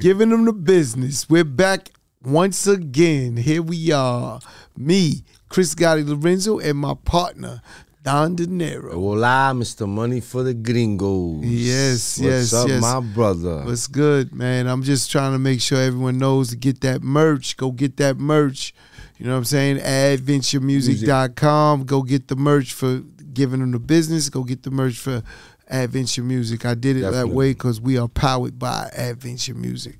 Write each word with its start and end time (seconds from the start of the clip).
giving 0.00 0.30
them 0.30 0.46
the 0.46 0.52
business. 0.52 1.28
We're 1.28 1.44
back 1.44 1.90
once 2.24 2.66
again. 2.66 3.36
Here 3.36 3.62
we 3.62 3.92
are. 3.92 4.40
Me, 4.76 5.22
Chris 5.50 5.74
Gotti 5.74 6.08
Lorenzo, 6.08 6.58
and 6.58 6.78
my 6.78 6.94
partner, 7.04 7.60
Don 8.02 8.34
Dinero. 8.34 8.94
Hola, 8.94 9.52
Mr. 9.54 9.86
Money 9.86 10.20
for 10.20 10.42
the 10.42 10.54
Gringos. 10.54 11.44
Yes, 11.44 12.18
What's 12.18 12.18
yes, 12.18 12.54
up, 12.54 12.68
yes. 12.68 12.80
my 12.80 13.00
brother? 13.00 13.62
What's 13.64 13.86
good, 13.86 14.34
man? 14.34 14.66
I'm 14.66 14.82
just 14.82 15.10
trying 15.10 15.32
to 15.32 15.38
make 15.38 15.60
sure 15.60 15.76
everyone 15.78 16.16
knows 16.16 16.48
to 16.48 16.56
get 16.56 16.80
that 16.80 17.02
merch. 17.02 17.58
Go 17.58 17.70
get 17.70 17.98
that 17.98 18.16
merch. 18.16 18.72
You 19.18 19.26
know 19.26 19.32
what 19.32 19.38
I'm 19.38 19.44
saying? 19.44 19.80
Adventuremusic.com. 19.80 21.84
Go 21.84 22.02
get 22.02 22.28
the 22.28 22.36
merch 22.36 22.72
for 22.72 23.02
giving 23.34 23.60
them 23.60 23.72
the 23.72 23.78
business. 23.78 24.30
Go 24.30 24.44
get 24.44 24.62
the 24.62 24.70
merch 24.70 24.98
for 24.98 25.22
Adventure 25.70 26.22
Music. 26.22 26.66
I 26.66 26.74
did 26.74 26.96
it 26.98 27.10
that 27.10 27.28
way 27.28 27.52
because 27.52 27.80
we 27.80 27.96
are 27.98 28.08
powered 28.08 28.58
by 28.58 28.90
Adventure 28.96 29.54
Music. 29.54 29.96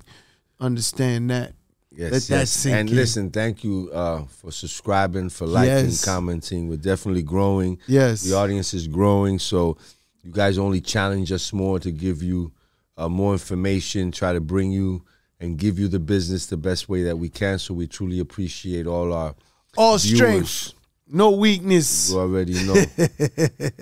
Understand 0.59 1.29
that. 1.31 1.53
Yes, 1.93 2.11
Let 2.11 2.21
that 2.23 2.39
yes. 2.39 2.65
and 2.67 2.89
in. 2.89 2.95
listen, 2.95 3.31
thank 3.31 3.63
you 3.65 3.89
uh, 3.93 4.23
for 4.25 4.51
subscribing, 4.51 5.29
for 5.29 5.45
liking, 5.45 5.67
Yes. 5.87 6.05
commenting. 6.05 6.69
We're 6.69 6.77
definitely 6.77 7.23
growing. 7.23 7.79
Yes. 7.85 8.21
The 8.21 8.33
audience 8.35 8.73
is 8.73 8.87
growing, 8.87 9.39
so 9.39 9.77
you 10.23 10.31
guys 10.31 10.57
only 10.57 10.79
challenge 10.79 11.31
us 11.33 11.51
more 11.51 11.79
to 11.79 11.91
give 11.91 12.23
you 12.23 12.53
uh, 12.97 13.09
more 13.09 13.33
information, 13.33 14.11
try 14.11 14.31
to 14.31 14.39
bring 14.39 14.71
you 14.71 15.03
and 15.41 15.57
give 15.57 15.79
you 15.79 15.87
the 15.89 15.99
business 15.99 16.45
the 16.45 16.55
best 16.57 16.87
way 16.87 17.03
that 17.03 17.17
we 17.17 17.27
can. 17.27 17.59
So 17.59 17.73
we 17.73 17.87
truly 17.87 18.19
appreciate 18.19 18.87
all 18.87 19.11
our 19.11 19.35
All 19.75 19.97
viewers. 19.97 20.15
strength, 20.49 20.73
no 21.09 21.31
weakness. 21.31 22.09
You 22.11 22.19
already 22.19 22.53
know. 22.53 22.73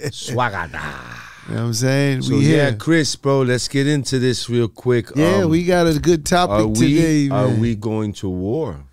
Swagada. 0.09 1.15
You 1.49 1.55
know 1.55 1.61
what 1.61 1.67
I'm 1.69 1.73
saying? 1.73 2.21
So 2.21 2.35
we 2.35 2.41
yeah, 2.45 2.69
here. 2.69 2.75
Chris, 2.75 3.15
bro, 3.15 3.41
let's 3.41 3.67
get 3.67 3.87
into 3.87 4.19
this 4.19 4.47
real 4.51 4.67
quick. 4.67 5.09
Yeah, 5.15 5.37
Um, 5.45 5.49
we 5.49 5.65
got 5.65 5.87
a 5.87 5.97
good 5.99 6.23
topic 6.23 6.67
we 6.79 6.95
today, 6.95 7.29
are 7.29 7.47
man. 7.47 7.59
we 7.59 7.73
going 7.75 8.13
to 8.13 8.29
war? 8.29 8.85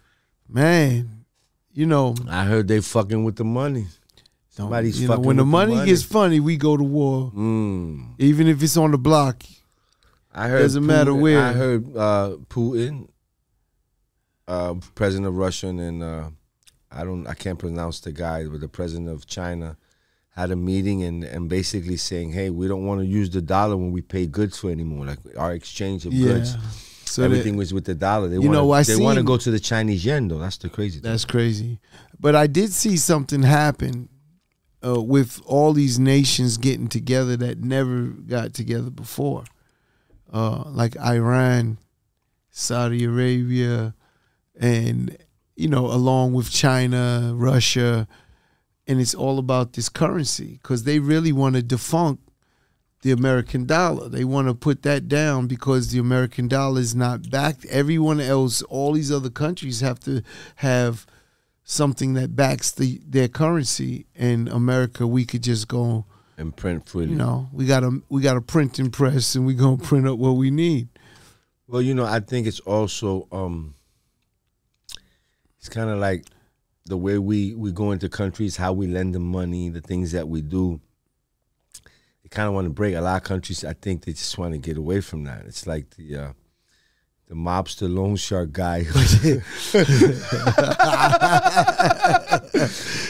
man, 0.48 1.26
you 1.74 1.84
know, 1.84 2.14
I 2.30 2.44
heard 2.44 2.66
they 2.68 2.80
fucking 2.80 3.24
with 3.24 3.36
the 3.36 3.44
money. 3.44 3.88
Somebody's 4.48 4.98
you 4.98 5.06
know, 5.06 5.14
fucking 5.14 5.26
when 5.26 5.36
the 5.36 5.42
with 5.42 5.48
the 5.48 5.56
money, 5.58 5.74
money. 5.74 5.90
gets 5.90 6.02
funny, 6.02 6.40
we 6.40 6.56
go 6.56 6.78
to 6.78 6.82
war. 6.82 7.30
Mm. 7.36 8.14
Even 8.18 8.46
if 8.46 8.62
it's 8.62 8.78
on 8.78 8.90
the 8.92 8.96
block. 8.98 9.42
I 10.32 10.48
heard 10.48 10.62
Doesn't 10.62 10.86
matter 10.86 11.14
where. 11.14 11.42
I 11.42 11.52
heard 11.52 11.94
uh, 11.94 12.36
Putin, 12.48 13.08
uh, 14.48 14.74
president 14.94 15.26
of 15.26 15.36
Russia, 15.36 15.66
and 15.66 16.02
uh, 16.02 16.30
I 16.90 17.04
don't, 17.04 17.26
I 17.26 17.34
can't 17.34 17.58
pronounce 17.58 18.00
the 18.00 18.12
guy, 18.12 18.46
but 18.46 18.60
the 18.60 18.68
president 18.68 19.10
of 19.10 19.26
China 19.26 19.76
had 20.36 20.50
a 20.50 20.56
meeting 20.56 21.02
and 21.02 21.24
and 21.24 21.48
basically 21.48 21.96
saying, 21.96 22.32
hey, 22.32 22.50
we 22.50 22.68
don't 22.68 22.84
want 22.84 23.00
to 23.00 23.06
use 23.06 23.30
the 23.30 23.40
dollar 23.42 23.76
when 23.76 23.90
we 23.92 24.02
pay 24.02 24.26
goods 24.26 24.58
for 24.58 24.70
anymore, 24.70 25.06
like 25.06 25.18
our 25.36 25.52
exchange 25.52 26.04
of 26.06 26.12
Yeah. 26.12 26.26
goods. 26.34 26.56
So 27.06 27.22
Everything 27.22 27.52
that, 27.54 27.58
was 27.58 27.72
with 27.72 27.84
the 27.86 27.94
dollar. 27.94 28.28
They 28.28 28.34
You 28.36 28.48
know, 28.50 28.66
wanna, 28.66 28.80
I 28.80 28.82
they 28.82 28.96
want 28.96 29.16
to 29.18 29.24
go 29.24 29.36
to 29.38 29.50
the 29.50 29.60
Chinese 29.60 30.04
yen 30.04 30.28
though. 30.28 30.38
That's 30.38 30.58
the 30.58 30.68
crazy 30.68 31.00
thing. 31.00 31.10
that's 31.10 31.24
crazy. 31.24 31.78
But 32.20 32.34
I 32.34 32.46
did 32.46 32.72
see 32.72 32.96
something 32.96 33.42
happen 33.42 34.08
uh, 34.84 35.00
with 35.00 35.40
all 35.46 35.72
these 35.72 35.98
nations 35.98 36.58
getting 36.58 36.88
together 36.88 37.36
that 37.38 37.60
never 37.60 38.06
got 38.08 38.52
together 38.54 38.90
before. 38.90 39.44
Uh, 40.32 40.64
like 40.66 40.96
Iran, 40.98 41.78
Saudi 42.50 43.04
Arabia, 43.04 43.94
and 44.58 45.16
you 45.54 45.68
know, 45.68 45.86
along 45.86 46.34
with 46.34 46.50
China, 46.50 47.32
Russia, 47.34 48.06
and 48.86 49.00
it's 49.00 49.14
all 49.14 49.38
about 49.38 49.72
this 49.72 49.88
currency 49.88 50.58
because 50.62 50.84
they 50.84 50.98
really 50.98 51.32
want 51.32 51.56
to 51.56 51.62
defunct 51.62 52.22
the 53.02 53.12
American 53.12 53.66
dollar. 53.66 54.08
They 54.08 54.24
want 54.24 54.48
to 54.48 54.54
put 54.54 54.82
that 54.82 55.08
down 55.08 55.46
because 55.46 55.90
the 55.90 55.98
American 55.98 56.48
dollar 56.48 56.80
is 56.80 56.94
not 56.94 57.30
backed. 57.30 57.64
Everyone 57.66 58.20
else, 58.20 58.62
all 58.62 58.92
these 58.92 59.12
other 59.12 59.30
countries 59.30 59.80
have 59.80 60.00
to 60.00 60.22
have 60.56 61.06
something 61.62 62.14
that 62.14 62.34
backs 62.34 62.70
the 62.70 63.00
their 63.06 63.28
currency. 63.28 64.06
And 64.14 64.48
America, 64.48 65.06
we 65.06 65.24
could 65.24 65.42
just 65.42 65.68
go, 65.68 66.06
and 66.36 66.56
print 66.56 66.88
freely. 66.88 67.12
you 67.12 67.16
know, 67.16 67.48
we 67.52 67.66
got 67.66 67.84
a 67.84 68.00
we 68.08 68.22
got 68.22 68.36
a 68.36 68.40
printing 68.40 68.90
press, 68.90 69.34
and 69.34 69.46
we're 69.46 69.56
gonna 69.56 69.76
print 69.78 70.08
up 70.08 70.18
what 70.18 70.32
we 70.32 70.50
need. 70.50 70.88
Well, 71.68 71.82
you 71.82 71.94
know, 71.94 72.04
I 72.04 72.20
think 72.20 72.46
it's 72.46 72.60
also 72.60 73.28
um 73.30 73.74
it's 75.58 75.68
kind 75.68 75.90
of 75.90 75.98
like 75.98 76.24
the 76.86 76.96
way 76.96 77.18
we 77.18 77.54
we 77.54 77.72
go 77.72 77.90
into 77.92 78.08
countries, 78.08 78.56
how 78.56 78.72
we 78.72 78.86
lend 78.86 79.14
them 79.14 79.24
money, 79.24 79.68
the 79.68 79.80
things 79.80 80.12
that 80.12 80.28
we 80.28 80.40
do. 80.40 80.80
They 82.22 82.28
kind 82.28 82.48
of 82.48 82.54
want 82.54 82.66
to 82.66 82.72
break 82.72 82.94
a 82.94 83.00
lot 83.00 83.16
of 83.18 83.22
countries. 83.22 83.64
I 83.64 83.74
think 83.74 84.04
they 84.04 84.12
just 84.12 84.36
want 84.38 84.52
to 84.52 84.58
get 84.58 84.76
away 84.76 85.00
from 85.00 85.24
that. 85.24 85.44
It's 85.46 85.66
like 85.66 85.90
the 85.96 86.16
uh, 86.16 86.32
the 87.28 87.34
mobster 87.34 87.92
loan 87.92 88.14
shark 88.16 88.52
guy. 88.52 88.84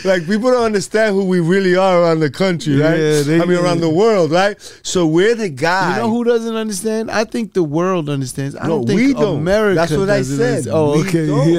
like 0.05 0.27
people 0.27 0.51
don't 0.51 0.65
understand 0.65 1.15
who 1.15 1.25
we 1.27 1.41
really 1.41 1.77
are 1.77 2.03
around 2.03 2.21
the 2.21 2.31
country, 2.31 2.77
right? 2.81 2.99
Yeah, 2.99 3.23
they- 3.23 3.41
I 3.41 3.45
mean, 3.45 3.59
around 3.59 3.81
the 3.81 3.91
world, 3.91 4.31
right? 4.31 4.59
So 4.83 5.07
we're 5.07 5.35
the 5.35 5.49
guy. 5.51 5.97
You 5.97 6.03
know 6.03 6.11
who 6.11 6.25
doesn't 6.25 6.57
understand? 6.57 7.11
I 7.11 7.25
think 7.25 7.53
the 7.53 7.63
world 7.63 8.09
understands. 8.09 8.57
I 8.57 8.63
No, 8.67 8.79
don't 8.79 8.87
think 8.87 9.01
we 9.01 9.13
don't. 9.13 9.39
America. 9.39 9.75
That's 9.75 9.93
what 9.93 10.09
I 10.11 10.23
said. 10.23 10.67
understand. 10.67 10.77
Oh, 10.77 10.93
We 11.03 11.09
okay, 11.09 11.27
don't. 11.27 11.53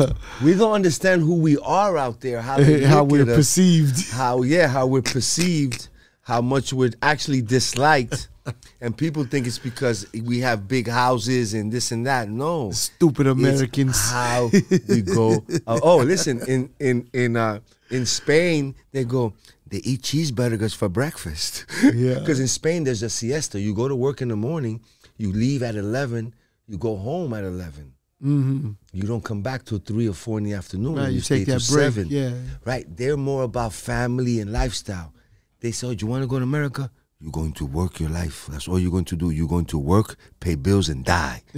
yeah. 0.00 0.06
We 0.42 0.54
don't 0.54 0.72
understand 0.72 1.22
who 1.22 1.36
we 1.36 1.58
are 1.58 1.96
out 1.96 2.20
there, 2.20 2.40
how, 2.42 2.60
How 2.86 3.04
we're 3.04 3.22
at 3.22 3.28
us, 3.28 3.36
perceived. 3.36 4.10
how 4.10 4.42
yeah, 4.42 4.66
how 4.66 4.86
we're 4.86 5.02
perceived, 5.02 5.88
how 6.30 6.40
much 6.40 6.72
we're 6.72 6.92
actually 7.02 7.42
disliked, 7.42 8.28
and 8.80 8.96
people 8.96 9.24
think 9.24 9.48
it's 9.48 9.58
because 9.58 10.06
we 10.14 10.38
have 10.38 10.68
big 10.68 10.86
houses 10.86 11.54
and 11.54 11.72
this 11.72 11.90
and 11.90 12.06
that. 12.06 12.30
No, 12.30 12.70
Stupid 12.70 13.26
It's 13.26 13.38
Americans. 13.38 13.98
how 14.10 14.48
we 14.88 15.02
go. 15.02 15.44
uh, 15.66 15.80
oh, 15.82 15.98
listen, 15.98 16.40
in 16.46 16.70
in 16.78 17.08
in 17.12 17.36
uh, 17.36 17.58
in 17.90 18.06
Spain, 18.06 18.76
they 18.92 19.04
go. 19.04 19.34
They 19.66 19.78
eat 19.90 20.02
cheeseburgers 20.02 20.74
for 20.74 20.88
breakfast. 20.88 21.64
Yeah. 21.94 22.18
Because 22.18 22.40
in 22.40 22.48
Spain, 22.48 22.84
there's 22.84 23.04
a 23.04 23.10
siesta. 23.10 23.60
You 23.60 23.72
go 23.74 23.86
to 23.86 23.94
work 23.94 24.20
in 24.20 24.28
the 24.28 24.36
morning, 24.36 24.80
you 25.16 25.32
leave 25.32 25.62
at 25.62 25.74
eleven, 25.76 26.34
you 26.66 26.76
go 26.78 26.96
home 26.96 27.34
at 27.34 27.44
11 27.44 27.92
hmm 28.22 28.70
You 28.92 29.04
don't 29.04 29.24
come 29.30 29.42
back 29.42 29.64
till 29.64 29.78
three 29.78 30.08
or 30.08 30.12
four 30.24 30.38
in 30.38 30.44
the 30.44 30.54
afternoon. 30.54 30.96
Right, 30.96 31.12
you 31.16 31.20
stay 31.20 31.38
take 31.38 31.46
that 31.46 31.60
till 31.60 31.74
break. 31.76 31.84
Seven. 31.86 32.06
Yeah. 32.08 32.32
Right. 32.64 32.84
They're 32.98 33.16
more 33.16 33.44
about 33.44 33.72
family 33.72 34.40
and 34.42 34.52
lifestyle. 34.52 35.10
They 35.60 35.72
said, 35.72 35.86
oh, 35.88 35.94
do 35.94 36.06
you 36.06 36.10
want 36.10 36.22
to 36.22 36.26
go 36.26 36.38
to 36.38 36.42
America? 36.42 36.90
You're 37.20 37.32
going 37.32 37.52
to 37.54 37.66
work 37.66 38.00
your 38.00 38.08
life. 38.08 38.46
That's 38.50 38.66
all 38.66 38.78
you're 38.78 38.90
going 38.90 39.04
to 39.06 39.16
do. 39.16 39.28
You're 39.30 39.46
going 39.46 39.66
to 39.66 39.78
work, 39.78 40.16
pay 40.40 40.54
bills, 40.54 40.88
and 40.88 41.04
die. 41.04 41.42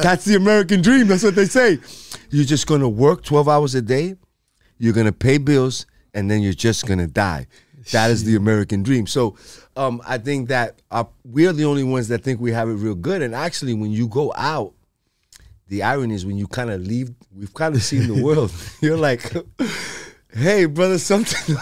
That's 0.00 0.24
the 0.24 0.36
American 0.36 0.82
dream. 0.82 1.08
That's 1.08 1.24
what 1.24 1.34
they 1.34 1.46
say. 1.46 1.80
You're 2.30 2.44
just 2.44 2.68
going 2.68 2.80
to 2.80 2.88
work 2.88 3.24
12 3.24 3.48
hours 3.48 3.74
a 3.74 3.82
day. 3.82 4.14
You're 4.78 4.92
going 4.92 5.06
to 5.06 5.12
pay 5.12 5.38
bills, 5.38 5.86
and 6.14 6.30
then 6.30 6.42
you're 6.42 6.52
just 6.52 6.86
going 6.86 7.00
to 7.00 7.08
die. 7.08 7.48
That 7.90 8.12
is 8.12 8.22
the 8.22 8.36
American 8.36 8.84
dream. 8.84 9.08
So 9.08 9.36
um, 9.76 10.00
I 10.06 10.18
think 10.18 10.48
that 10.48 10.80
uh, 10.92 11.04
we're 11.24 11.52
the 11.52 11.64
only 11.64 11.82
ones 11.82 12.06
that 12.08 12.22
think 12.22 12.40
we 12.40 12.52
have 12.52 12.68
it 12.68 12.74
real 12.74 12.94
good. 12.94 13.22
And 13.22 13.34
actually, 13.34 13.74
when 13.74 13.90
you 13.90 14.06
go 14.06 14.32
out, 14.36 14.74
the 15.66 15.82
irony 15.82 16.14
is 16.14 16.24
when 16.24 16.36
you 16.36 16.46
kind 16.46 16.70
of 16.70 16.80
leave, 16.80 17.10
we've 17.34 17.52
kind 17.52 17.74
of 17.74 17.82
seen 17.82 18.06
the 18.06 18.22
world. 18.22 18.52
You're 18.80 18.96
like, 18.96 19.34
hey, 20.32 20.66
brother, 20.66 20.98
something, 20.98 21.56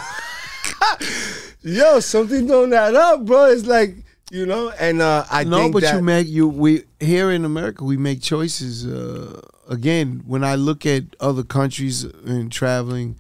yo, 1.62 2.00
something 2.00 2.46
don't 2.46 2.72
add 2.72 2.94
up, 2.94 3.24
bro. 3.24 3.46
It's 3.46 3.66
like, 3.66 3.94
you 4.30 4.46
know, 4.46 4.70
and 4.70 5.00
uh, 5.00 5.24
I 5.30 5.44
no, 5.44 5.70
but 5.70 5.82
you 5.82 6.02
make 6.02 6.26
you 6.26 6.48
we 6.48 6.84
here 6.98 7.30
in 7.30 7.44
America 7.44 7.84
we 7.84 7.96
make 7.96 8.20
choices. 8.20 8.86
Uh, 8.86 9.40
again, 9.68 10.22
when 10.26 10.42
I 10.42 10.56
look 10.56 10.84
at 10.84 11.04
other 11.20 11.44
countries 11.44 12.04
and 12.04 12.50
traveling, 12.50 13.16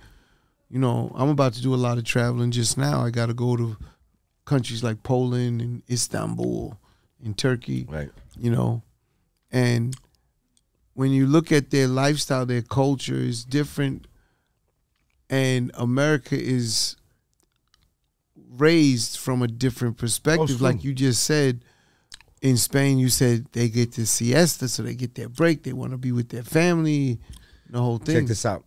you 0.68 0.78
know, 0.78 1.12
I'm 1.14 1.28
about 1.28 1.54
to 1.54 1.62
do 1.62 1.74
a 1.74 1.76
lot 1.76 1.98
of 1.98 2.04
traveling 2.04 2.50
just 2.50 2.76
now. 2.76 3.00
I 3.02 3.10
got 3.10 3.26
to 3.26 3.34
go 3.34 3.56
to 3.56 3.76
countries 4.44 4.82
like 4.82 5.02
Poland 5.02 5.60
and 5.60 5.82
Istanbul 5.88 6.76
and 7.24 7.36
Turkey. 7.38 7.86
right. 7.88 8.10
you 8.36 8.50
know, 8.50 8.82
and 9.52 9.96
when 10.94 11.12
you 11.12 11.26
look 11.26 11.52
at 11.52 11.70
their 11.70 11.86
lifestyle, 11.86 12.46
their 12.46 12.62
culture 12.62 13.16
is 13.16 13.44
different, 13.44 14.06
and 15.30 15.70
America 15.74 16.36
is 16.38 16.96
raised 18.50 19.18
from 19.18 19.42
a 19.42 19.48
different 19.48 19.96
perspective. 19.98 20.60
Oh, 20.60 20.64
like 20.64 20.84
you 20.84 20.94
just 20.94 21.22
said, 21.24 21.64
in 22.42 22.56
Spain, 22.56 22.98
you 22.98 23.08
said 23.08 23.46
they 23.52 23.68
get 23.68 23.92
the 23.92 24.06
siesta, 24.06 24.68
so 24.68 24.82
they 24.82 24.94
get 24.94 25.14
their 25.14 25.28
break. 25.28 25.62
They 25.62 25.72
want 25.72 25.92
to 25.92 25.98
be 25.98 26.12
with 26.12 26.28
their 26.28 26.42
family, 26.42 27.18
the 27.68 27.80
whole 27.80 27.98
thing. 27.98 28.20
Check 28.20 28.26
this 28.28 28.46
out. 28.46 28.64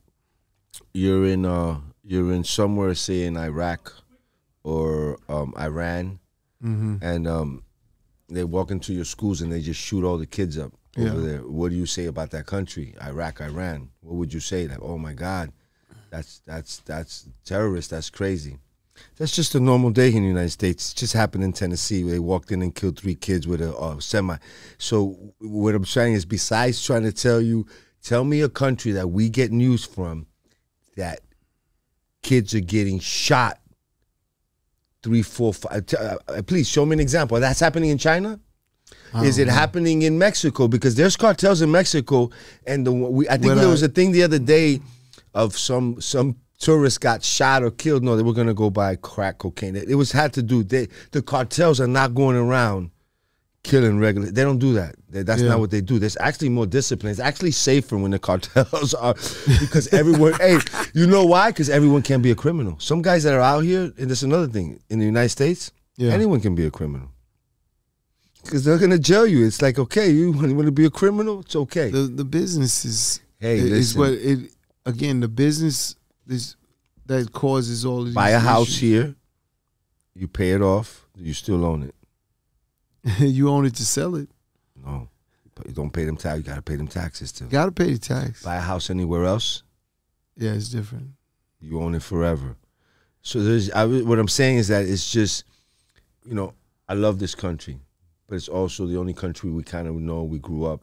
You're 0.93 1.25
in 1.25 1.45
uh 1.45 1.79
you're 2.03 2.31
in 2.33 2.43
somewhere 2.43 2.95
say 2.95 3.23
in 3.25 3.37
Iraq 3.37 3.93
or 4.63 5.17
um 5.27 5.53
Iran 5.57 6.19
hmm 6.61 6.95
and 7.01 7.27
um 7.27 7.63
they 8.29 8.43
walk 8.43 8.69
into 8.71 8.93
your 8.93 9.05
schools 9.05 9.41
and 9.41 9.51
they 9.51 9.61
just 9.61 9.79
shoot 9.79 10.03
all 10.03 10.17
the 10.17 10.25
kids 10.27 10.57
up 10.57 10.73
over 10.97 11.19
Yeah. 11.21 11.27
there. 11.27 11.39
What 11.39 11.69
do 11.71 11.75
you 11.75 11.85
say 11.85 12.05
about 12.05 12.31
that 12.31 12.45
country? 12.45 12.95
Iraq, 13.01 13.41
Iran. 13.41 13.89
What 14.01 14.15
would 14.15 14.33
you 14.33 14.39
say? 14.39 14.67
Like, 14.67 14.81
oh 14.81 14.97
my 14.97 15.13
God, 15.13 15.51
that's 16.09 16.41
that's 16.45 16.77
that's 16.79 17.27
terrorist, 17.45 17.89
that's 17.91 18.09
crazy. 18.09 18.57
That's 19.17 19.33
just 19.33 19.55
a 19.55 19.59
normal 19.61 19.91
day 19.91 20.07
in 20.13 20.23
the 20.23 20.27
United 20.27 20.49
States. 20.49 20.91
It 20.91 20.97
just 20.97 21.13
happened 21.13 21.43
in 21.45 21.53
Tennessee. 21.53 22.03
They 22.03 22.19
walked 22.19 22.51
in 22.51 22.61
and 22.61 22.75
killed 22.75 22.99
three 22.99 23.15
kids 23.15 23.47
with 23.47 23.61
a 23.61 23.73
uh, 23.75 23.99
semi. 24.01 24.37
So 24.77 25.33
what 25.39 25.73
I'm 25.73 25.85
saying 25.85 26.15
is, 26.15 26.25
besides 26.25 26.83
trying 26.85 27.03
to 27.03 27.13
tell 27.13 27.39
you, 27.39 27.65
tell 28.03 28.25
me 28.25 28.41
a 28.41 28.49
country 28.49 28.91
that 28.93 29.09
we 29.09 29.29
get 29.29 29.51
news 29.53 29.85
from 29.85 30.27
that 30.97 31.21
kids 32.23 32.53
are 32.53 32.59
getting 32.59 32.99
shot. 32.99 33.59
Three, 35.01 35.21
four, 35.21 35.53
five. 35.53 35.85
uh, 35.97 36.17
uh, 36.27 36.41
please 36.41 36.67
show 36.67 36.85
me 36.85 36.93
an 36.93 36.99
example. 36.99 37.39
That's 37.39 37.61
happening 37.61 37.89
in 37.91 37.97
China. 37.97 38.37
Is 39.23 39.37
it 39.37 39.47
happening 39.47 40.01
in 40.01 40.17
Mexico? 40.19 40.67
Because 40.67 40.95
there's 40.95 41.15
cartels 41.15 41.61
in 41.61 41.71
Mexico, 41.71 42.31
and 42.67 42.85
the 42.85 42.91
we, 42.91 43.29
I 43.29 43.37
think 43.37 43.55
there 43.55 43.67
I- 43.67 43.71
was 43.71 43.81
a 43.81 43.87
thing 43.87 44.11
the 44.11 44.23
other 44.23 44.39
day 44.39 44.81
of 45.43 45.57
some 45.57 45.99
some 46.01 46.35
tourists 46.59 46.97
got 46.97 47.23
shot 47.23 47.63
or 47.63 47.71
killed. 47.71 48.03
No, 48.03 48.15
they 48.17 48.23
were 48.23 48.33
gonna 48.33 48.53
go 48.53 48.69
buy 48.69 48.95
crack 48.97 49.37
cocaine. 49.39 49.75
It, 49.75 49.89
it 49.89 49.95
was 49.95 50.11
had 50.11 50.33
to 50.33 50.43
do. 50.43 50.63
They, 50.63 50.87
the 51.11 51.21
cartels 51.21 51.79
are 51.79 51.87
not 51.87 52.13
going 52.13 52.35
around 52.35 52.91
killing 53.63 53.99
regular. 53.99 54.31
They 54.31 54.43
don't 54.43 54.57
do 54.59 54.73
that. 54.73 54.95
They- 55.09 55.23
that's 55.23 55.41
Yeah. 55.41 55.49
not 55.49 55.59
what 55.59 55.71
they 55.71 55.81
do. 55.81 55.99
There's 55.99 56.17
actually 56.19 56.49
more 56.49 56.65
discipline. 56.65 57.11
It's 57.11 57.19
actually 57.19 57.51
safer 57.51 57.97
when 57.97 58.11
the 58.11 58.19
cartels 58.29 58.93
are 58.93 59.13
because 59.59 59.87
everyone. 59.93 60.33
hey, 60.33 60.59
you 60.93 61.07
know 61.07 61.25
why? 61.25 61.51
Because 61.51 61.69
everyone 61.69 62.01
can 62.01 62.21
be 62.21 62.31
a 62.31 62.35
criminal. 62.35 62.75
Some 62.79 63.01
guys 63.01 63.23
that 63.23 63.33
are 63.33 63.41
out 63.53 63.61
here, 63.63 63.91
and 63.97 64.09
that's 64.09 64.23
another 64.23 64.47
thing 64.47 64.79
in 64.89 64.99
the 64.99 65.05
United 65.05 65.29
States. 65.29 65.71
Yeah. 65.97 66.11
Anyone 66.13 66.39
can 66.41 66.55
be 66.55 66.65
a 66.65 66.71
criminal. 66.71 67.09
Because 68.43 68.63
they're 68.63 68.77
gonna 68.77 68.97
jail 68.99 69.27
you. 69.27 69.45
It's 69.45 69.61
like 69.61 69.77
okay, 69.79 70.09
you 70.09 70.31
want 70.31 70.65
to 70.65 70.71
be 70.71 70.85
a 70.85 70.89
criminal? 70.89 71.41
It's 71.41 71.55
okay. 71.55 71.89
The 71.91 72.03
the 72.03 72.25
business 72.25 72.85
is 72.85 73.19
Hey, 73.39 73.57
is 73.59 73.95
listen. 73.95 73.99
what 73.99 74.11
it 74.13 74.39
again. 74.89 75.19
The 75.21 75.27
business 75.27 75.95
is 76.27 76.55
that 77.05 77.31
causes 77.31 77.85
all 77.85 78.03
these. 78.03 78.13
Buy 78.13 78.31
a 78.31 78.39
house 78.39 78.67
issues. 78.67 78.79
here, 78.79 79.15
you 80.13 80.27
pay 80.27 80.51
it 80.51 80.61
off, 80.61 81.07
you 81.15 81.33
still 81.33 81.63
own 81.65 81.83
it. 81.83 81.95
you 83.19 83.49
own 83.49 83.65
it 83.65 83.75
to 83.75 83.85
sell 83.85 84.15
it. 84.15 84.29
No, 84.85 85.07
you 85.65 85.73
don't 85.73 85.91
pay 85.91 86.05
them 86.05 86.17
tax. 86.17 86.37
You 86.37 86.43
gotta 86.43 86.61
pay 86.61 86.75
them 86.75 86.87
taxes 86.87 87.31
too. 87.31 87.45
Got 87.45 87.65
to 87.65 87.71
pay 87.71 87.93
the 87.93 87.97
tax. 87.99 88.43
Buy 88.43 88.57
a 88.57 88.61
house 88.61 88.89
anywhere 88.89 89.25
else, 89.25 89.63
Yeah, 90.35 90.51
it's 90.53 90.69
different. 90.69 91.11
you 91.61 91.81
own 91.81 91.95
it 91.95 92.03
forever. 92.03 92.55
So 93.21 93.41
there's 93.43 93.69
I, 93.71 93.85
what 93.85 94.19
I'm 94.19 94.27
saying 94.27 94.57
is 94.57 94.67
that 94.69 94.85
it's 94.85 95.11
just, 95.11 95.43
you 96.25 96.33
know, 96.33 96.53
I 96.87 96.93
love 96.93 97.19
this 97.19 97.35
country, 97.35 97.79
but 98.27 98.35
it's 98.35 98.47
also 98.47 98.85
the 98.85 98.97
only 98.97 99.13
country 99.13 99.49
we 99.49 99.63
kind 99.63 99.87
of 99.87 99.95
know. 99.95 100.23
We 100.23 100.39
grew 100.39 100.65
up. 100.65 100.81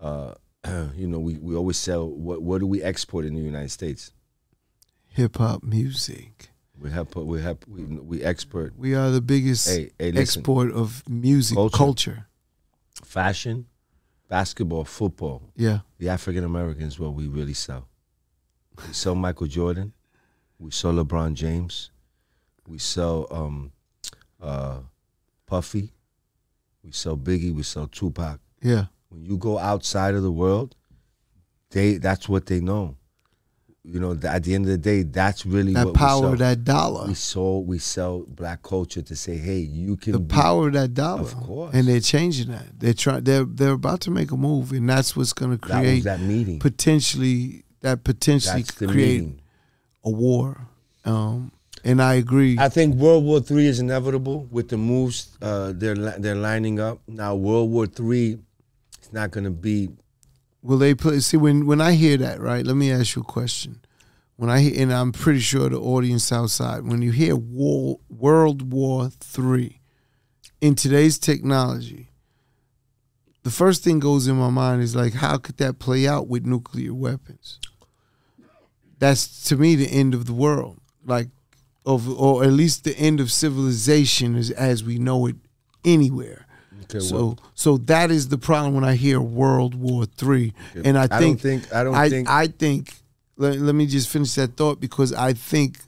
Uh, 0.00 0.34
you 0.96 1.06
know, 1.06 1.18
we, 1.18 1.36
we 1.38 1.54
always 1.54 1.76
sell. 1.76 2.08
What 2.08 2.42
what 2.42 2.60
do 2.60 2.66
we 2.66 2.82
export 2.82 3.24
in 3.24 3.34
the 3.34 3.40
United 3.40 3.70
States? 3.70 4.12
Hip 5.08 5.36
hop 5.36 5.62
music. 5.62 6.50
We 6.78 6.90
have 6.90 7.14
we 7.14 7.40
have 7.40 7.58
we, 7.68 7.82
we 7.84 8.22
export. 8.22 8.74
We 8.76 8.94
are 8.94 9.10
the 9.10 9.20
biggest 9.20 9.68
Hey, 9.68 9.90
hey, 9.98 10.10
listen. 10.10 10.18
export 10.40 10.72
of 10.72 11.02
music 11.08 11.54
Culture. 11.56 11.76
culture. 11.76 12.26
fashion, 13.04 13.66
basketball, 14.28 14.84
football. 14.84 15.42
Yeah, 15.56 15.80
The 15.98 16.08
African 16.08 16.44
Americans, 16.44 16.98
what 16.98 17.14
we 17.14 17.28
really 17.28 17.54
sell. 17.54 17.86
We 18.88 18.92
sell 18.92 19.14
Michael 19.14 19.46
Jordan. 19.46 19.92
We 20.58 20.70
sell 20.72 20.92
LeBron 20.94 21.34
James. 21.34 21.90
We 22.66 22.78
sell 22.78 23.28
um, 23.30 23.70
uh, 24.42 24.78
Puffy. 25.46 25.92
We 26.82 26.90
sell 26.92 27.16
Biggie. 27.16 27.54
We 27.54 27.62
sell 27.62 27.86
Tupac. 27.86 28.40
yeah. 28.62 28.86
When 29.14 29.24
you 29.24 29.36
go 29.38 29.58
outside 29.58 30.14
of 30.14 30.22
the 30.22 30.32
world, 30.32 30.74
they 31.70 31.98
that's 31.98 32.28
what 32.28 32.46
they 32.46 32.60
know. 32.60 32.96
You 33.86 34.00
know, 34.00 34.12
at 34.26 34.44
the 34.44 34.54
end 34.54 34.64
of 34.64 34.70
the 34.70 34.78
day, 34.78 35.02
that's 35.02 35.44
really 35.44 35.74
That 35.74 35.84
what 35.84 35.94
we 35.94 35.98
power 35.98 36.32
of 36.32 36.38
that 36.38 36.64
dollar. 36.64 37.06
we 37.06 37.12
sell. 37.14 37.62
We 37.62 37.78
sell 37.78 38.20
black 38.26 38.62
culture 38.62 39.02
to 39.02 39.14
say, 39.14 39.36
hey, 39.36 39.58
you 39.58 39.96
can 39.98 40.12
The 40.12 40.20
be- 40.20 40.34
power 40.34 40.68
of 40.68 40.72
that 40.72 40.94
dollar. 40.94 41.20
Of 41.20 41.34
course. 41.36 41.74
And 41.74 41.86
they're 41.86 42.00
changing 42.00 42.50
that. 42.50 42.64
They're 42.80 42.94
trying. 42.94 43.24
They're 43.24 43.44
they're 43.44 43.72
about 43.72 44.00
to 44.02 44.10
make 44.10 44.30
a 44.30 44.36
move, 44.38 44.72
and 44.72 44.88
that's 44.88 45.14
what's 45.14 45.34
going 45.34 45.50
to 45.52 45.58
create 45.58 46.04
that 46.04 46.20
meeting. 46.20 46.60
potentially 46.60 47.64
that 47.82 48.04
potentially 48.04 48.62
create 48.62 49.20
meeting. 49.20 49.40
a 50.02 50.10
war. 50.10 50.66
Um, 51.04 51.52
and 51.84 52.00
I 52.00 52.14
agree. 52.14 52.56
I 52.58 52.70
think 52.70 52.94
World 52.94 53.24
War 53.24 53.40
Three 53.40 53.66
is 53.66 53.80
inevitable 53.80 54.48
with 54.50 54.70
the 54.70 54.78
moves 54.78 55.36
uh, 55.42 55.72
they're 55.76 55.94
they're 55.94 56.34
lining 56.34 56.80
up 56.80 57.00
now. 57.06 57.34
World 57.34 57.70
War 57.70 57.86
Three 57.86 58.38
not 59.14 59.30
going 59.30 59.44
to 59.44 59.50
be. 59.50 59.88
Will 60.60 60.78
they 60.78 60.94
play? 60.94 61.20
See, 61.20 61.36
when 61.36 61.66
when 61.66 61.80
I 61.80 61.92
hear 61.92 62.16
that, 62.18 62.40
right? 62.40 62.66
Let 62.66 62.76
me 62.76 62.90
ask 62.90 63.16
you 63.16 63.22
a 63.22 63.24
question. 63.24 63.80
When 64.36 64.50
I 64.50 64.60
hear, 64.60 64.82
and 64.82 64.92
I'm 64.92 65.12
pretty 65.12 65.38
sure 65.38 65.68
the 65.68 65.78
audience 65.78 66.32
outside, 66.32 66.84
when 66.84 67.00
you 67.00 67.12
hear 67.12 67.36
war, 67.36 68.00
World 68.10 68.72
War 68.72 69.08
Three, 69.20 69.80
in 70.60 70.74
today's 70.74 71.18
technology, 71.18 72.10
the 73.44 73.50
first 73.50 73.84
thing 73.84 74.00
goes 74.00 74.26
in 74.26 74.36
my 74.36 74.50
mind 74.50 74.82
is 74.82 74.96
like, 74.96 75.14
how 75.14 75.38
could 75.38 75.58
that 75.58 75.78
play 75.78 76.08
out 76.08 76.26
with 76.26 76.44
nuclear 76.44 76.92
weapons? 76.92 77.60
That's 78.98 79.44
to 79.44 79.56
me 79.56 79.76
the 79.76 79.86
end 79.86 80.14
of 80.14 80.26
the 80.26 80.32
world, 80.32 80.78
like, 81.04 81.28
of 81.86 82.08
or 82.08 82.42
at 82.42 82.52
least 82.52 82.84
the 82.84 82.96
end 82.98 83.20
of 83.20 83.30
civilization 83.30 84.34
as 84.34 84.50
as 84.50 84.82
we 84.82 84.98
know 84.98 85.26
it 85.26 85.36
anywhere. 85.84 86.43
Okay, 86.96 87.04
So 87.04 87.36
so 87.54 87.78
that 87.78 88.10
is 88.10 88.28
the 88.28 88.38
problem 88.38 88.74
when 88.74 88.84
I 88.84 88.94
hear 88.94 89.20
World 89.20 89.74
War 89.74 90.06
Three, 90.06 90.52
and 90.74 90.98
I 90.98 91.04
I 91.04 91.06
don't 91.06 91.20
think 91.20 91.40
think- 91.40 91.74
I 91.74 91.84
don't 91.84 91.94
I, 91.94 92.08
think- 92.08 92.28
I 92.28 92.46
think 92.46 92.92
let, 93.36 93.58
let 93.58 93.74
me 93.74 93.86
just 93.86 94.08
finish 94.08 94.34
that 94.34 94.56
thought 94.56 94.80
because 94.80 95.12
I 95.12 95.32
think 95.32 95.78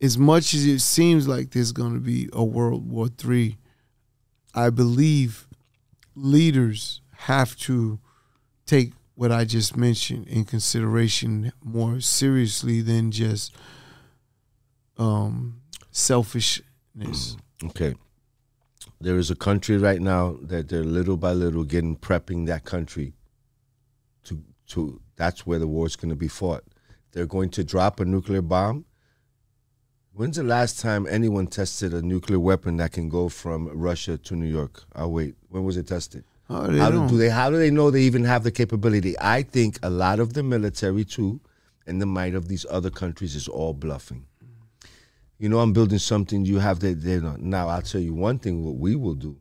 as 0.00 0.16
much 0.18 0.54
as 0.54 0.66
it 0.66 0.80
seems 0.80 1.26
like 1.28 1.50
there's 1.50 1.72
going 1.72 1.94
to 1.94 2.00
be 2.00 2.28
a 2.32 2.44
World 2.44 2.88
War 2.90 3.08
Three, 3.08 3.56
I 4.54 4.70
believe 4.70 5.46
leaders 6.14 7.00
have 7.16 7.56
to 7.56 7.98
take 8.66 8.92
what 9.14 9.30
I 9.32 9.44
just 9.44 9.76
mentioned 9.76 10.26
in 10.28 10.44
consideration 10.44 11.52
more 11.62 12.00
seriously 12.00 12.80
than 12.80 13.10
just 13.10 13.54
um, 14.98 15.60
selfishness. 15.90 17.36
Okay. 17.64 17.94
There 19.02 19.18
is 19.18 19.32
a 19.32 19.34
country 19.34 19.78
right 19.78 20.00
now 20.00 20.36
that 20.42 20.68
they're 20.68 20.84
little 20.84 21.16
by 21.16 21.32
little 21.32 21.64
getting 21.64 21.96
prepping 21.96 22.46
that 22.46 22.64
country 22.64 23.14
to 24.24 24.44
to 24.68 25.00
that's 25.16 25.44
where 25.44 25.58
the 25.58 25.66
war 25.66 25.86
is 25.86 25.96
going 25.96 26.10
to 26.10 26.16
be 26.16 26.28
fought. 26.28 26.62
They're 27.10 27.26
going 27.26 27.50
to 27.50 27.64
drop 27.64 27.98
a 27.98 28.04
nuclear 28.04 28.42
bomb. 28.42 28.84
When's 30.12 30.36
the 30.36 30.44
last 30.44 30.78
time 30.78 31.08
anyone 31.10 31.48
tested 31.48 31.92
a 31.92 32.00
nuclear 32.00 32.38
weapon 32.38 32.76
that 32.76 32.92
can 32.92 33.08
go 33.08 33.28
from 33.28 33.68
Russia 33.76 34.18
to 34.18 34.36
New 34.36 34.46
York? 34.46 34.84
I'll 34.94 35.10
wait. 35.10 35.34
When 35.48 35.64
was 35.64 35.76
it 35.76 35.88
tested? 35.88 36.22
Oh, 36.48 36.68
they 36.68 36.78
how 36.78 36.92
do, 36.92 37.08
do 37.08 37.16
they 37.16 37.28
how 37.30 37.50
do 37.50 37.58
they 37.58 37.72
know 37.72 37.90
they 37.90 38.02
even 38.02 38.22
have 38.22 38.44
the 38.44 38.52
capability? 38.52 39.16
I 39.18 39.42
think 39.42 39.80
a 39.82 39.90
lot 39.90 40.20
of 40.20 40.34
the 40.34 40.44
military 40.44 41.04
too 41.04 41.40
and 41.88 42.00
the 42.00 42.06
might 42.06 42.36
of 42.36 42.46
these 42.46 42.64
other 42.70 42.90
countries 42.90 43.34
is 43.34 43.48
all 43.48 43.74
bluffing. 43.74 44.26
You 45.38 45.48
know, 45.48 45.60
I'm 45.60 45.72
building 45.72 45.98
something. 45.98 46.44
You 46.44 46.58
have 46.58 46.80
that. 46.80 47.36
Now, 47.40 47.68
I'll 47.68 47.82
tell 47.82 48.00
you 48.00 48.14
one 48.14 48.38
thing. 48.38 48.64
What 48.64 48.76
we 48.76 48.94
will 48.96 49.14
do. 49.14 49.38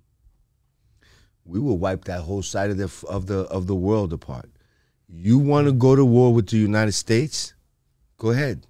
We 1.45 1.59
will 1.59 1.77
wipe 1.77 2.05
that 2.05 2.21
whole 2.21 2.43
side 2.43 2.69
of 2.69 2.77
the 2.77 2.91
of 3.07 3.27
the 3.27 3.41
of 3.41 3.67
the 3.67 3.75
world 3.75 4.13
apart. 4.13 4.49
You 5.07 5.37
want 5.37 5.67
to 5.67 5.73
go 5.73 5.95
to 5.95 6.05
war 6.05 6.33
with 6.33 6.47
the 6.47 6.57
United 6.57 6.93
States? 6.93 7.53
Go 8.17 8.29
ahead. 8.29 8.67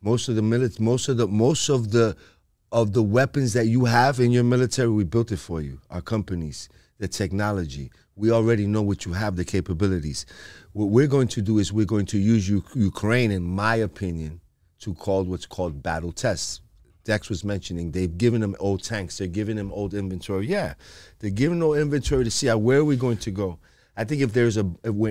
Most 0.00 0.28
of 0.28 0.36
the 0.36 0.42
military, 0.42 0.84
most 0.84 1.08
of 1.08 1.16
the 1.16 1.26
most 1.26 1.68
of 1.68 1.90
the 1.90 2.16
of 2.70 2.92
the 2.92 3.02
weapons 3.02 3.52
that 3.52 3.66
you 3.66 3.84
have 3.84 4.20
in 4.20 4.32
your 4.32 4.44
military, 4.44 4.88
we 4.88 5.04
built 5.04 5.32
it 5.32 5.38
for 5.38 5.60
you. 5.60 5.80
Our 5.90 6.02
companies, 6.02 6.68
the 6.98 7.08
technology. 7.08 7.90
We 8.16 8.30
already 8.30 8.66
know 8.66 8.82
what 8.82 9.04
you 9.04 9.12
have, 9.12 9.36
the 9.36 9.44
capabilities. 9.44 10.26
What 10.72 10.86
we're 10.86 11.06
going 11.06 11.28
to 11.28 11.42
do 11.42 11.58
is 11.58 11.72
we're 11.72 11.86
going 11.86 12.06
to 12.06 12.18
use 12.18 12.48
Ukraine, 12.48 13.30
in 13.30 13.42
my 13.42 13.76
opinion, 13.76 14.40
to 14.84 14.94
call 14.94 15.24
what's 15.24 15.46
called 15.46 15.82
battle 15.82 16.12
tests. 16.12 16.60
Dex 17.04 17.28
was 17.28 17.44
mentioning 17.44 17.90
they've 17.90 18.16
given 18.16 18.40
them 18.40 18.56
old 18.60 18.82
tanks, 18.82 19.18
they're 19.18 19.26
giving 19.26 19.56
them 19.56 19.70
old 19.72 19.92
inventory. 19.92 20.46
Yeah, 20.46 20.74
they're 21.18 21.28
giving 21.30 21.62
old 21.62 21.76
inventory 21.76 22.24
to 22.24 22.30
see 22.30 22.46
how, 22.46 22.56
where 22.56 22.78
are 22.78 22.84
we 22.84 22.96
going 22.96 23.18
to 23.18 23.30
go. 23.30 23.58
I 23.96 24.04
think 24.04 24.22
if 24.22 24.32
there's 24.32 24.56
a 24.56 24.66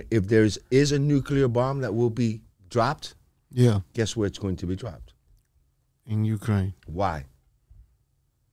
if 0.10 0.28
there's 0.28 0.58
is 0.72 0.92
a 0.92 0.98
nuclear 1.00 1.48
bomb 1.48 1.82
that 1.82 1.94
will 1.94 2.10
be 2.10 2.42
dropped, 2.70 3.14
Yeah, 3.52 3.82
guess 3.94 4.16
where 4.18 4.28
it's 4.28 4.40
going 4.40 4.56
to 4.58 4.66
be 4.66 4.76
dropped? 4.76 5.14
in 6.06 6.26
Ukraine. 6.26 6.74
Why? 6.86 7.26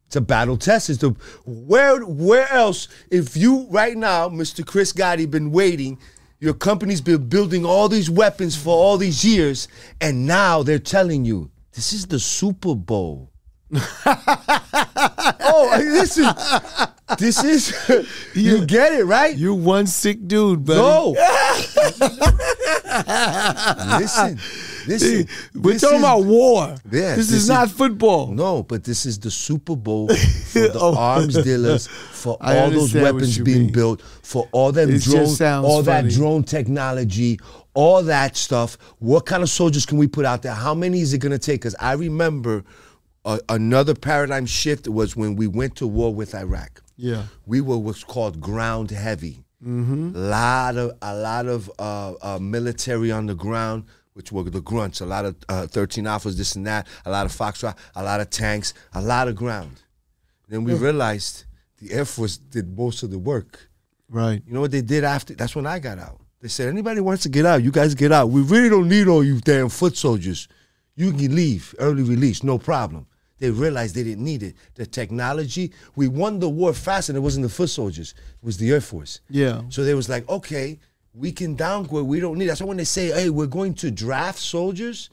It's 0.07 0.17
a 0.17 0.21
battle 0.21 0.57
test. 0.57 0.91
It's 0.91 1.01
the 1.01 1.17
where 1.47 2.01
where 2.05 2.49
else? 2.53 2.89
If 3.11 3.37
you 3.37 3.67
right 3.71 3.97
now, 3.97 4.29
Mr. 4.29 4.65
Chris 4.67 4.93
Gotti, 4.93 5.29
been 5.31 5.51
waiting, 5.51 5.99
your 6.41 6.55
company's 6.55 7.01
been 7.03 7.29
building 7.29 7.65
all 7.65 7.89
these 7.89 8.11
weapons 8.11 8.57
for 8.57 8.75
all 8.75 8.97
these 8.97 9.25
years, 9.25 9.69
and 10.01 10.27
now 10.27 10.63
they're 10.63 10.79
telling 10.79 11.25
you 11.25 11.51
this 11.73 11.93
is 11.93 12.07
the 12.07 12.19
Super 12.19 12.75
Bowl. 12.75 13.31
oh, 14.07 15.77
listen, 15.79 16.27
this 17.19 17.45
is 17.45 17.73
you 18.35 18.67
get 18.67 18.93
it 18.93 19.05
right. 19.05 19.37
You 19.37 19.55
one 19.55 19.87
sick 19.87 20.27
dude, 20.27 20.65
buddy. 20.65 20.81
No. 20.81 21.11
Listen, 23.99 24.41
Listen, 24.87 25.27
We're 25.55 25.73
this 25.75 25.83
talking 25.83 25.97
is- 25.99 26.03
about 26.03 26.25
war. 26.25 26.69
Yeah, 26.91 27.17
this, 27.17 27.17
this 27.17 27.33
is 27.33 27.43
is- 27.43 27.49
not 27.49 27.71
football. 27.71 28.29
No, 28.33 28.63
but 28.63 28.85
this 28.85 29.07
is 29.07 29.19
the 29.19 29.31
Super 29.31 29.77
Bowl 29.77 30.09
for 30.53 30.59
the 30.61 30.79
Oh. 30.79 30.95
arms 30.97 31.35
dealers, 31.43 31.87
for 31.87 32.37
I 32.41 32.59
all 32.59 32.71
those 32.71 32.95
weapons 32.95 33.39
being 33.39 33.65
mean. 33.65 33.73
built, 33.73 34.03
for 34.23 34.49
all 34.53 34.73
them 34.73 34.91
It 34.91 34.95
just 34.99 35.11
drone, 35.11 35.27
sounds 35.27 35.87
that 35.87 36.09
drone 36.11 36.45
technology, 36.45 37.39
all 37.75 38.03
that 38.05 38.37
stuff. 38.37 38.77
What 38.99 39.27
kind 39.27 39.43
of 39.43 39.51
soldiers 39.51 39.87
can 39.87 39.99
we 39.99 40.07
put 40.07 40.25
out 40.25 40.43
there? 40.43 40.55
How 40.55 40.75
many 40.75 41.01
is 41.01 41.13
it 41.15 41.19
going 41.19 41.33
to 41.33 41.39
take? 41.39 41.61
Because 41.61 41.77
I 41.81 41.93
remember 41.93 42.65
uh, 43.25 43.39
another 43.49 43.95
paradigm 43.95 44.47
shift 44.47 44.89
was 44.89 45.15
when 45.15 45.37
we 45.37 45.47
went 45.47 45.77
to 45.77 45.87
war 45.87 46.15
with 46.15 46.35
Iraq. 46.35 46.83
Yeah. 46.97 47.25
We 47.47 47.61
were 47.61 47.79
what's 47.79 48.03
called 48.05 48.41
ground 48.41 48.91
heavy. 48.91 49.45
Mm-hmm. 49.65 50.13
Lot 50.15 50.77
of 50.79 50.93
a 51.03 51.15
lot 51.15 51.47
of 51.47 51.71
uh, 51.79 52.15
uh, 52.23 52.39
military 52.39 53.13
on 53.13 53.27
the 53.27 53.35
ground, 53.35 53.85
which 54.21 54.33
were 54.33 54.43
the 54.51 54.61
grunts. 54.61 55.01
A 55.01 55.07
lot 55.07 55.25
of 55.25 55.37
uh, 55.49 55.67
thirteen 55.67 56.05
alphas, 56.05 56.37
this 56.37 56.55
and 56.57 56.67
that. 56.67 56.87
A 57.07 57.11
lot 57.11 57.25
of 57.25 57.33
foxtrot, 57.33 57.75
a 57.95 58.03
lot 58.03 58.21
of 58.21 58.29
tanks, 58.29 58.75
a 58.93 59.01
lot 59.01 59.29
of 59.29 59.35
ground. 59.35 59.81
Then 60.49 60.65
we 60.65 60.75
realized 60.75 61.45
the 61.81 61.93
Air 61.93 62.05
Force 62.05 62.37
did 62.37 62.77
most 62.77 63.03
of 63.03 63.11
the 63.11 63.19
work. 63.19 63.71
Right. 64.11 64.43
You 64.47 64.53
know 64.53 64.61
what 64.61 64.73
they 64.73 64.83
did 64.83 65.05
after? 65.05 65.35
That's 65.35 65.57
when 65.57 65.67
I 65.67 65.79
got 65.79 65.99
out. 65.99 66.21
They 66.43 66.49
said, 66.49 66.69
anybody 66.69 67.01
wants 67.01 67.23
to 67.23 67.29
get 67.29 67.47
out, 67.47 67.63
you 67.63 67.71
guys 67.71 67.95
get 67.95 68.13
out. 68.13 68.31
We 68.31 68.43
really 68.43 68.69
don't 68.69 68.89
need 68.89 69.09
all 69.09 69.25
you 69.25 69.41
damn 69.41 69.69
foot 69.69 69.97
soldiers. 69.97 70.49
You 70.97 71.13
can 71.13 71.35
leave, 71.35 71.75
early 71.79 72.03
release, 72.03 72.43
no 72.43 72.59
problem. 72.59 73.07
They 73.39 73.51
realized 73.51 73.95
they 73.95 74.05
didn't 74.05 74.25
need 74.25 74.43
it. 74.43 74.55
The 74.75 74.85
technology, 74.85 75.73
we 75.97 76.09
won 76.09 76.41
the 76.41 76.49
war 76.49 76.75
fast, 76.75 77.09
and 77.09 77.17
it 77.17 77.21
wasn't 77.21 77.45
the 77.45 77.49
foot 77.49 77.71
soldiers, 77.71 78.15
it 78.43 78.45
was 78.45 78.59
the 78.59 78.71
Air 78.71 78.83
Force. 78.83 79.21
Yeah. 79.31 79.63
So 79.71 79.85
they 79.85 79.95
was 79.95 80.09
like, 80.09 80.29
okay, 80.29 80.79
we 81.15 81.33
can 81.33 81.55
downgrade. 81.57 82.07
We 82.07 82.21
don't 82.21 82.39
need. 82.39 82.47
That's 82.47 82.61
why 82.61 82.69
when 82.69 82.77
they 82.77 82.85
say, 82.85 83.09
hey, 83.09 83.31
we're 83.31 83.47
going 83.47 83.75
to 83.75 83.91
draft 83.91 84.39
soldiers, 84.39 85.11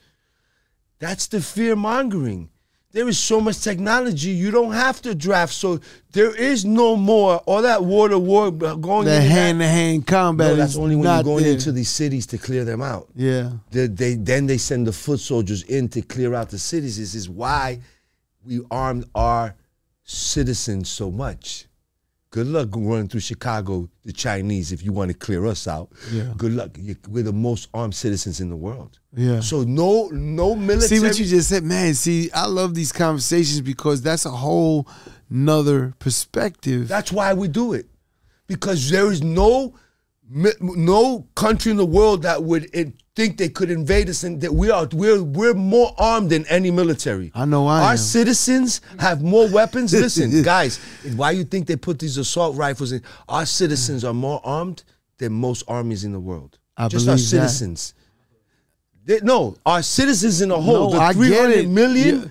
that's 1.00 1.28
the 1.28 1.42
fear 1.42 1.76
mongering. 1.76 2.50
There 2.92 3.08
is 3.08 3.20
so 3.20 3.42
much 3.42 3.62
technology, 3.62 4.30
you 4.30 4.50
don't 4.50 4.72
have 4.72 5.02
to 5.04 5.14
draft. 5.14 5.54
So 5.54 5.80
there 6.14 6.34
is 6.34 6.66
no 6.66 6.96
more 6.96 7.38
all 7.46 7.62
that 7.62 7.84
war 7.84 8.08
to 8.10 8.18
war 8.18 8.50
going. 8.50 9.08
Into 9.08 9.22
hand 9.22 9.60
to 9.60 9.68
hand 9.68 10.08
combat 10.08 10.52
No, 10.52 10.56
that's 10.56 10.78
only 10.78 10.96
when 10.96 11.04
you're 11.04 11.24
going 11.24 11.44
there. 11.44 11.54
into 11.54 11.72
these 11.72 11.90
cities 11.90 12.26
to 12.28 12.38
clear 12.40 12.64
them 12.66 12.82
out. 12.82 13.08
Yeah. 13.14 13.52
They, 13.70 13.88
they 13.88 14.16
then 14.16 14.48
they 14.48 14.58
send 14.58 14.88
the 14.88 14.94
foot 14.94 15.20
soldiers 15.20 15.64
in 15.64 15.90
to 15.90 16.02
clear 16.02 16.34
out 16.34 16.50
the 16.50 16.58
cities. 16.58 16.98
This 16.98 17.14
is 17.14 17.30
why 17.30 17.82
we 18.44 18.62
armed 18.72 19.06
our 19.14 19.54
citizens 20.04 20.90
so 20.90 21.12
much. 21.12 21.67
Good 22.38 22.50
luck 22.50 22.70
running 22.74 23.08
through 23.08 23.22
Chicago, 23.22 23.90
the 24.06 24.14
Chinese, 24.14 24.72
if 24.72 24.84
you 24.84 24.94
want 24.94 25.10
to 25.10 25.18
clear 25.18 25.48
us 25.48 25.68
out. 25.68 25.90
Yeah. 26.12 26.34
Good 26.38 26.54
luck. 26.54 26.78
We're 27.10 27.24
the 27.24 27.34
most 27.34 27.68
armed 27.74 27.96
citizens 27.96 28.40
in 28.40 28.52
the 28.52 28.56
world. 28.56 29.00
Yeah. 29.16 29.40
So 29.40 29.64
no, 29.64 30.10
no 30.10 30.54
military. 30.54 31.00
See 31.00 31.00
what 31.00 31.18
you 31.18 31.26
just 31.26 31.50
said, 31.50 31.64
man. 31.64 31.96
See, 31.96 32.30
I 32.32 32.46
love 32.46 32.76
these 32.76 32.92
conversations 32.92 33.62
because 33.62 34.04
that's 34.04 34.28
a 34.28 34.30
whole 34.30 34.88
nother 35.32 35.96
perspective. 35.98 36.88
That's 36.88 37.12
why 37.12 37.34
we 37.34 37.48
do 37.48 37.74
it, 37.74 37.88
because 38.46 38.92
there 38.92 39.12
is 39.12 39.24
no 39.24 39.74
no 40.30 41.28
country 41.36 41.72
in 41.72 41.78
the 41.78 41.86
world 41.86 42.24
that 42.24 42.44
would 42.44 42.66
in- 42.66 42.94
think 43.16 43.38
they 43.38 43.50
could 43.50 43.72
invade 43.72 44.10
us, 44.10 44.24
and 44.24 44.42
that 44.42 44.54
we 44.54 44.70
are 44.70 44.88
we're 44.94 45.24
we're 45.24 45.54
more 45.54 45.94
armed 45.98 46.30
than 46.30 46.46
any 46.48 46.70
military. 46.70 47.32
I 47.34 47.46
know 47.46 47.66
I 47.68 47.82
Our 47.84 47.92
am. 47.92 47.98
citizens 47.98 48.82
have 49.00 49.22
more 49.22 49.50
weapons. 49.50 49.94
Listen, 50.06 50.44
guys, 50.44 50.78
why 51.16 51.32
you 51.32 51.44
think 51.44 51.68
they 51.68 51.76
put 51.78 52.00
these 52.00 52.18
assault 52.18 52.56
rifles 52.56 52.92
in? 52.92 53.02
Our 53.28 53.46
citizens 53.46 54.04
are 54.04 54.14
more 54.14 54.42
armed 54.44 54.84
than 55.18 55.34
most 55.34 55.64
armies 55.68 56.04
in 56.04 56.12
the 56.12 56.20
world. 56.20 56.60
I 56.76 56.88
Just 56.90 57.08
our 57.08 57.16
believe 57.16 57.30
that. 57.32 57.50
citizens. 57.50 57.94
They- 59.06 59.22
no, 59.24 59.56
our 59.66 59.82
citizens 59.82 60.42
in 60.42 60.52
a 60.52 60.60
whole, 60.60 60.92
No, 60.92 60.98
the 60.98 61.02
I 61.02 61.14
three 61.14 61.30
get 61.30 61.50
it. 61.52 61.70
million. 61.70 62.22
Yeah. 62.24 62.28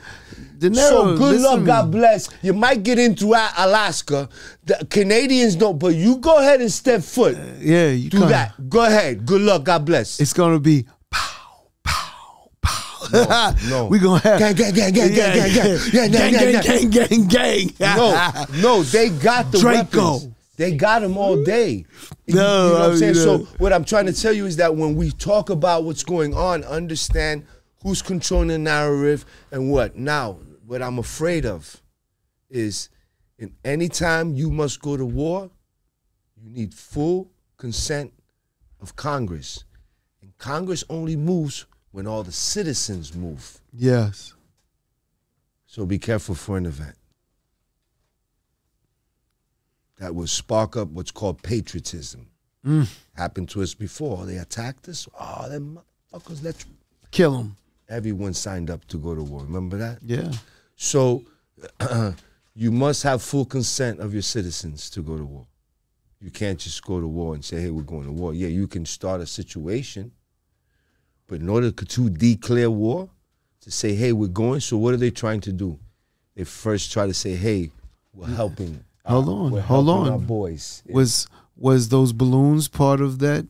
So 0.60 1.16
good 1.16 1.40
luck. 1.40 1.64
God 1.64 1.90
bless. 1.92 2.28
You 2.42 2.52
might 2.54 2.82
get 2.82 2.98
into 2.98 3.26
Alaska. 3.28 4.28
The 4.64 4.86
Canadians 4.90 5.56
don't, 5.56 5.78
but 5.78 5.94
you 5.94 6.16
go 6.16 6.38
ahead 6.38 6.60
and 6.60 6.70
step 6.72 7.02
foot. 7.02 7.36
Yeah, 7.60 7.88
you 7.90 8.10
Do 8.10 8.18
can't- 8.18 8.30
that. 8.30 8.68
Go 8.68 8.84
ahead. 8.84 9.26
Good 9.26 9.42
luck. 9.42 9.64
God 9.64 9.84
bless. 9.84 10.20
It's 10.20 10.32
gonna 10.32 10.58
be 10.58 10.86
pow, 11.10 11.68
pow, 11.82 12.50
pow. 12.60 13.54
no. 13.68 13.86
we 13.90 13.98
gonna 13.98 14.20
have 14.20 14.38
Gang, 14.38 14.54
gang, 14.54 14.74
gang, 14.74 14.92
gang, 14.92 15.12
gang, 15.14 15.34
gang, 15.34 15.54
gang. 15.54 15.78
Yeah, 15.92 16.08
gang, 16.08 16.32
gang, 16.32 16.52
gang, 16.52 16.62
gang, 16.62 16.90
gang, 16.90 17.26
gang, 17.28 17.66
gang. 17.78 17.96
no, 17.96 18.44
no, 18.60 18.82
they 18.82 19.10
got 19.10 19.52
the 19.52 19.58
Draco. 19.58 20.12
weapons. 20.14 20.28
They 20.56 20.74
got 20.74 21.02
them 21.02 21.18
all 21.18 21.42
day. 21.44 21.84
No, 22.26 22.32
you 22.32 22.34
know 22.34 22.72
what 22.72 22.82
I'm 22.92 22.96
saying? 22.96 23.14
So 23.14 23.34
uh, 23.34 23.38
what 23.58 23.74
I'm 23.74 23.84
trying 23.84 24.06
to 24.06 24.12
tell 24.12 24.32
you 24.32 24.46
is 24.46 24.56
that 24.56 24.74
when 24.74 24.96
we 24.96 25.10
talk 25.10 25.50
about 25.50 25.84
what's 25.84 26.02
going 26.02 26.32
on, 26.32 26.64
understand 26.64 27.44
who's 27.82 28.00
controlling 28.00 28.48
the 28.48 28.56
narrative 28.58 29.26
and 29.52 29.70
what. 29.70 29.96
Now, 29.96 30.38
what 30.66 30.82
I'm 30.82 30.98
afraid 30.98 31.46
of 31.46 31.80
is 32.50 32.88
in 33.38 33.54
any 33.64 33.88
time 33.88 34.34
you 34.34 34.50
must 34.50 34.82
go 34.82 34.96
to 34.96 35.04
war, 35.04 35.50
you 36.36 36.50
need 36.50 36.74
full 36.74 37.30
consent 37.56 38.12
of 38.80 38.96
Congress. 38.96 39.64
And 40.22 40.36
Congress 40.38 40.84
only 40.90 41.16
moves 41.16 41.66
when 41.92 42.06
all 42.06 42.22
the 42.22 42.32
citizens 42.32 43.14
move. 43.14 43.60
Yes. 43.72 44.34
So 45.66 45.86
be 45.86 45.98
careful 45.98 46.34
for 46.34 46.56
an 46.56 46.66
event. 46.66 46.96
That 49.98 50.14
will 50.14 50.26
spark 50.26 50.76
up 50.76 50.88
what's 50.88 51.10
called 51.10 51.42
patriotism. 51.42 52.26
Mm. 52.66 52.88
Happened 53.16 53.48
to 53.50 53.62
us 53.62 53.74
before. 53.74 54.26
They 54.26 54.36
attacked 54.36 54.88
us. 54.88 55.08
Oh, 55.18 55.48
them 55.48 55.78
motherfuckers, 56.12 56.42
let's. 56.42 56.66
Kill 57.10 57.38
them. 57.38 57.56
Everyone 57.88 58.34
signed 58.34 58.68
up 58.68 58.84
to 58.88 58.98
go 58.98 59.14
to 59.14 59.22
war. 59.22 59.42
Remember 59.42 59.78
that? 59.78 60.00
Yeah. 60.02 60.32
So 60.76 61.24
you 62.54 62.70
must 62.70 63.02
have 63.02 63.22
full 63.22 63.44
consent 63.44 63.98
of 64.00 64.12
your 64.12 64.22
citizens 64.22 64.88
to 64.90 65.02
go 65.02 65.16
to 65.16 65.24
war. 65.24 65.46
You 66.20 66.30
can't 66.30 66.58
just 66.58 66.82
go 66.84 67.00
to 67.00 67.06
war 67.06 67.34
and 67.34 67.44
say, 67.44 67.60
hey, 67.60 67.70
we're 67.70 67.82
going 67.82 68.04
to 68.04 68.12
war. 68.12 68.32
Yeah, 68.32 68.48
you 68.48 68.66
can 68.66 68.86
start 68.86 69.20
a 69.20 69.26
situation, 69.26 70.12
but 71.26 71.40
in 71.40 71.48
order 71.48 71.70
to 71.70 72.10
declare 72.10 72.70
war, 72.70 73.10
to 73.60 73.70
say, 73.70 73.94
hey, 73.94 74.12
we're 74.12 74.28
going, 74.28 74.60
so 74.60 74.76
what 74.76 74.94
are 74.94 74.96
they 74.96 75.10
trying 75.10 75.40
to 75.40 75.52
do? 75.52 75.78
They 76.36 76.44
first 76.44 76.92
try 76.92 77.06
to 77.06 77.14
say, 77.14 77.34
hey, 77.34 77.72
we're 78.14 78.28
helping. 78.28 78.84
Hold 79.04 79.28
uh, 79.28 79.32
on, 79.32 79.60
hold 79.62 79.88
on. 79.88 80.08
Our 80.08 80.18
boys. 80.18 80.82
Was 80.88 81.26
was 81.56 81.88
those 81.88 82.12
balloons 82.12 82.68
part 82.68 83.00
of 83.00 83.18
that? 83.20 83.46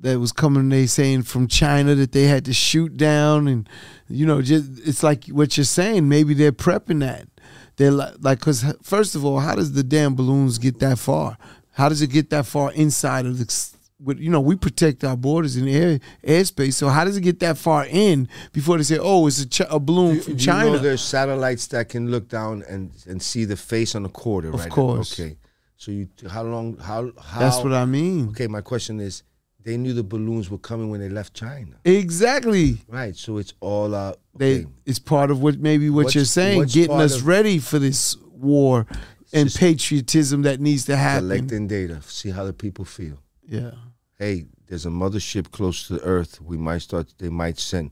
That 0.00 0.18
was 0.18 0.32
coming. 0.32 0.68
They 0.70 0.86
saying 0.86 1.22
from 1.24 1.46
China 1.46 1.94
that 1.94 2.12
they 2.12 2.24
had 2.24 2.44
to 2.46 2.54
shoot 2.54 2.96
down, 2.96 3.46
and 3.48 3.68
you 4.08 4.24
know, 4.26 4.40
just 4.42 4.66
it's 4.86 5.02
like 5.02 5.26
what 5.26 5.56
you're 5.56 5.64
saying. 5.64 6.08
Maybe 6.08 6.32
they're 6.34 6.52
prepping 6.52 7.00
that. 7.00 7.28
They're 7.76 7.90
like, 7.90 8.14
like, 8.20 8.38
because 8.40 8.64
first 8.82 9.14
of 9.14 9.24
all, 9.24 9.40
how 9.40 9.54
does 9.54 9.72
the 9.72 9.82
damn 9.82 10.14
balloons 10.14 10.58
get 10.58 10.78
that 10.80 10.98
far? 10.98 11.36
How 11.72 11.88
does 11.88 12.02
it 12.02 12.08
get 12.10 12.30
that 12.30 12.46
far 12.46 12.72
inside 12.72 13.26
of 13.26 13.38
the? 13.38 13.70
With, 14.02 14.18
you 14.18 14.30
know, 14.30 14.40
we 14.40 14.56
protect 14.56 15.04
our 15.04 15.14
borders 15.16 15.56
in 15.58 15.68
air 15.68 16.00
airspace. 16.26 16.72
So 16.72 16.88
how 16.88 17.04
does 17.04 17.18
it 17.18 17.20
get 17.20 17.38
that 17.40 17.58
far 17.58 17.84
in 17.84 18.28
before 18.54 18.78
they 18.78 18.82
say, 18.84 18.96
"Oh, 18.98 19.26
it's 19.26 19.42
a, 19.42 19.46
ch- 19.46 19.60
a 19.68 19.78
balloon 19.78 20.22
from 20.22 20.32
you 20.32 20.38
China"? 20.38 20.70
know 20.72 20.78
there's 20.78 21.02
satellites 21.02 21.66
that 21.68 21.90
can 21.90 22.10
look 22.10 22.26
down 22.30 22.64
and, 22.66 22.92
and 23.06 23.20
see 23.20 23.44
the 23.44 23.56
face 23.58 23.94
on 23.94 24.04
the 24.04 24.08
quarter, 24.08 24.48
Of 24.48 24.60
right? 24.60 24.70
course. 24.70 25.20
Okay. 25.20 25.36
So 25.76 25.90
you 25.92 26.08
how 26.30 26.42
long 26.42 26.78
how 26.78 27.10
how 27.22 27.40
That's 27.40 27.58
what 27.62 27.74
I 27.74 27.84
mean. 27.84 28.30
Okay, 28.30 28.46
my 28.46 28.62
question 28.62 29.00
is, 29.00 29.22
they 29.62 29.76
knew 29.76 29.92
the 29.92 30.02
balloons 30.02 30.48
were 30.50 30.58
coming 30.58 30.88
when 30.90 31.00
they 31.00 31.08
left 31.08 31.34
China, 31.34 31.76
Exactly. 31.84 32.78
right? 32.88 33.14
So 33.16 33.36
it's 33.38 33.52
all 33.60 33.94
uh, 33.94 34.14
They 34.36 34.60
okay. 34.62 34.66
it's 34.86 34.98
part 34.98 35.30
of 35.30 35.42
what 35.42 35.58
maybe 35.60 35.90
what 35.90 36.04
What's- 36.04 36.14
you're 36.14 36.24
saying, 36.24 36.64
getting 36.64 36.96
us 36.96 37.16
of- 37.16 37.26
ready 37.26 37.58
for 37.58 37.78
this 37.78 38.16
war 38.32 38.86
and 39.32 39.52
patriotism 39.52 40.42
that 40.42 40.60
needs 40.60 40.84
to 40.86 40.96
happen. 40.96 41.28
collecting 41.28 41.66
data, 41.68 42.00
see 42.02 42.30
how 42.30 42.44
the 42.44 42.52
people 42.52 42.84
feel. 42.84 43.18
Yeah. 43.46 43.72
Hey, 44.18 44.46
there's 44.66 44.86
a 44.86 44.90
mothership 44.90 45.50
close 45.50 45.86
to 45.88 45.94
the 45.94 46.02
Earth. 46.04 46.40
We 46.40 46.56
might 46.56 46.78
start. 46.82 47.12
They 47.18 47.28
might 47.28 47.58
send 47.58 47.90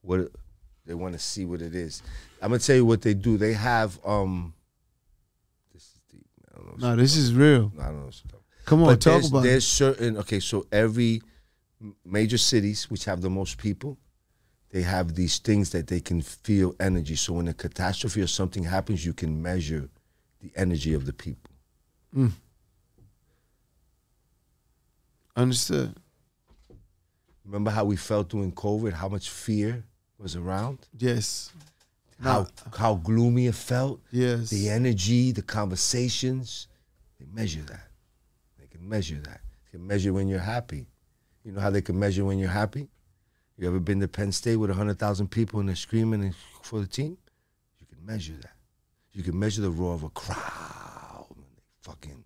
what 0.00 0.30
they 0.86 0.94
want 0.94 1.12
to 1.14 1.18
see 1.18 1.44
what 1.44 1.60
it 1.62 1.74
is. 1.74 2.02
I'm 2.40 2.48
gonna 2.50 2.58
tell 2.58 2.76
you 2.76 2.84
what 2.84 3.02
they 3.02 3.14
do. 3.14 3.36
They 3.38 3.52
have 3.52 3.98
um. 4.04 4.54
This 5.72 5.82
is 5.82 6.00
deep. 6.10 6.26
I 6.52 6.56
don't 6.58 6.78
know. 6.80 6.88
No, 6.90 6.96
this 6.96 7.16
is 7.16 7.32
real. 7.34 7.72
I 7.80 7.86
don't 7.86 8.00
know. 8.04 8.10
Come 8.72 8.82
on, 8.84 8.86
but 8.94 9.00
talk 9.02 9.12
there's, 9.12 9.28
about 9.30 9.42
there's 9.42 9.66
certain 9.66 10.16
okay 10.16 10.40
so 10.40 10.66
every 10.72 11.20
major 12.04 12.38
cities 12.38 12.90
which 12.90 13.04
have 13.04 13.20
the 13.20 13.28
most 13.30 13.58
people 13.58 13.98
they 14.70 14.80
have 14.82 15.14
these 15.14 15.38
things 15.38 15.70
that 15.70 15.86
they 15.88 16.00
can 16.00 16.22
feel 16.22 16.74
energy 16.80 17.14
so 17.16 17.34
when 17.34 17.48
a 17.48 17.52
catastrophe 17.54 18.22
or 18.22 18.26
something 18.26 18.64
happens 18.64 19.04
you 19.04 19.12
can 19.12 19.42
measure 19.42 19.90
the 20.40 20.50
energy 20.56 20.94
of 20.94 21.04
the 21.06 21.12
people 21.12 21.50
Mm. 22.16 22.32
Understood. 25.36 25.94
remember 27.44 27.70
how 27.70 27.84
we 27.84 27.96
felt 27.96 28.28
during 28.30 28.52
covid 28.52 28.92
how 28.94 29.08
much 29.08 29.28
fear 29.30 29.84
was 30.18 30.34
around 30.36 30.78
Yes. 30.98 31.52
how 32.22 32.46
how 32.76 32.94
gloomy 32.94 33.46
it 33.48 33.54
felt 33.54 34.00
Yes. 34.10 34.48
the 34.50 34.68
energy 34.70 35.32
the 35.32 35.42
conversations 35.42 36.68
they 37.18 37.26
measure 37.32 37.62
that 37.62 37.88
can 38.82 38.88
measure 38.88 39.20
that 39.24 39.40
they 39.64 39.78
can 39.78 39.86
measure 39.86 40.12
when 40.12 40.28
you're 40.28 40.38
happy 40.40 40.86
you 41.44 41.52
know 41.52 41.60
how 41.60 41.70
they 41.70 41.82
can 41.82 41.98
measure 41.98 42.24
when 42.24 42.38
you're 42.38 42.48
happy 42.50 42.88
You 43.58 43.68
ever 43.68 43.80
been 43.80 44.00
to 44.00 44.08
Penn 44.08 44.32
State 44.32 44.56
with 44.56 44.70
100,000 44.70 45.28
people 45.28 45.60
and 45.60 45.68
they're 45.68 45.76
screaming 45.76 46.34
for 46.62 46.80
the 46.80 46.86
team? 46.86 47.16
You 47.78 47.86
can 47.86 48.04
measure 48.04 48.34
that. 48.40 48.56
You 49.12 49.22
can 49.22 49.38
measure 49.38 49.60
the 49.62 49.70
roar 49.70 49.94
of 49.94 50.02
a 50.02 50.08
crowd 50.08 51.26
when 51.30 51.44
they 51.54 51.62
fucking 51.82 52.24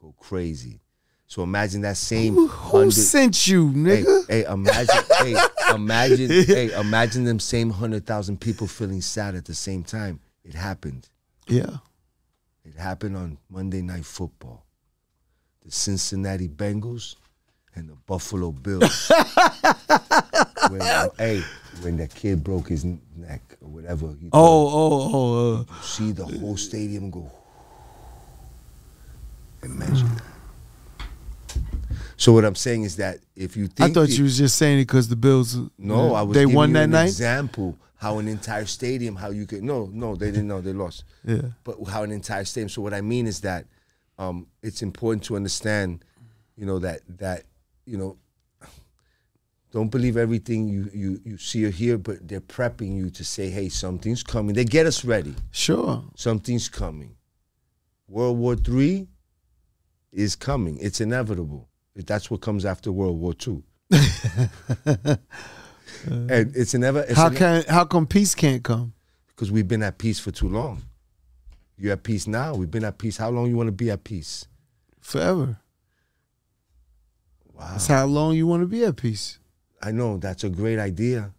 go 0.00 0.14
crazy. 0.18 0.80
So 1.26 1.42
imagine 1.42 1.82
that 1.82 1.96
same 1.96 2.34
Who, 2.34 2.48
who 2.48 2.72
100 2.78 2.92
sent 2.92 3.46
you, 3.46 3.68
Hey, 3.68 4.02
nigga? 4.02 4.28
hey, 4.28 4.44
imagine, 4.44 5.04
hey, 5.18 5.36
imagine, 5.74 6.30
hey, 6.44 6.72
imagine 6.80 7.24
them 7.24 7.38
same 7.38 7.70
hundred 7.70 8.04
thousand 8.06 8.40
people 8.40 8.66
feeling 8.66 9.00
sad 9.00 9.34
at 9.34 9.44
the 9.44 9.54
same 9.54 9.84
time. 9.84 10.20
It 10.44 10.54
happened. 10.54 11.08
Yeah. 11.46 11.78
It 12.64 12.74
happened 12.76 13.16
on 13.16 13.38
Monday 13.48 13.80
Night 13.82 14.04
Football. 14.06 14.64
The 15.68 15.74
Cincinnati 15.74 16.48
Bengals 16.48 17.16
and 17.74 17.90
the 17.90 17.94
Buffalo 18.06 18.52
Bills. 18.52 19.12
when, 20.70 20.80
hey, 21.18 21.42
when 21.82 21.98
that 21.98 22.14
kid 22.14 22.42
broke 22.42 22.70
his 22.70 22.86
neck 22.86 23.42
or 23.60 23.68
whatever, 23.68 24.06
he 24.18 24.30
Oh, 24.32 24.40
oh, 24.66 25.10
oh. 25.12 25.54
Uh, 25.56 25.58
you 25.58 25.82
see 25.82 26.12
the 26.12 26.24
whole 26.24 26.56
stadium 26.56 27.10
go. 27.10 27.30
Imagine 29.62 30.08
that. 30.14 31.06
So 32.16 32.32
what 32.32 32.46
I'm 32.46 32.54
saying 32.54 32.84
is 32.84 32.96
that 32.96 33.18
if 33.36 33.54
you 33.54 33.66
think 33.66 33.90
I 33.90 33.92
thought 33.92 34.08
the- 34.08 34.14
you 34.14 34.24
was 34.24 34.38
just 34.38 34.56
saying 34.56 34.78
it 34.78 34.82
because 34.86 35.08
the 35.08 35.16
Bills. 35.16 35.58
No, 35.76 36.14
I 36.14 36.22
was. 36.22 36.34
They 36.34 36.44
giving 36.44 36.56
won 36.56 36.72
that 36.72 36.84
an 36.84 36.90
night. 36.92 37.08
Example 37.08 37.76
how 37.96 38.18
an 38.18 38.26
entire 38.28 38.64
stadium, 38.64 39.16
how 39.16 39.28
you 39.32 39.44
could. 39.44 39.62
No, 39.62 39.90
no, 39.92 40.16
they 40.16 40.30
didn't 40.30 40.48
know 40.48 40.62
they 40.62 40.72
lost. 40.72 41.04
Yeah. 41.26 41.42
But 41.62 41.76
how 41.88 42.04
an 42.04 42.12
entire 42.12 42.46
stadium. 42.46 42.70
So 42.70 42.80
what 42.80 42.94
I 42.94 43.02
mean 43.02 43.26
is 43.26 43.40
that 43.42 43.66
um, 44.18 44.46
it's 44.62 44.82
important 44.82 45.22
to 45.24 45.36
understand, 45.36 46.04
you 46.56 46.66
know, 46.66 46.78
that 46.80 47.00
that 47.18 47.44
you 47.86 47.96
know, 47.96 48.16
don't 49.72 49.90
believe 49.90 50.16
everything 50.16 50.68
you 50.68 50.90
you 50.92 51.20
you 51.24 51.38
see 51.38 51.64
or 51.64 51.70
hear, 51.70 51.98
but 51.98 52.26
they're 52.26 52.40
prepping 52.40 52.96
you 52.96 53.10
to 53.10 53.24
say, 53.24 53.50
hey, 53.50 53.68
something's 53.68 54.22
coming. 54.22 54.54
They 54.54 54.64
get 54.64 54.86
us 54.86 55.04
ready. 55.04 55.34
Sure. 55.50 56.04
Something's 56.16 56.68
coming. 56.68 57.16
World 58.08 58.38
War 58.38 58.56
Three 58.56 59.08
is 60.12 60.34
coming. 60.36 60.78
It's 60.80 61.00
inevitable. 61.00 61.68
That's 61.94 62.30
what 62.30 62.40
comes 62.40 62.64
after 62.64 62.92
World 62.92 63.18
War 63.20 63.34
Two. 63.34 63.62
and 63.90 65.18
it's 66.06 66.74
never. 66.74 67.00
It's 67.00 67.14
How 67.16 67.30
can 67.30 67.64
how 67.68 67.84
come 67.84 68.06
peace 68.06 68.34
can't 68.34 68.62
come? 68.62 68.94
because 69.38 69.52
we've 69.52 69.68
been 69.68 69.84
at 69.84 69.98
peace 69.98 70.18
for 70.18 70.32
too 70.32 70.48
long. 70.48 70.82
You're 71.78 71.92
at 71.92 72.02
peace 72.02 72.26
now. 72.26 72.54
We've 72.54 72.70
been 72.70 72.84
at 72.84 72.98
peace. 72.98 73.16
How 73.16 73.30
long 73.30 73.48
you 73.48 73.56
want 73.56 73.68
to 73.68 73.72
be 73.72 73.90
at 73.90 74.04
peace? 74.04 74.46
Forever. 75.00 75.58
Wow. 77.54 77.68
That's 77.70 77.86
how 77.86 78.06
long 78.06 78.34
you 78.34 78.46
want 78.46 78.62
to 78.62 78.66
be 78.66 78.84
at 78.84 78.96
peace. 78.96 79.38
I 79.80 79.92
know 79.92 80.18
that's 80.18 80.44
a 80.44 80.48
great 80.48 80.78
idea. 80.78 81.32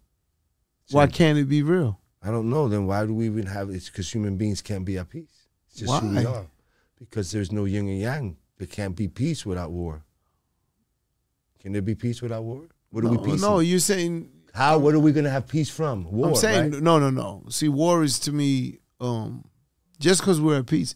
Why 0.92 1.08
can't 1.08 1.38
it 1.38 1.50
be 1.50 1.62
real? 1.62 2.00
I 2.24 2.32
don't 2.32 2.50
know. 2.50 2.68
Then 2.68 2.88
why 2.88 3.06
do 3.06 3.14
we 3.14 3.26
even 3.26 3.46
have 3.46 3.70
it? 3.70 3.86
Because 3.86 4.14
human 4.14 4.38
beings 4.38 4.62
can't 4.62 4.86
be 4.86 4.98
at 4.98 5.10
peace. 5.10 5.48
It's 5.68 5.82
just 5.82 6.02
who 6.02 6.10
we 6.10 6.16
Why? 6.16 6.26
are. 6.26 6.46
Because 6.98 7.32
there's 7.32 7.52
no 7.52 7.66
yin 7.66 7.88
and 7.88 8.00
yang. 8.00 8.38
There 8.58 8.68
can't 8.68 8.96
be 8.96 9.08
peace 9.08 9.46
without 9.46 9.72
war. 9.72 10.04
Can 11.62 11.74
there 11.74 11.82
be 11.82 11.96
peace 11.96 12.22
without 12.22 12.44
war? 12.44 12.68
What 12.90 13.06
are 13.06 13.10
we 13.10 13.18
peace? 13.18 13.42
no, 13.42 13.60
you're 13.60 13.80
saying 13.80 14.30
How? 14.54 14.78
What 14.80 14.96
are 14.96 15.00
we 15.00 15.12
gonna 15.12 15.30
have 15.30 15.48
peace 15.48 15.70
from? 15.70 16.10
War. 16.12 16.30
I'm 16.30 16.36
saying 16.36 16.72
right? 16.72 16.82
no, 16.82 17.00
no, 17.00 17.10
no. 17.10 17.44
See, 17.50 17.70
war 17.70 18.04
is 18.04 18.20
to 18.20 18.32
me 18.32 18.80
um, 19.00 19.46
just 20.00 20.22
because 20.22 20.40
we're 20.42 20.60
at 20.60 20.68
peace. 20.68 20.96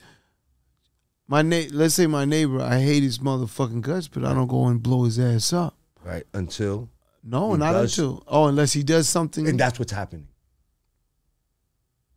My 1.27 1.41
na- 1.41 1.67
let's 1.71 1.93
say 1.95 2.07
my 2.07 2.25
neighbor, 2.25 2.61
I 2.61 2.79
hate 2.79 3.03
his 3.03 3.19
motherfucking 3.19 3.81
guts, 3.81 4.07
but 4.07 4.25
I 4.25 4.33
don't 4.33 4.47
go 4.47 4.65
and 4.67 4.81
blow 4.83 5.03
his 5.05 5.19
ass 5.19 5.53
up. 5.53 5.75
right 6.03 6.25
until, 6.33 6.89
No, 7.23 7.55
not 7.55 7.71
does- 7.73 7.97
until 7.97 8.23
oh, 8.27 8.47
unless 8.47 8.73
he 8.73 8.83
does 8.83 9.07
something. 9.07 9.47
and 9.47 9.59
that's 9.59 9.79
what's 9.79 9.91
happening. 9.93 10.27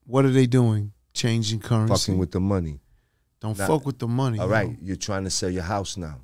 what 0.05 0.25
are 0.25 0.31
they 0.31 0.47
doing? 0.47 0.93
Changing 1.15 1.61
currency. 1.61 1.95
Fucking 1.95 2.19
with 2.19 2.31
the 2.33 2.41
money. 2.41 2.81
don't 3.41 3.57
Nah. 3.59 3.67
fuck 3.67 3.85
with 3.87 3.99
the 3.99 4.09
money. 4.09 4.39
All 4.39 4.49
right, 4.49 4.71
yo. 4.71 4.77
you're 4.83 4.97
trying 4.97 5.25
to 5.25 5.31
sell 5.31 5.51
your 5.51 5.63
house 5.63 5.97
now. 5.97 6.21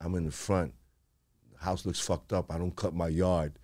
I'm 0.00 0.14
in 0.14 0.24
the 0.24 0.30
front. 0.30 0.74
The 1.52 1.58
house 1.58 1.84
looks 1.86 2.00
fucked 2.00 2.32
up. 2.32 2.50
I 2.52 2.58
don't 2.58 2.74
cut 2.74 2.94
my 2.94 3.08
yard. 3.08 3.58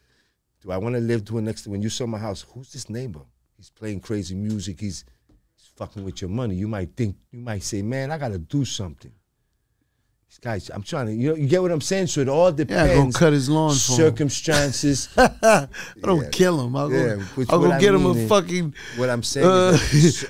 Do 0.60 0.70
I 0.70 0.76
want 0.76 0.94
to 0.96 1.00
live 1.00 1.24
to 1.26 1.38
a 1.38 1.40
next? 1.42 1.66
When 1.66 1.82
you 1.82 1.88
sell 1.88 2.06
my 2.06 2.18
house, 2.18 2.42
who's 2.52 2.72
this 2.72 2.90
neighbor? 2.90 3.22
He's 3.56 3.70
playing 3.70 4.00
crazy 4.00 4.34
music. 4.34 4.80
He's 4.80 5.04
fucking 5.76 6.04
with 6.04 6.20
your 6.20 6.30
money. 6.30 6.54
You 6.54 6.68
might 6.68 6.90
think, 6.96 7.16
you 7.30 7.40
might 7.40 7.62
say, 7.62 7.82
man, 7.82 8.10
I 8.10 8.18
gotta 8.18 8.38
do 8.38 8.64
something. 8.64 9.12
These 10.28 10.38
guys, 10.38 10.70
I'm 10.70 10.82
trying 10.82 11.06
to, 11.06 11.12
you 11.12 11.28
know, 11.30 11.34
you 11.36 11.46
get 11.46 11.62
what 11.62 11.70
I'm 11.70 11.80
saying. 11.80 12.08
So 12.08 12.20
it 12.20 12.28
all 12.28 12.50
depends. 12.50 12.92
Yeah, 12.92 13.04
go 13.04 13.10
cut 13.12 13.32
his 13.32 13.48
lawn 13.48 13.70
for 13.70 13.76
circumstances. 13.76 15.08
I 15.16 15.68
don't 16.02 16.24
Yeah. 16.24 16.28
kill 16.30 16.60
him. 16.66 16.74
I'll 16.76 16.88
go, 16.88 17.18
which 17.36 17.48
I'll 17.50 17.60
go 17.60 17.70
I 17.70 17.78
get 17.78 17.94
him 17.94 18.06
a 18.06 18.26
fucking 18.26 18.74
what 18.96 19.08
I'm 19.08 19.22
saying 19.22 19.46
uh, 19.46 19.78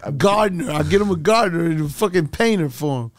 I'm- 0.04 0.16
gardener. 0.18 0.70
I'll 0.72 0.84
get 0.84 1.00
him 1.00 1.10
a 1.10 1.16
gardener 1.16 1.64
and 1.66 1.80
a 1.82 1.88
fucking 1.88 2.28
painter 2.28 2.68
for 2.68 3.04
him. 3.04 3.12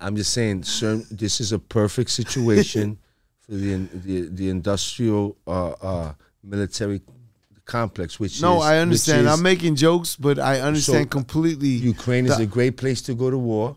I'm 0.00 0.14
just 0.16 0.32
saying, 0.32 0.62
sir, 0.62 1.02
this 1.10 1.40
is 1.40 1.50
a 1.52 1.58
perfect 1.58 2.10
situation 2.10 2.98
for 3.40 3.52
the 3.52 3.74
the, 3.92 4.28
the 4.28 4.48
industrial 4.48 5.36
uh, 5.46 5.70
uh, 5.70 6.14
military 6.42 7.00
complex, 7.68 8.18
which 8.18 8.42
No, 8.42 8.58
is, 8.58 8.64
I 8.64 8.78
understand. 8.78 9.26
Is, 9.26 9.32
I'm 9.32 9.42
making 9.42 9.76
jokes, 9.76 10.16
but 10.16 10.38
I 10.40 10.60
understand 10.60 11.04
So, 11.04 11.08
completely. 11.18 11.68
Ukraine 11.68 12.26
is 12.26 12.38
a 12.40 12.46
great 12.46 12.76
place 12.76 13.00
to 13.02 13.14
go 13.14 13.30
to 13.30 13.38
war. 13.38 13.76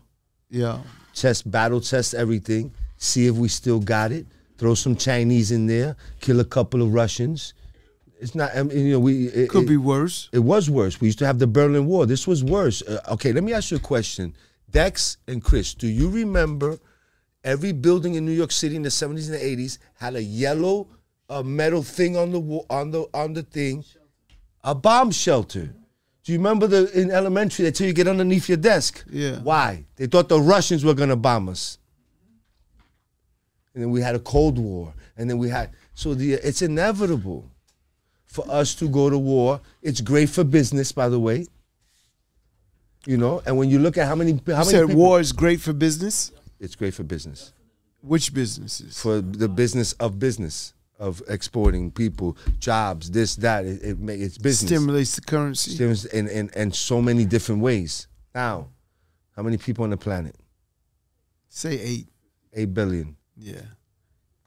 yeah. 0.50 0.78
Test, 1.14 1.48
battle 1.50 1.80
test 1.80 2.14
everything. 2.14 2.72
See 2.96 3.26
if 3.26 3.34
we 3.36 3.48
still 3.48 3.80
got 3.80 4.12
it. 4.12 4.24
Throw 4.58 4.74
some 4.74 4.96
Chinese 4.96 5.52
in 5.52 5.66
there. 5.66 5.94
Kill 6.20 6.40
a 6.40 6.44
couple 6.56 6.80
of 6.82 6.88
Russians. 6.94 7.52
It's 8.18 8.34
not. 8.34 8.48
I 8.56 8.62
mean, 8.62 8.86
you 8.86 8.92
know, 8.94 9.00
we 9.00 9.26
it, 9.26 9.50
Could 9.50 9.64
it- 9.64 9.68
be 9.68 9.76
worse. 9.76 10.30
It 10.32 10.38
was 10.38 10.70
worse. 10.70 10.94
We 11.02 11.08
used 11.08 11.18
to 11.18 11.26
have 11.26 11.38
the 11.38 11.46
Berlin 11.46 11.84
Wall. 11.86 12.06
This 12.06 12.26
was 12.26 12.42
worse. 12.42 12.80
Uh, 12.82 13.00
okay, 13.14 13.30
let 13.36 13.44
me 13.44 13.52
ask 13.52 13.70
you 13.72 13.76
a 13.76 13.80
question. 13.94 14.34
Dex 14.70 15.18
and 15.28 15.44
Chris, 15.44 15.74
do 15.74 15.86
you 15.86 16.08
remember 16.08 16.78
every 17.44 17.72
building 17.72 18.14
in 18.14 18.24
New 18.24 18.32
York 18.42 18.52
City 18.52 18.74
in 18.76 18.82
the 18.82 18.88
70s 18.88 19.26
and 19.28 19.34
the 19.38 19.44
80s 19.56 19.76
had 19.98 20.14
a 20.14 20.22
yellow 20.22 20.88
uh, 21.28 21.42
metal 21.42 21.82
thing 21.82 22.16
on 22.16 22.32
the 22.32 22.40
wall, 22.40 22.66
on 22.70 22.90
the 22.90 23.06
on 23.14 23.32
the 23.32 23.42
thing? 23.42 23.84
A 24.64 24.74
bomb 24.74 25.10
shelter. 25.10 25.74
Do 26.24 26.32
you 26.32 26.38
remember 26.38 26.66
the 26.68 26.90
in 26.98 27.10
elementary 27.10 27.64
they 27.64 27.72
tell 27.72 27.86
you 27.86 27.92
get 27.92 28.06
underneath 28.06 28.48
your 28.48 28.58
desk? 28.58 29.04
Yeah. 29.10 29.38
Why? 29.40 29.84
They 29.96 30.06
thought 30.06 30.28
the 30.28 30.40
Russians 30.40 30.84
were 30.84 30.94
gonna 30.94 31.16
bomb 31.16 31.48
us. 31.48 31.78
And 33.74 33.82
then 33.82 33.90
we 33.90 34.00
had 34.02 34.14
a 34.14 34.18
Cold 34.20 34.58
War. 34.58 34.94
And 35.16 35.28
then 35.28 35.38
we 35.38 35.48
had 35.48 35.70
so 35.94 36.14
the 36.14 36.34
it's 36.34 36.62
inevitable 36.62 37.50
for 38.26 38.44
us 38.50 38.74
to 38.76 38.88
go 38.88 39.10
to 39.10 39.18
war. 39.18 39.60
It's 39.82 40.00
great 40.00 40.28
for 40.28 40.44
business, 40.44 40.92
by 40.92 41.08
the 41.08 41.18
way. 41.18 41.46
You 43.04 43.16
know, 43.16 43.42
and 43.44 43.56
when 43.58 43.68
you 43.68 43.80
look 43.80 43.98
at 43.98 44.06
how 44.06 44.14
many 44.14 44.32
how 44.32 44.36
You 44.36 44.56
many 44.58 44.64
said 44.70 44.86
people, 44.88 45.02
war 45.02 45.20
is 45.20 45.32
great 45.32 45.60
for 45.60 45.72
business. 45.72 46.30
it's 46.60 46.76
great 46.76 46.94
for 46.94 47.02
business. 47.02 47.52
Which 48.00 48.32
businesses? 48.32 49.00
For 49.00 49.20
the 49.20 49.48
business 49.48 49.92
of 49.94 50.18
business 50.18 50.72
of 51.02 51.20
exporting 51.28 51.90
people, 51.90 52.36
jobs, 52.60 53.10
this, 53.10 53.34
that. 53.36 53.64
It, 53.66 53.82
it 53.82 53.98
it's 54.08 54.38
business. 54.38 54.70
Stimulates 54.70 55.16
the 55.16 55.22
currency. 55.22 55.72
Stimulus 55.72 56.04
in, 56.06 56.28
in, 56.28 56.48
in 56.54 56.72
so 56.72 57.02
many 57.02 57.24
different 57.24 57.60
ways. 57.60 58.06
Now, 58.34 58.68
how 59.36 59.42
many 59.42 59.58
people 59.58 59.82
on 59.82 59.90
the 59.90 59.96
planet? 59.96 60.36
Say 61.48 61.78
eight. 61.80 62.06
Eight 62.54 62.72
billion. 62.72 63.16
Yeah. 63.36 63.62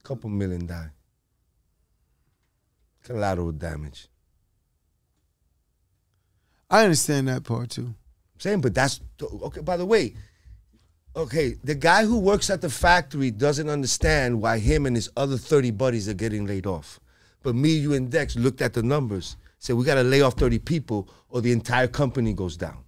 couple 0.04 0.30
million 0.30 0.66
die. 0.66 0.90
Collateral 3.04 3.52
damage. 3.52 4.08
I 6.70 6.84
understand 6.84 7.28
that 7.28 7.44
part 7.44 7.72
too. 7.72 7.94
I'm 8.36 8.40
saying, 8.40 8.62
but 8.62 8.74
that's 8.74 9.02
okay. 9.22 9.62
By 9.62 9.78
the 9.78 9.86
way, 9.86 10.16
okay, 11.16 11.56
the 11.64 11.76
guy 11.76 12.06
who 12.06 12.20
works 12.20 12.50
at 12.50 12.62
the 12.62 12.70
factory 12.70 13.32
doesn't 13.32 13.70
understand 13.70 14.42
why 14.42 14.60
him 14.60 14.86
and 14.86 14.96
his 14.96 15.10
other 15.16 15.38
30 15.38 15.72
buddies 15.72 16.10
are 16.10 16.14
getting 16.14 16.46
laid 16.46 16.66
off. 16.66 17.00
But 17.44 17.56
me, 17.56 17.70
you, 17.70 17.94
and 17.94 18.10
Dex 18.12 18.36
looked 18.36 18.62
at 18.62 18.74
the 18.74 18.84
numbers, 18.84 19.38
said 19.60 19.76
we 19.76 19.86
got 19.86 19.96
to 19.96 20.04
lay 20.04 20.22
off 20.22 20.34
30 20.34 20.60
people 20.60 21.10
or 21.30 21.42
the 21.42 21.52
entire 21.52 21.88
company 21.88 22.34
goes 22.34 22.58
down. 22.58 22.84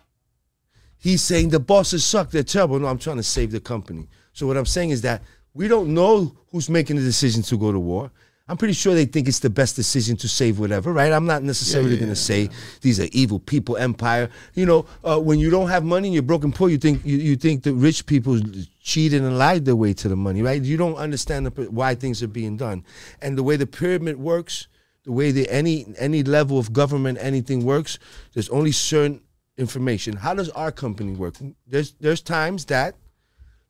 He's 0.98 1.22
saying 1.22 1.50
the 1.50 1.60
bosses 1.60 2.04
suck, 2.04 2.32
they're 2.32 2.44
terrible. 2.44 2.80
No, 2.80 2.88
I'm 2.88 2.98
trying 2.98 3.18
to 3.18 3.24
save 3.24 3.52
the 3.52 3.60
company. 3.60 4.10
So 4.34 4.48
what 4.48 4.58
I'm 4.58 4.66
saying 4.66 4.90
is 4.90 5.02
that 5.02 5.22
we 5.54 5.68
don't 5.68 5.94
know 5.94 6.36
who's 6.52 6.70
making 6.70 6.96
the 6.96 7.04
decision 7.04 7.44
to 7.44 7.58
go 7.58 7.72
to 7.72 7.80
war. 7.80 8.12
I'm 8.50 8.56
pretty 8.56 8.74
sure 8.74 8.94
they 8.94 9.06
think 9.06 9.28
it's 9.28 9.40
the 9.40 9.50
best 9.50 9.76
decision 9.76 10.16
to 10.18 10.28
save 10.30 10.58
whatever, 10.58 10.94
right? 10.94 11.12
I'm 11.12 11.26
not 11.26 11.44
necessarily 11.44 11.92
yeah, 11.92 11.98
going 11.98 12.10
yeah, 12.10 12.16
to 12.16 12.22
say 12.22 12.50
these 12.82 13.00
are 13.00 13.08
evil 13.12 13.40
people, 13.40 13.76
empire. 13.76 14.30
You 14.54 14.66
know, 14.66 14.86
uh, 15.04 15.20
when 15.20 15.38
you 15.38 15.50
don't 15.50 15.68
have 15.68 15.84
money 15.84 16.08
and 16.08 16.14
you're 16.14 16.24
broken 16.24 16.54
poor, 16.54 16.70
you 16.70 16.78
think 16.78 17.06
you, 17.06 17.18
you 17.18 17.36
think 17.36 17.64
the 17.64 17.74
rich 17.74 18.06
people 18.06 18.40
cheated 18.82 19.22
and 19.22 19.38
lied 19.38 19.66
their 19.66 19.76
way 19.76 19.94
to 19.96 20.08
the 20.08 20.16
money, 20.16 20.42
right? 20.42 20.62
You 20.62 20.78
don't 20.78 20.96
understand 20.96 21.46
the, 21.46 21.70
why 21.70 21.96
things 21.96 22.24
are 22.24 22.28
being 22.28 22.56
done, 22.56 22.86
and 23.22 23.38
the 23.38 23.44
way 23.44 23.58
the 23.58 23.68
pyramid 23.68 24.18
works, 24.18 24.68
the 25.04 25.12
way 25.12 25.32
the 25.32 25.50
any 25.50 25.86
any 25.98 26.24
level 26.24 26.58
of 26.58 26.72
government 26.72 27.18
anything 27.20 27.66
works. 27.66 28.00
There's 28.34 28.50
only 28.50 28.72
certain 28.72 29.22
information. 29.58 30.16
How 30.16 30.34
does 30.34 30.50
our 30.52 30.72
company 30.72 31.16
work? 31.16 31.36
There's 31.68 31.92
there's 32.00 32.22
times 32.22 32.66
that 32.66 32.96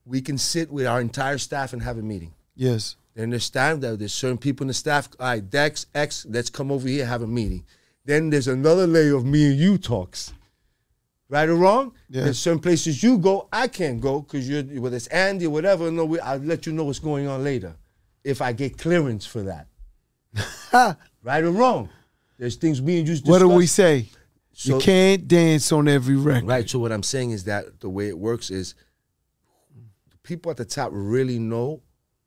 we 0.06 0.22
can 0.22 0.38
sit 0.38 0.72
with 0.72 0.86
our 0.86 1.02
entire 1.02 1.40
staff 1.40 1.74
and 1.74 1.82
have 1.82 1.98
a 1.98 2.04
meeting. 2.04 2.34
Yes. 2.56 2.96
There's 3.18 3.44
staff 3.46 3.80
that 3.80 3.98
there's 3.98 4.14
certain 4.14 4.38
people 4.38 4.64
in 4.64 4.68
the 4.68 4.74
staff. 4.74 5.10
All 5.20 5.28
right, 5.28 5.50
Dex 5.50 5.88
X, 5.96 6.26
let's 6.30 6.50
come 6.52 6.72
over 6.72 6.88
here 6.88 7.06
have 7.06 7.24
a 7.24 7.28
meeting. 7.28 7.66
Then 8.06 8.30
there's 8.30 8.48
another 8.48 8.86
layer 8.86 9.16
of 9.16 9.26
me 9.26 9.48
and 9.48 9.60
you 9.60 9.78
talks. 9.78 10.34
Right 11.30 11.50
or 11.50 11.56
wrong? 11.56 11.94
Yeah. 12.10 12.24
There's 12.24 12.40
certain 12.40 12.60
places 12.60 13.04
you 13.04 13.18
go, 13.18 13.50
I 13.52 13.68
can't 13.68 14.00
go 14.00 14.22
because 14.22 14.48
you're 14.48 14.64
whether 14.80 14.96
it's 14.96 15.08
Andy 15.08 15.48
or 15.48 15.50
whatever. 15.50 15.92
No, 15.92 16.06
we, 16.06 16.20
I'll 16.20 16.38
let 16.38 16.66
you 16.66 16.72
know 16.72 16.86
what's 16.86 17.00
going 17.00 17.28
on 17.28 17.44
later 17.44 17.76
if 18.24 18.42
I 18.42 18.54
get 18.54 18.78
clearance 18.78 19.26
for 19.26 19.42
that. 19.44 19.68
right 21.24 21.44
or 21.44 21.52
wrong? 21.52 21.90
There's 22.38 22.56
things 22.56 22.82
me 22.82 23.00
and 23.00 23.08
you. 23.08 23.18
What 23.26 23.40
do 23.40 23.50
we 23.50 23.66
say? 23.66 24.06
So- 24.54 24.76
you 24.76 24.82
can't 24.82 25.28
dance 25.28 25.72
on 25.72 25.88
every 25.88 26.16
record. 26.16 26.48
Right. 26.48 26.70
So 26.70 26.80
what 26.80 26.92
I'm 26.92 27.04
saying 27.04 27.32
is 27.32 27.44
that 27.44 27.80
the 27.80 27.90
way 27.90 28.08
it 28.08 28.18
works 28.18 28.50
is 28.50 28.76
the 30.10 30.18
people 30.24 30.50
at 30.50 30.58
the 30.58 30.66
top 30.66 30.90
really 30.94 31.40
know 31.40 31.82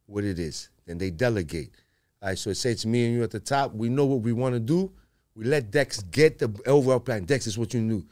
what 0.06 0.24
it 0.24 0.38
is, 0.38 0.68
and 0.90 1.00
they 1.00 1.10
delegate. 1.10 1.70
All 2.20 2.28
right. 2.28 2.38
So 2.38 2.50
it 2.50 2.56
say 2.56 2.72
it's 2.72 2.84
me 2.84 3.06
and 3.06 3.14
you 3.14 3.22
at 3.22 3.30
the 3.30 3.40
top. 3.40 3.74
We 3.74 3.88
know 3.88 4.04
what 4.04 4.20
we 4.20 4.32
want 4.32 4.54
to 4.54 4.60
do. 4.60 4.92
We 5.34 5.44
let 5.44 5.70
Dex 5.70 6.02
get 6.02 6.38
the 6.38 6.54
overall 6.66 7.00
plan. 7.00 7.24
Dex 7.24 7.46
is 7.46 7.56
what 7.56 7.72
you 7.72 7.80
knew. 7.80 8.04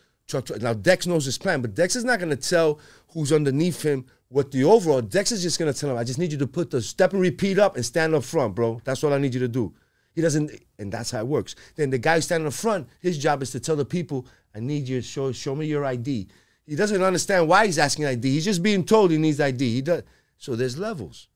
Now 0.61 0.75
Dex 0.75 1.07
knows 1.07 1.25
his 1.25 1.39
plan, 1.39 1.63
but 1.63 1.75
Dex 1.75 1.97
is 1.97 2.05
not 2.05 2.19
going 2.19 2.31
to 2.31 2.37
tell 2.37 2.81
who's 3.09 3.33
underneath 3.33 3.83
him 3.83 4.07
what 4.29 4.51
the 4.51 4.63
overall. 4.65 5.01
Dex 5.01 5.33
is 5.33 5.43
just 5.43 5.59
going 5.59 5.73
to 5.73 5.79
tell 5.79 5.91
him, 5.91 5.97
"I 5.97 6.05
just 6.05 6.19
need 6.19 6.33
you 6.33 6.39
to 6.39 6.47
put 6.47 6.71
the 6.71 6.83
step 6.83 7.13
and 7.13 7.21
repeat 7.21 7.59
up 7.59 7.77
and 7.77 7.85
stand 7.85 8.15
up 8.15 8.25
front, 8.25 8.55
bro. 8.55 8.81
That's 8.85 9.03
all 9.03 9.13
I 9.13 9.19
need 9.19 9.35
you 9.35 9.41
to 9.41 9.49
do." 9.49 9.75
He 10.15 10.21
doesn't, 10.21 10.51
and 10.79 10.93
that's 10.93 11.13
how 11.13 11.21
it 11.21 11.27
works. 11.27 11.55
Then 11.77 11.91
the 11.91 11.99
guy 11.99 12.21
standing 12.21 12.47
up 12.47 12.53
front, 12.53 12.89
his 13.01 13.19
job 13.19 13.43
is 13.43 13.51
to 13.53 13.61
tell 13.61 13.77
the 13.77 13.85
people, 13.85 14.27
"I 14.55 14.61
need 14.61 14.87
you 14.87 15.01
to 15.01 15.07
show 15.07 15.33
show 15.33 15.55
me 15.55 15.67
your 15.67 15.85
ID." 15.85 16.29
He 16.67 16.77
doesn't 16.77 17.03
understand 17.03 17.49
why 17.49 17.65
he's 17.65 17.79
asking 17.79 18.05
ID. 18.05 18.31
He's 18.31 18.45
just 18.45 18.63
being 18.63 18.85
told 18.85 19.11
he 19.11 19.17
needs 19.17 19.41
ID. 19.41 19.75
He 19.75 19.81
does. 19.81 20.03
So 20.37 20.57
there's 20.57 20.77
levels. 20.77 21.29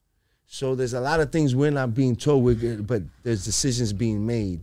So 0.52 0.74
there's 0.74 0.92
a 0.92 1.00
lot 1.00 1.18
of 1.20 1.32
things 1.32 1.56
we're 1.56 1.70
not 1.70 1.94
being 1.94 2.14
told, 2.14 2.44
we're, 2.44 2.82
but 2.82 3.02
there's 3.22 3.42
decisions 3.42 3.94
being 3.94 4.26
made 4.26 4.62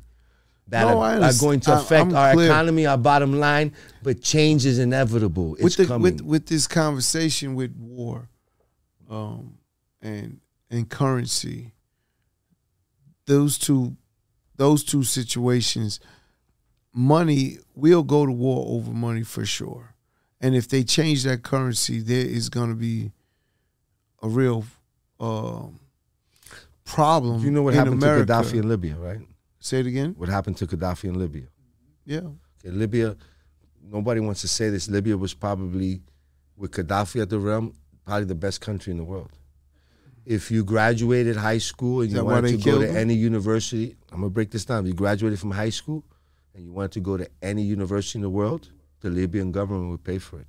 that 0.68 0.84
No, 0.84 1.02
are, 1.02 1.20
are 1.20 1.32
going 1.40 1.62
to 1.62 1.80
affect 1.80 2.14
our 2.14 2.40
economy, 2.40 2.86
our 2.86 2.96
bottom 2.96 3.40
line. 3.40 3.74
But 4.04 4.22
change 4.22 4.68
is 4.68 4.78
inevitable. 4.78 5.56
It's 5.56 5.64
with 5.64 5.78
the, 5.78 5.86
coming. 5.88 6.04
with 6.04 6.22
with 6.22 6.46
this 6.46 6.68
conversation 6.68 7.56
with 7.56 7.76
war, 7.76 8.30
um, 9.10 9.58
and 10.00 10.40
and 10.70 10.88
currency. 10.88 11.74
Those 13.26 13.58
two, 13.58 13.98
those 14.58 14.84
two 14.84 15.04
situations, 15.04 16.00
money 16.94 17.58
we'll 17.74 18.04
go 18.04 18.28
to 18.28 18.32
war 18.32 18.64
over 18.78 18.92
money 18.92 19.24
for 19.24 19.44
sure, 19.44 19.96
and 20.40 20.56
if 20.56 20.68
they 20.68 20.84
change 20.84 21.24
that 21.24 21.42
currency, 21.42 22.00
there 22.00 22.28
is 22.28 22.50
going 22.50 22.70
to 22.70 22.76
be 22.76 23.12
a 24.22 24.30
real 24.30 24.66
um, 25.20 25.80
problem. 26.86 27.42
you 27.44 27.52
know 27.52 27.62
what 27.62 27.74
happened 27.74 28.02
America. 28.02 28.26
to 28.26 28.34
Gaddafi 28.34 28.54
in 28.54 28.70
Libya, 28.70 28.96
right? 28.96 29.20
Say 29.60 29.80
it 29.80 29.88
again. 29.88 30.16
What 30.18 30.30
happened 30.30 30.58
to 30.58 30.68
Gaddafi 30.68 31.06
in 31.06 31.20
Libya? 31.20 31.48
Yeah. 32.06 32.22
Okay, 32.60 32.76
Libya, 32.76 33.16
nobody 33.84 34.20
wants 34.20 34.42
to 34.42 34.48
say 34.48 34.70
this. 34.70 34.90
Libya 34.90 35.18
was 35.18 35.34
probably, 35.34 36.02
with 36.58 36.72
Gaddafi 36.72 37.22
at 37.22 37.30
the 37.30 37.40
realm, 37.40 37.74
probably 38.06 38.26
the 38.26 38.36
best 38.36 38.62
country 38.62 38.92
in 38.92 38.98
the 38.98 39.04
world. 39.04 39.32
If 40.26 40.52
you 40.52 40.64
graduated 40.64 41.36
high 41.36 41.58
school 41.58 42.02
and 42.02 42.12
you 42.12 42.24
wanted 42.24 42.52
to 42.52 42.58
go 42.58 42.80
to 42.80 42.88
him? 42.88 42.96
any 42.96 43.16
university, 43.16 43.96
I'm 44.12 44.20
gonna 44.20 44.30
break 44.30 44.52
this 44.52 44.66
down. 44.66 44.86
If 44.86 44.90
you 44.90 44.94
graduated 44.94 45.40
from 45.40 45.52
high 45.52 45.70
school 45.70 46.04
and 46.54 46.64
you 46.64 46.72
wanted 46.72 46.92
to 46.94 47.00
go 47.00 47.18
to 47.18 47.28
any 47.42 47.64
university 47.64 48.20
in 48.20 48.22
the 48.22 48.30
world, 48.30 48.70
the 49.02 49.10
Libyan 49.10 49.52
government 49.52 49.90
would 49.92 50.04
pay 50.04 50.20
for 50.20 50.40
it. 50.40 50.48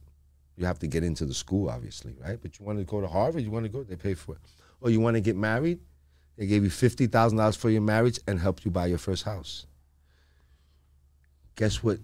You 0.56 0.66
have 0.66 0.78
to 0.80 0.86
get 0.86 1.02
into 1.02 1.24
the 1.24 1.32
school, 1.32 1.70
obviously, 1.70 2.14
right? 2.20 2.38
But 2.40 2.58
you 2.58 2.66
want 2.66 2.78
to 2.78 2.84
go 2.84 3.00
to 3.00 3.08
Harvard, 3.08 3.42
you 3.42 3.50
want 3.50 3.64
to 3.64 3.70
go, 3.70 3.82
they 3.82 3.96
pay 3.96 4.14
for 4.14 4.34
it. 4.34 4.40
Or 4.80 4.90
you 4.90 5.00
want 5.00 5.16
to 5.16 5.20
get 5.20 5.36
married, 5.36 5.80
they 6.36 6.46
gave 6.46 6.64
you 6.64 6.70
fifty 6.70 7.06
thousand 7.06 7.38
dollars 7.38 7.56
for 7.56 7.70
your 7.70 7.82
marriage 7.82 8.18
and 8.26 8.38
helped 8.38 8.64
you 8.64 8.70
buy 8.70 8.86
your 8.86 8.98
first 8.98 9.24
house. 9.24 9.66
Guess 11.56 11.82
what 11.82 11.98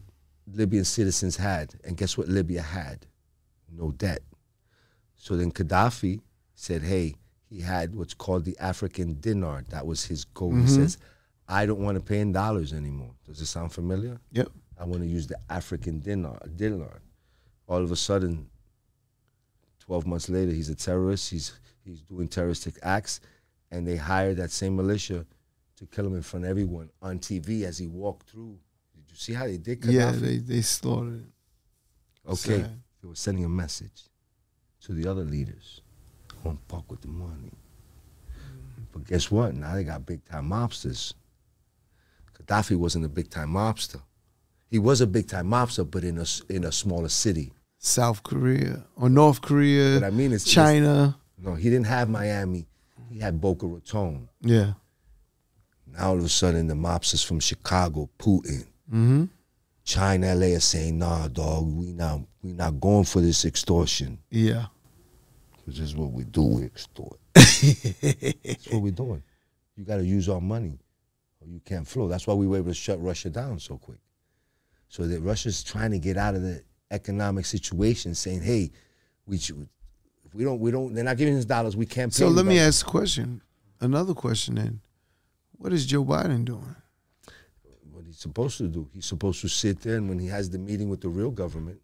Libyan 0.53 0.85
citizens 0.85 1.37
had, 1.37 1.75
and 1.85 1.97
guess 1.97 2.19
what 2.19 2.29
Libya 2.29 2.63
had? 2.63 3.07
No 3.73 3.91
debt. 3.93 4.21
So 5.17 5.37
then 5.37 5.51
Gaddafi 5.51 6.21
said, 6.55 6.83
"Hey, 6.83 7.17
he 7.49 7.61
had 7.61 7.95
what's 7.95 8.15
called 8.15 8.45
the 8.45 8.57
African 8.59 9.19
dinar. 9.21 9.65
That 9.69 9.87
was 9.87 10.05
his 10.05 10.25
goal. 10.25 10.51
He 10.51 10.59
mm-hmm. 10.59 10.67
says, 10.67 10.99
I 11.49 11.65
don't 11.67 11.81
want 11.81 11.97
to 11.97 12.03
pay 12.03 12.21
in 12.21 12.33
dollars 12.33 12.73
anymore. 12.73 13.13
Does 13.27 13.41
it 13.41 13.47
sound 13.47 13.73
familiar? 13.73 14.19
Yep. 14.33 14.49
I 14.79 14.85
want 14.85 15.03
to 15.03 15.09
use 15.09 15.27
the 15.27 15.39
African 15.49 16.01
dinar. 16.01 16.41
Dinar. 16.57 17.01
All 17.69 17.83
of 17.83 17.93
a 17.93 17.97
sudden, 17.97 18.49
twelve 19.87 20.07
months 20.07 20.29
later, 20.29 20.53
he's 20.53 20.69
a 20.69 20.75
terrorist. 20.75 21.31
He's 21.31 21.53
he's 21.85 22.01
doing 22.03 22.29
terroristic 22.29 22.75
acts, 22.83 23.21
and 23.71 23.87
they 23.87 23.97
hired 23.97 24.37
that 24.39 24.51
same 24.51 24.77
militia 24.77 25.25
to 25.77 25.87
kill 25.87 26.07
him 26.07 26.15
in 26.15 26.23
front 26.23 26.45
of 26.45 26.51
everyone 26.51 26.91
on 27.03 27.19
TV 27.19 27.63
as 27.65 27.79
he 27.79 27.87
walked 27.87 28.31
through. 28.31 28.59
Did 28.95 29.05
you 29.11 29.17
see 29.17 29.33
how 29.35 29.47
they 29.47 29.59
did? 29.59 29.81
Gaddafi? 29.83 29.93
Yeah. 29.93 30.11
They 30.13 30.37
they 30.39 30.61
slaughtered. 30.63 31.25
it. 31.25 32.31
Okay, 32.31 32.61
Sad. 32.63 32.71
they 33.03 33.09
were 33.09 33.15
sending 33.15 33.45
a 33.45 33.49
message 33.49 34.05
to 34.83 34.93
the 34.93 35.09
other 35.09 35.23
leaders. 35.25 35.81
Don't 36.43 36.59
fuck 36.69 36.91
with 36.91 37.01
the 37.03 37.09
money. 37.09 37.51
Mm. 37.51 38.85
But 38.93 39.05
guess 39.05 39.31
what? 39.31 39.55
Now 39.55 39.75
they 39.75 39.85
got 39.85 40.05
big 40.07 40.25
time 40.25 40.49
mobsters. 40.49 41.15
Gaddafi 42.39 42.77
wasn't 42.77 43.05
a 43.05 43.09
big 43.09 43.31
time 43.31 43.51
mobster. 43.51 44.01
He 44.69 44.79
was 44.79 45.01
a 45.01 45.07
big 45.07 45.29
time 45.29 45.47
mobster, 45.49 45.89
but 45.89 46.03
in 46.05 46.19
a 46.19 46.27
in 46.53 46.65
a 46.65 46.73
smaller 46.73 47.09
city. 47.09 47.53
South 47.87 48.23
Korea 48.23 48.85
or 48.97 49.09
North 49.09 49.41
Korea. 49.41 49.95
What 49.95 50.05
I 50.05 50.11
mean 50.11 50.33
is 50.33 50.45
China. 50.45 51.17
No, 51.39 51.55
he 51.55 51.71
didn't 51.71 51.87
have 51.87 52.09
Miami. 52.09 52.67
He 53.11 53.21
had 53.21 53.41
Boca 53.41 53.67
Raton. 53.67 54.29
Yeah. 54.41 54.73
Now 55.87 56.09
all 56.09 56.19
of 56.19 56.25
a 56.25 56.29
sudden, 56.29 56.67
the 56.67 56.75
mobsters 56.75 57.25
from 57.25 57.41
Chicago, 57.41 58.11
Putin, 58.19 58.67
Mm-hmm. 58.89 59.25
China, 59.83 60.35
LA 60.35 60.57
are 60.57 60.61
saying, 60.61 60.99
"Nah, 60.99 61.29
dog, 61.29 61.67
we 61.67 61.93
not 61.93 62.21
we 62.43 62.53
not 62.53 62.81
going 62.81 63.05
for 63.05 63.21
this 63.21 63.45
extortion. 63.45 64.19
Yeah. 64.31 64.67
This 65.67 65.79
is 65.81 65.97
what 65.97 66.13
we 66.13 66.25
do. 66.25 66.43
We 66.43 66.65
extort." 66.65 67.19
That's 67.35 68.69
what 68.71 68.83
we're 68.83 68.93
doing. 68.93 69.23
You 69.77 69.85
got 69.85 69.97
to 69.97 70.05
use 70.05 70.29
our 70.29 70.41
money, 70.41 70.79
or 71.41 71.49
you 71.49 71.61
can't 71.65 71.87
flow. 71.87 72.09
That's 72.09 72.27
why 72.27 72.35
we 72.35 72.47
were 72.47 72.59
able 72.59 72.69
to 72.69 72.75
shut 72.75 73.01
Russia 73.01 73.31
down 73.31 73.59
so 73.59 73.77
quick. 73.79 73.99
So 74.89 75.07
that 75.07 75.21
Russia's 75.21 75.63
trying 75.65 75.91
to 75.93 75.99
get 75.99 76.17
out 76.17 76.35
of 76.35 76.43
the 76.43 76.63
economic 76.91 77.47
situation, 77.47 78.15
saying, 78.15 78.43
"Hey, 78.43 78.71
we 79.27 79.39
should, 79.39 79.69
if 80.25 80.35
we 80.35 80.45
don't, 80.45 80.61
we 80.61 80.71
don't. 80.71 80.95
They're 80.95 81.05
not 81.05 81.17
giving 81.17 81.37
us 81.37 81.45
dollars. 81.45 81.77
We 81.77 81.87
can't 81.87 82.13
pay." 82.13 82.19
So 82.19 82.29
let 82.29 82.47
me 82.47 82.59
ask 82.59 82.87
a 82.87 82.91
question. 82.91 83.43
Another 83.81 84.15
question 84.15 84.55
then. 84.55 84.81
What 85.59 85.73
is 85.73 85.87
Joe 85.87 86.05
Biden 86.05 86.45
doing? 86.45 86.77
what 87.97 88.05
he's 88.05 88.19
supposed 88.19 88.59
to 88.59 88.69
do. 88.69 88.89
He's 88.93 89.07
supposed 89.07 89.41
to 89.41 89.49
sit 89.49 89.81
there, 89.81 89.97
and 89.97 90.09
when 90.09 90.19
he 90.19 90.27
has 90.27 90.51
the 90.51 90.59
meeting 90.59 90.91
with 90.91 91.01
the 91.01 91.09
real 91.09 91.31
government, 91.31 91.81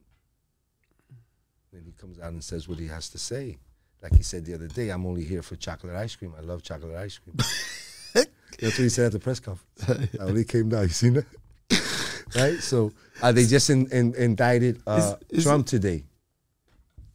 then 1.72 1.82
he 1.84 1.92
comes 1.92 2.18
out 2.20 2.32
and 2.32 2.44
says 2.44 2.68
what 2.68 2.78
he 2.78 2.86
has 2.88 3.08
to 3.10 3.18
say. 3.18 3.58
Like 4.02 4.14
he 4.14 4.22
said 4.22 4.44
the 4.44 4.54
other 4.54 4.68
day, 4.68 4.90
I'm 4.90 5.06
only 5.06 5.24
here 5.24 5.42
for 5.42 5.56
chocolate 5.56 5.96
ice 5.96 6.14
cream. 6.14 6.34
I 6.36 6.42
love 6.42 6.62
chocolate 6.62 6.96
ice 6.96 7.18
cream. 7.18 7.36
That's 8.14 8.78
what 8.78 8.84
he 8.84 8.88
said 8.90 9.06
at 9.06 9.12
the 9.12 9.18
press 9.18 9.40
conference. 9.40 10.10
I 10.20 10.24
only 10.24 10.44
came 10.44 10.68
down. 10.68 10.82
You 10.82 10.88
seen 10.90 11.14
that? 11.14 11.24
Right? 12.36 12.58
So 12.60 12.92
uh, 13.22 13.32
they 13.32 13.46
just 13.46 13.70
in, 13.70 13.86
in, 13.90 14.14
indicted 14.14 14.80
uh, 14.86 15.16
Is- 15.30 15.38
is 15.38 15.44
Trump 15.44 15.66
today. 15.66 16.04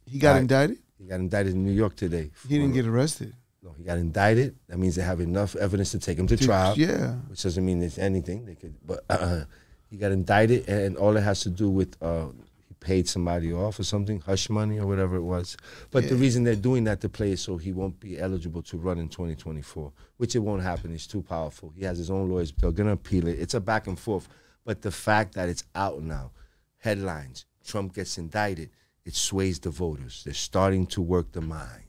He 0.06 0.18
got 0.18 0.32
Right. 0.32 0.40
indicted? 0.40 0.78
He 0.98 1.04
got 1.06 1.20
indicted 1.20 1.54
in 1.54 1.64
New 1.64 1.72
York 1.72 1.96
today. 1.96 2.30
He 2.48 2.58
didn't 2.58 2.72
get 2.74 2.86
arrested. 2.86 3.34
No, 3.62 3.72
he 3.76 3.84
got 3.84 3.98
indicted. 3.98 4.56
That 4.68 4.78
means 4.78 4.94
they 4.96 5.02
have 5.02 5.20
enough 5.20 5.54
evidence 5.56 5.90
to 5.92 5.98
take 5.98 6.18
him 6.18 6.26
to 6.28 6.36
Dude, 6.36 6.46
trial. 6.46 6.74
Yeah. 6.76 7.14
which 7.28 7.42
doesn't 7.42 7.64
mean 7.64 7.82
it's 7.82 7.98
anything. 7.98 8.44
They 8.46 8.54
could, 8.54 8.74
but 8.86 9.04
uh, 9.10 9.44
he 9.90 9.96
got 9.96 10.12
indicted, 10.12 10.68
and 10.68 10.96
all 10.96 11.16
it 11.16 11.22
has 11.22 11.40
to 11.40 11.50
do 11.50 11.68
with 11.68 11.96
uh, 12.02 12.26
he 12.68 12.74
paid 12.80 13.08
somebody 13.08 13.52
off 13.52 13.78
or 13.78 13.84
something, 13.84 14.20
hush 14.20 14.48
money 14.48 14.78
or 14.78 14.86
whatever 14.86 15.16
it 15.16 15.22
was. 15.22 15.56
But 15.90 16.08
the 16.08 16.14
reason 16.16 16.44
they're 16.44 16.54
doing 16.56 16.84
that 16.84 17.00
to 17.02 17.08
play 17.08 17.32
is 17.32 17.42
so 17.42 17.56
he 17.58 17.72
won't 17.72 17.98
be 18.00 18.18
eligible 18.18 18.62
to 18.62 18.76
run 18.78 18.98
in 18.98 19.08
2024, 19.08 19.92
which 20.16 20.34
it 20.36 20.38
won't 20.40 20.62
happen. 20.62 20.90
He's 20.92 21.06
too 21.06 21.22
powerful. 21.22 21.72
He 21.76 21.84
has 21.84 21.98
his 21.98 22.10
own 22.10 22.30
lawyers. 22.30 22.52
They're 22.52 22.70
gonna 22.72 22.92
appeal 22.92 23.26
it. 23.26 23.38
It's 23.38 23.54
a 23.54 23.60
back 23.60 23.86
and 23.88 23.98
forth. 23.98 24.28
But 24.64 24.82
the 24.82 24.90
fact 24.90 25.34
that 25.34 25.48
it's 25.48 25.64
out 25.74 26.02
now, 26.02 26.32
headlines: 26.78 27.46
Trump 27.64 27.94
gets 27.94 28.18
indicted. 28.18 28.70
It 29.04 29.14
sways 29.14 29.58
the 29.58 29.70
voters. 29.70 30.22
They're 30.24 30.34
starting 30.34 30.86
to 30.88 31.00
work 31.00 31.32
the 31.32 31.40
mind. 31.40 31.84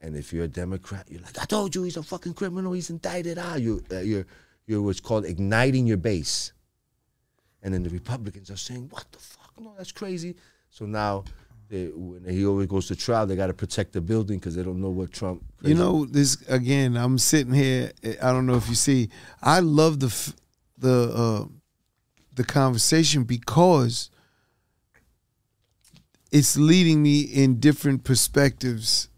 And 0.00 0.16
if 0.16 0.32
you're 0.32 0.44
a 0.44 0.48
Democrat, 0.48 1.06
you're 1.10 1.20
like, 1.20 1.38
I 1.38 1.44
told 1.44 1.74
you 1.74 1.82
he's 1.82 1.96
a 1.96 2.02
fucking 2.02 2.34
criminal. 2.34 2.72
He's 2.72 2.88
indicted. 2.88 3.36
Ah, 3.38 3.56
you, 3.56 3.82
uh, 3.90 3.98
you're, 3.98 4.26
you're 4.66 4.80
what's 4.80 5.00
called 5.00 5.24
igniting 5.24 5.86
your 5.86 5.96
base. 5.96 6.52
And 7.62 7.74
then 7.74 7.82
the 7.82 7.90
Republicans 7.90 8.50
are 8.50 8.56
saying, 8.56 8.88
what 8.90 9.04
the 9.10 9.18
fuck? 9.18 9.52
No, 9.60 9.74
that's 9.76 9.92
crazy. 9.92 10.36
So 10.70 10.86
now, 10.86 11.24
they, 11.68 11.86
when 11.94 12.24
he 12.32 12.46
always 12.46 12.66
goes 12.68 12.86
to 12.88 12.96
trial, 12.96 13.26
they 13.26 13.36
got 13.36 13.48
to 13.48 13.54
protect 13.54 13.92
the 13.92 14.00
building 14.00 14.38
because 14.38 14.54
they 14.56 14.62
don't 14.62 14.80
know 14.80 14.88
what 14.88 15.12
Trump. 15.12 15.44
You 15.62 15.74
know, 15.74 16.06
this 16.06 16.40
again. 16.48 16.96
I'm 16.96 17.18
sitting 17.18 17.52
here. 17.52 17.92
I 18.22 18.32
don't 18.32 18.46
know 18.46 18.56
if 18.56 18.68
you 18.68 18.74
see. 18.74 19.10
I 19.42 19.60
love 19.60 20.00
the 20.00 20.34
the 20.78 21.12
uh, 21.14 21.44
the 22.34 22.44
conversation 22.44 23.24
because 23.24 24.10
it's 26.30 26.56
leading 26.56 27.02
me 27.02 27.20
in 27.22 27.58
different 27.58 28.04
perspectives 28.04 29.08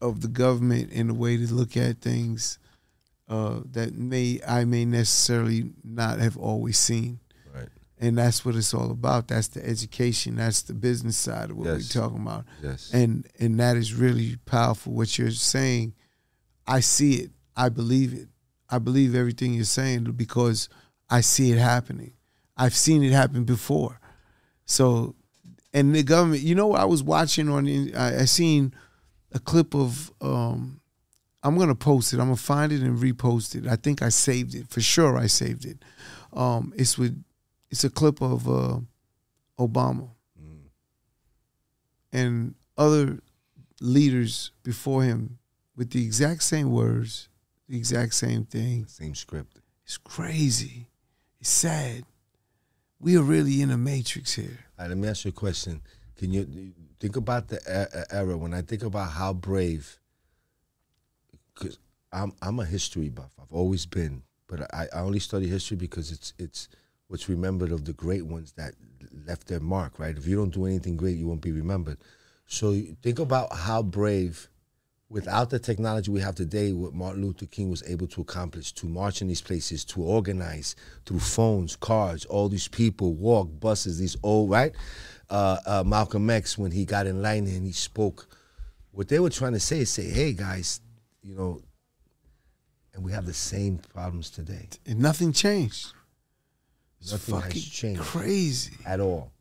of 0.00 0.20
the 0.20 0.28
government 0.28 0.90
and 0.94 1.10
the 1.10 1.14
way 1.14 1.36
to 1.36 1.52
look 1.52 1.76
at 1.76 2.00
things 2.00 2.58
uh, 3.28 3.60
that 3.72 3.94
may 3.94 4.40
I 4.46 4.64
may 4.64 4.84
necessarily 4.84 5.72
not 5.84 6.18
have 6.18 6.36
always 6.36 6.78
seen. 6.78 7.20
Right. 7.54 7.68
And 7.98 8.18
that's 8.18 8.44
what 8.44 8.56
it's 8.56 8.72
all 8.74 8.90
about. 8.90 9.28
That's 9.28 9.48
the 9.48 9.64
education. 9.64 10.36
That's 10.36 10.62
the 10.62 10.74
business 10.74 11.16
side 11.16 11.50
of 11.50 11.56
what 11.56 11.66
Yes. 11.66 11.94
we're 11.94 12.00
talking 12.02 12.22
about. 12.22 12.44
Yes. 12.62 12.90
And 12.92 13.26
and 13.38 13.58
that 13.60 13.76
is 13.76 13.94
really 13.94 14.36
powerful. 14.46 14.92
What 14.94 15.16
you're 15.18 15.30
saying, 15.30 15.94
I 16.66 16.80
see 16.80 17.14
it. 17.16 17.30
I 17.56 17.68
believe 17.68 18.14
it. 18.14 18.28
I 18.68 18.78
believe 18.78 19.14
everything 19.14 19.54
you're 19.54 19.64
saying 19.64 20.04
because 20.16 20.68
I 21.08 21.20
see 21.20 21.50
it 21.52 21.58
happening. 21.58 22.12
I've 22.62 22.74
seen 22.74 23.02
it 23.02 23.12
happen 23.12 23.44
before. 23.44 23.98
So, 24.66 25.14
and 25.72 25.94
the 25.94 26.02
government. 26.02 26.42
You 26.42 26.54
know, 26.54 26.72
I 26.74 26.84
was 26.84 27.02
watching 27.02 27.48
on. 27.48 27.64
the- 27.64 27.94
I, 27.94 28.20
I 28.20 28.24
seen 28.26 28.74
a 29.32 29.38
clip 29.38 29.74
of. 29.74 30.12
um 30.20 30.76
I'm 31.42 31.56
gonna 31.56 31.74
post 31.74 32.12
it. 32.12 32.18
I'm 32.20 32.26
gonna 32.26 32.36
find 32.36 32.70
it 32.70 32.82
and 32.82 32.98
repost 32.98 33.54
it. 33.54 33.66
I 33.66 33.76
think 33.76 34.02
I 34.02 34.10
saved 34.10 34.54
it 34.54 34.68
for 34.68 34.82
sure. 34.82 35.16
I 35.16 35.26
saved 35.26 35.64
it. 35.64 35.78
Um, 36.34 36.72
it's 36.76 36.98
with. 36.98 37.16
It's 37.70 37.82
a 37.84 37.88
clip 37.90 38.20
of 38.20 38.46
uh, 38.48 38.80
Obama 39.58 40.10
Mm. 40.38 40.64
and 42.12 42.54
other 42.76 43.20
leaders 43.80 44.50
before 44.62 45.02
him 45.04 45.38
with 45.76 45.90
the 45.90 46.04
exact 46.04 46.42
same 46.42 46.70
words, 46.72 47.28
the 47.68 47.76
exact 47.78 48.12
same 48.14 48.44
thing. 48.44 48.86
Same 48.86 49.14
script. 49.14 49.60
It's 49.84 49.96
crazy. 49.98 50.88
It's 51.40 51.48
sad. 51.50 52.04
We 53.02 53.16
are 53.16 53.22
really 53.22 53.62
in 53.62 53.70
a 53.70 53.78
matrix 53.78 54.34
here. 54.34 54.58
All 54.78 54.84
right, 54.84 54.88
let 54.90 54.98
me 54.98 55.08
ask 55.08 55.24
you 55.24 55.30
a 55.30 55.32
question. 55.32 55.80
Can 56.16 56.32
you 56.32 56.74
think 57.00 57.16
about 57.16 57.48
the 57.48 58.06
era 58.10 58.36
when 58.36 58.52
I 58.52 58.60
think 58.60 58.82
about 58.82 59.12
how 59.12 59.32
brave? 59.32 59.98
Because 61.54 61.78
I'm 62.12 62.34
I'm 62.42 62.60
a 62.60 62.66
history 62.66 63.08
buff. 63.08 63.32
I've 63.40 63.52
always 63.52 63.86
been, 63.86 64.22
but 64.46 64.72
I, 64.74 64.86
I 64.94 65.00
only 65.00 65.18
study 65.18 65.48
history 65.48 65.78
because 65.78 66.12
it's 66.12 66.34
it's 66.38 66.68
what's 67.08 67.26
remembered 67.26 67.72
of 67.72 67.86
the 67.86 67.94
great 67.94 68.26
ones 68.26 68.52
that 68.52 68.74
left 69.26 69.46
their 69.46 69.60
mark. 69.60 69.98
Right. 69.98 70.16
If 70.16 70.26
you 70.26 70.36
don't 70.36 70.52
do 70.52 70.66
anything 70.66 70.98
great, 70.98 71.16
you 71.16 71.26
won't 71.26 71.40
be 71.40 71.52
remembered. 71.52 71.96
So 72.44 72.78
think 73.02 73.18
about 73.18 73.56
how 73.56 73.82
brave. 73.82 74.50
Without 75.10 75.50
the 75.50 75.58
technology 75.58 76.08
we 76.08 76.20
have 76.20 76.36
today, 76.36 76.72
what 76.72 76.94
Martin 76.94 77.22
Luther 77.22 77.46
King 77.46 77.68
was 77.68 77.82
able 77.84 78.06
to 78.06 78.20
accomplish 78.20 78.72
to 78.74 78.86
march 78.86 79.20
in 79.20 79.26
these 79.26 79.40
places, 79.42 79.84
to 79.86 80.00
organize 80.00 80.76
through 81.04 81.18
phones, 81.18 81.74
cards, 81.74 82.24
all 82.26 82.48
these 82.48 82.68
people, 82.68 83.12
walk, 83.14 83.48
buses, 83.58 83.98
these 83.98 84.16
old, 84.22 84.50
right? 84.50 84.72
Uh, 85.28 85.56
uh, 85.66 85.82
Malcolm 85.84 86.30
X, 86.30 86.56
when 86.56 86.70
he 86.70 86.84
got 86.84 87.08
in 87.08 87.20
line 87.20 87.44
and 87.48 87.66
he 87.66 87.72
spoke, 87.72 88.28
what 88.92 89.08
they 89.08 89.18
were 89.18 89.30
trying 89.30 89.52
to 89.52 89.58
say 89.60 89.80
is 89.80 89.90
say, 89.90 90.08
hey 90.08 90.32
guys, 90.32 90.80
you 91.24 91.34
know, 91.34 91.60
and 92.94 93.02
we 93.02 93.10
have 93.10 93.26
the 93.26 93.34
same 93.34 93.78
problems 93.78 94.30
today 94.30 94.68
And 94.86 95.00
nothing 95.00 95.32
changed. 95.32 95.92
Nothing 97.10 97.40
has 97.40 97.64
changed. 97.64 98.00
crazy. 98.00 98.74
at 98.86 99.00
all. 99.00 99.32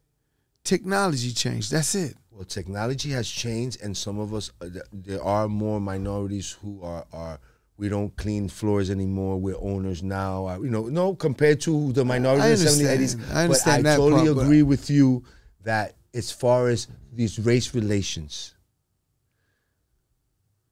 Technology 0.64 1.32
changed. 1.32 1.72
That's 1.72 1.94
it. 1.94 2.16
Well, 2.40 2.46
technology 2.46 3.10
has 3.10 3.30
changed, 3.30 3.84
and 3.84 3.98
some 3.98 4.18
of 4.18 4.34
us, 4.34 4.50
uh, 4.62 4.68
there 4.94 5.22
are 5.22 5.50
more 5.50 5.82
minorities 5.82 6.56
who 6.62 6.82
are 6.82 7.06
are. 7.12 7.38
We 7.76 7.90
don't 7.90 8.16
clean 8.16 8.48
floors 8.48 8.90
anymore. 8.90 9.38
We're 9.38 9.60
owners 9.60 10.02
now. 10.02 10.48
Uh, 10.48 10.60
you 10.62 10.70
know, 10.70 10.84
no, 10.88 11.16
compared 11.16 11.60
to 11.62 11.92
the 11.92 12.06
minorities 12.06 12.62
in 12.62 12.86
the 12.86 12.90
understand. 12.90 13.26
70s, 13.26 13.30
80s. 13.30 13.36
I 13.36 13.44
understand 13.44 13.84
but 13.84 13.92
I 13.92 13.96
totally 13.98 14.34
part, 14.34 14.46
agree 14.46 14.64
with 14.64 14.90
you 14.90 15.26
that 15.64 15.96
as 16.14 16.32
far 16.32 16.70
as 16.70 16.88
these 17.12 17.40
race 17.40 17.76
relations, 17.76 18.56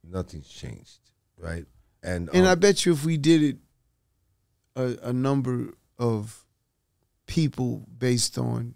nothing's 0.10 0.48
changed, 0.48 1.00
right? 1.38 1.66
And 2.02 2.30
And 2.30 2.46
um, 2.46 2.52
I 2.52 2.56
bet 2.56 2.86
you 2.86 2.94
if 2.94 3.04
we 3.04 3.18
did 3.18 3.44
it, 3.44 3.58
a, 4.78 5.10
a 5.10 5.12
number 5.12 5.74
of 6.00 6.46
people 7.26 7.86
based 7.98 8.38
on 8.38 8.76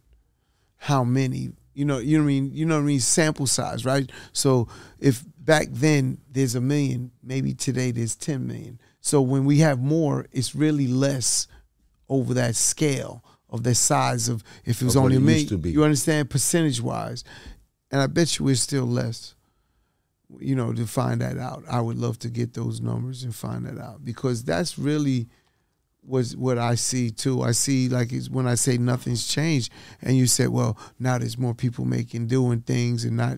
how 0.76 1.06
many, 1.06 1.52
you 1.74 1.86
know, 1.86 2.00
you 2.00 2.18
know 2.18 2.24
what 2.24 2.30
I 2.30 2.34
mean, 2.34 2.52
you 2.54 2.66
know 2.66 2.76
what 2.76 2.82
I 2.84 2.86
mean, 2.86 3.00
sample 3.00 3.48
size, 3.48 3.86
right? 3.86 4.10
So 4.34 4.68
if 5.00 5.24
back 5.40 5.68
then 5.72 6.20
there's 6.30 6.56
a 6.56 6.62
million, 6.62 7.12
maybe 7.24 7.54
today 7.54 7.92
there's 7.92 8.16
10 8.16 8.46
million. 8.46 8.80
So 9.00 9.22
when 9.22 9.46
we 9.46 9.60
have 9.60 9.80
more, 9.80 10.28
it's 10.32 10.54
really 10.56 10.88
less 10.88 11.48
over 12.10 12.34
that 12.36 12.56
scale 12.56 13.24
of 13.50 13.64
the 13.64 13.76
size 13.76 14.30
of 14.30 14.44
if 14.66 14.82
it 14.82 14.86
was 14.86 14.96
Of 14.96 15.04
only 15.04 15.16
a 15.18 15.20
million. 15.20 15.40
used 15.40 15.50
to 15.50 15.58
be. 15.58 15.72
You 15.72 15.84
understand 15.84 16.30
percentage 16.30 16.82
wise, 16.82 17.24
and 17.90 18.02
I 18.02 18.08
bet 18.08 18.38
you 18.40 18.46
we're 18.46 18.56
still 18.56 18.86
less 18.86 19.36
you 20.40 20.56
know, 20.56 20.74
to 20.74 20.88
find 20.88 21.22
that 21.22 21.38
out. 21.38 21.64
I 21.70 21.82
would 21.82 21.98
love 21.98 22.18
to 22.20 22.30
get 22.30 22.54
those 22.54 22.80
numbers 22.82 23.24
and 23.24 23.36
find 23.36 23.66
that 23.66 23.78
out 23.78 24.06
because 24.06 24.44
that's 24.44 24.78
really 24.80 25.28
was 26.06 26.36
what 26.36 26.58
I 26.58 26.76
see 26.76 27.12
too. 27.12 27.42
I 27.42 27.52
see 27.52 27.90
like 27.90 28.12
when 28.30 28.48
I 28.48 28.56
say 28.56 28.78
nothing's 28.78 29.28
changed, 29.28 29.72
and 30.02 30.18
you 30.18 30.28
said, 30.28 30.50
well, 30.50 30.78
now 31.00 31.18
there's 31.18 31.38
more 31.38 31.54
people 31.54 31.86
making 31.86 32.28
doing 32.28 32.62
things 32.62 33.06
and 33.06 33.18
not. 33.18 33.38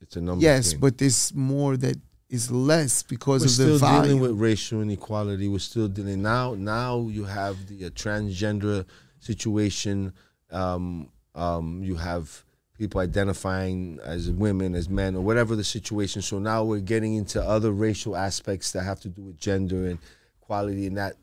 it's 0.00 0.16
a 0.16 0.20
number. 0.20 0.42
Yes, 0.42 0.72
thing. 0.72 0.80
but 0.80 0.98
there's 0.98 1.34
more 1.34 1.76
that 1.76 1.96
is 2.32 2.50
less 2.50 3.02
because 3.02 3.58
we're 3.58 3.66
of 3.66 3.72
the 3.72 3.78
volume. 3.78 4.02
dealing 4.02 4.20
with 4.20 4.40
racial 4.40 4.80
inequality. 4.80 5.48
We're 5.48 5.58
still 5.58 5.88
dealing 5.88 6.22
now. 6.22 6.54
Now 6.54 7.06
you 7.08 7.24
have 7.24 7.66
the 7.66 7.86
uh, 7.86 7.90
transgender 7.90 8.86
situation. 9.20 10.14
Um, 10.50 11.10
um, 11.34 11.82
you 11.82 11.96
have 11.96 12.42
people 12.78 13.00
identifying 13.00 14.00
as 14.02 14.30
women, 14.30 14.74
as 14.74 14.88
men, 14.88 15.14
or 15.14 15.20
whatever 15.20 15.54
the 15.56 15.64
situation. 15.64 16.22
So 16.22 16.38
now 16.38 16.64
we're 16.64 16.80
getting 16.80 17.14
into 17.14 17.40
other 17.42 17.70
racial 17.70 18.16
aspects 18.16 18.72
that 18.72 18.82
have 18.82 19.00
to 19.00 19.08
do 19.08 19.22
with 19.22 19.38
gender 19.38 19.86
and 19.86 19.98
equality 20.42 20.86
and 20.86 20.96
that. 20.96 21.16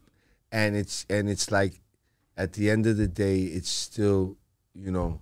And 0.51 0.75
it's 0.75 1.05
and 1.09 1.29
it's 1.29 1.51
like, 1.51 1.79
at 2.37 2.53
the 2.53 2.69
end 2.69 2.87
of 2.87 2.97
the 2.97 3.07
day, 3.07 3.41
it's 3.41 3.69
still, 3.69 4.37
you 4.73 4.91
know, 4.91 5.21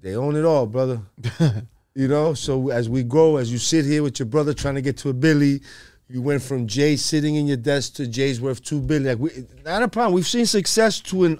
they 0.00 0.14
own 0.16 0.36
it 0.36 0.44
all, 0.44 0.66
brother. 0.66 1.00
You 1.96 2.08
know, 2.08 2.34
so 2.34 2.70
as 2.70 2.88
we 2.88 3.04
grow, 3.04 3.36
as 3.36 3.52
you 3.52 3.58
sit 3.58 3.84
here 3.84 4.02
with 4.02 4.18
your 4.18 4.26
brother 4.26 4.52
trying 4.52 4.74
to 4.74 4.82
get 4.82 4.96
to 4.96 5.10
a 5.10 5.12
Billy, 5.12 5.60
you 6.08 6.20
went 6.20 6.42
from 6.42 6.66
Jay 6.66 6.96
sitting 6.96 7.36
in 7.36 7.46
your 7.46 7.56
desk 7.56 7.94
to 7.94 8.08
Jay's 8.08 8.40
worth 8.40 8.60
two 8.64 8.80
billion. 8.80 9.10
Like 9.16 9.18
we, 9.20 9.46
not 9.64 9.80
a 9.84 9.86
problem. 9.86 10.12
We've 10.12 10.26
seen 10.26 10.44
success 10.44 10.98
to 11.02 11.22
an 11.22 11.38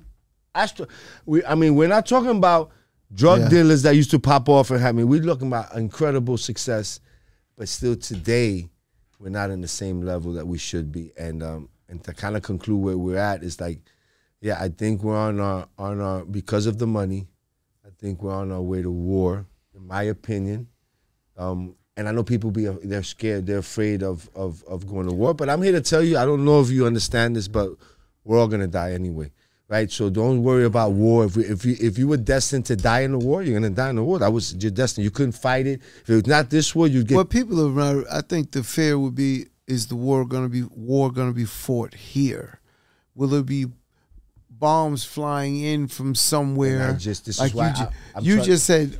astro. 0.55 0.87
We, 1.27 1.45
I 1.45 1.57
mean, 1.57 1.75
we're 1.75 1.89
not 1.89 2.07
talking 2.07 2.31
about 2.37 2.71
drug 3.13 3.41
Yeah. 3.41 3.49
dealers 3.49 3.83
that 3.83 3.97
used 3.97 4.13
to 4.13 4.21
pop 4.21 4.49
off 4.49 4.71
and 4.71 4.79
have 4.81 4.95
me. 4.95 5.03
We're 5.03 5.23
looking 5.23 5.49
about 5.49 5.75
incredible 5.75 6.39
success, 6.39 7.01
but 7.59 7.69
still 7.69 7.97
today, 7.97 8.69
we're 9.19 9.31
not 9.31 9.51
in 9.51 9.61
the 9.61 9.67
same 9.67 10.03
level 10.03 10.35
that 10.35 10.47
we 10.47 10.59
should 10.59 10.93
be. 10.93 11.11
And 11.19 11.43
um, 11.43 11.69
and 11.89 12.03
to 12.05 12.13
kind 12.13 12.37
of 12.37 12.43
conclude 12.43 12.83
where 12.83 12.99
we're 12.99 13.19
at 13.19 13.43
is 13.43 13.61
like, 13.61 13.81
yeah, 14.41 14.59
I 14.61 14.69
think 14.69 15.03
we're 15.03 15.17
on 15.17 15.41
our 15.41 15.69
on 15.79 16.01
our 16.01 16.25
because 16.25 16.67
of 16.67 16.79
the 16.79 16.87
money. 16.87 17.27
I 17.85 17.89
think 17.99 18.23
we're 18.23 18.35
on 18.35 18.53
our 18.53 18.63
way 18.63 18.83
to 18.83 18.91
war, 18.91 19.47
in 19.75 19.87
my 19.87 20.05
opinion. 20.05 20.69
Um, 21.37 21.77
and 21.97 22.09
I 22.09 22.13
know 22.13 22.23
people 22.23 22.51
be 22.51 22.67
they're 22.67 23.03
scared, 23.03 23.47
they're 23.47 23.59
afraid 23.59 24.03
of, 24.03 24.29
of 24.35 24.63
of 24.65 24.87
going 24.87 25.07
to 25.09 25.15
war. 25.15 25.35
But 25.35 25.49
I'm 25.49 25.63
here 25.63 25.73
to 25.73 25.81
tell 25.81 26.03
you, 26.03 26.19
I 26.19 26.25
don't 26.25 26.45
know 26.45 26.61
if 26.61 26.71
you 26.71 26.87
understand 26.87 27.37
this, 27.37 27.49
but 27.49 27.71
we're 28.25 28.39
all 28.39 28.49
gonna 28.49 28.67
die 28.67 28.93
anyway, 28.93 29.31
right? 29.69 29.91
So 29.91 30.11
don't 30.11 30.43
worry 30.43 30.65
about 30.65 30.93
war. 30.93 31.25
If 31.25 31.37
we, 31.37 31.45
if 31.45 31.65
you 31.65 31.77
if 31.81 31.99
you 31.99 32.09
were 32.09 32.17
destined 32.17 32.67
to 32.67 32.77
die 32.77 33.01
in 33.01 33.13
the 33.13 33.19
war, 33.19 33.43
you're 33.43 33.55
gonna 33.55 33.71
die 33.71 33.91
in 33.91 33.97
the 33.97 34.05
war. 34.05 34.19
That 34.19 34.33
was 34.33 34.55
your 34.57 34.73
destiny. 34.73 35.05
You 35.05 35.11
couldn't 35.11 35.33
fight 35.33 35.67
it. 35.67 35.81
If 36.03 36.11
it 36.11 36.15
was 36.15 36.27
not 36.27 36.51
this 36.51 36.75
war, 36.75 36.87
you'd 36.87 37.07
get. 37.07 37.15
Well, 37.15 37.25
people 37.25 37.79
are, 37.79 38.05
I 38.11 38.23
think 38.23 38.51
the 38.51 38.65
fear 38.65 38.99
would 38.99 39.15
be: 39.15 39.47
is 39.67 39.87
the 39.87 39.97
war 39.97 40.25
going 40.27 40.43
to 40.45 40.49
be 40.49 40.63
war 40.75 41.11
going 41.11 41.29
to 41.29 41.35
be 41.35 41.45
fought 41.45 41.95
here? 41.95 42.61
Will 43.15 43.29
there 43.29 43.43
be 43.43 43.67
bombs 44.51 45.05
flying 45.05 45.61
in 45.61 45.89
from 45.89 46.15
somewhere? 46.15 46.91
I 46.91 46.93
just- 46.95 47.25
this 47.27 47.37
is 47.37 47.41
like 47.41 47.55
why 47.55 47.75
you, 47.81 47.87
I- 48.15 48.21
you 48.21 48.43
just 48.43 48.65
said. 48.67 48.99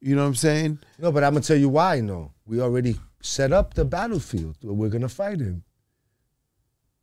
You 0.00 0.16
know 0.16 0.22
what 0.22 0.28
I'm 0.28 0.34
saying? 0.34 0.78
No, 0.98 1.12
but 1.12 1.22
I'm 1.22 1.32
gonna 1.34 1.44
tell 1.44 1.56
you 1.56 1.68
why. 1.68 2.00
No, 2.00 2.32
we 2.44 2.60
already 2.60 2.98
set 3.20 3.52
up 3.52 3.74
the 3.74 3.84
battlefield 3.84 4.56
where 4.60 4.74
we're 4.74 4.88
gonna 4.88 5.08
fight 5.08 5.40
in. 5.40 5.62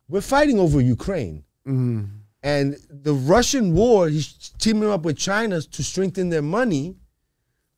We're 0.06 0.20
fighting 0.20 0.58
over 0.58 0.80
Ukraine, 0.82 1.44
Mm. 1.66 2.10
and 2.42 2.76
the 2.90 3.14
Russian 3.14 3.72
war. 3.74 4.08
He's 4.10 4.50
teaming 4.58 4.90
up 4.90 5.04
with 5.06 5.16
China 5.16 5.62
to 5.62 5.82
strengthen 5.82 6.28
their 6.28 6.42
money, 6.42 6.96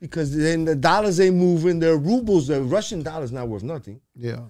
because 0.00 0.34
then 0.36 0.64
the 0.64 0.74
dollars 0.74 1.20
ain't 1.20 1.36
moving. 1.36 1.78
Their 1.78 1.96
rubles, 1.98 2.48
the 2.48 2.60
Russian 2.62 3.02
dollar's 3.04 3.30
not 3.30 3.48
worth 3.48 3.62
nothing. 3.62 4.00
Yeah. 4.16 4.40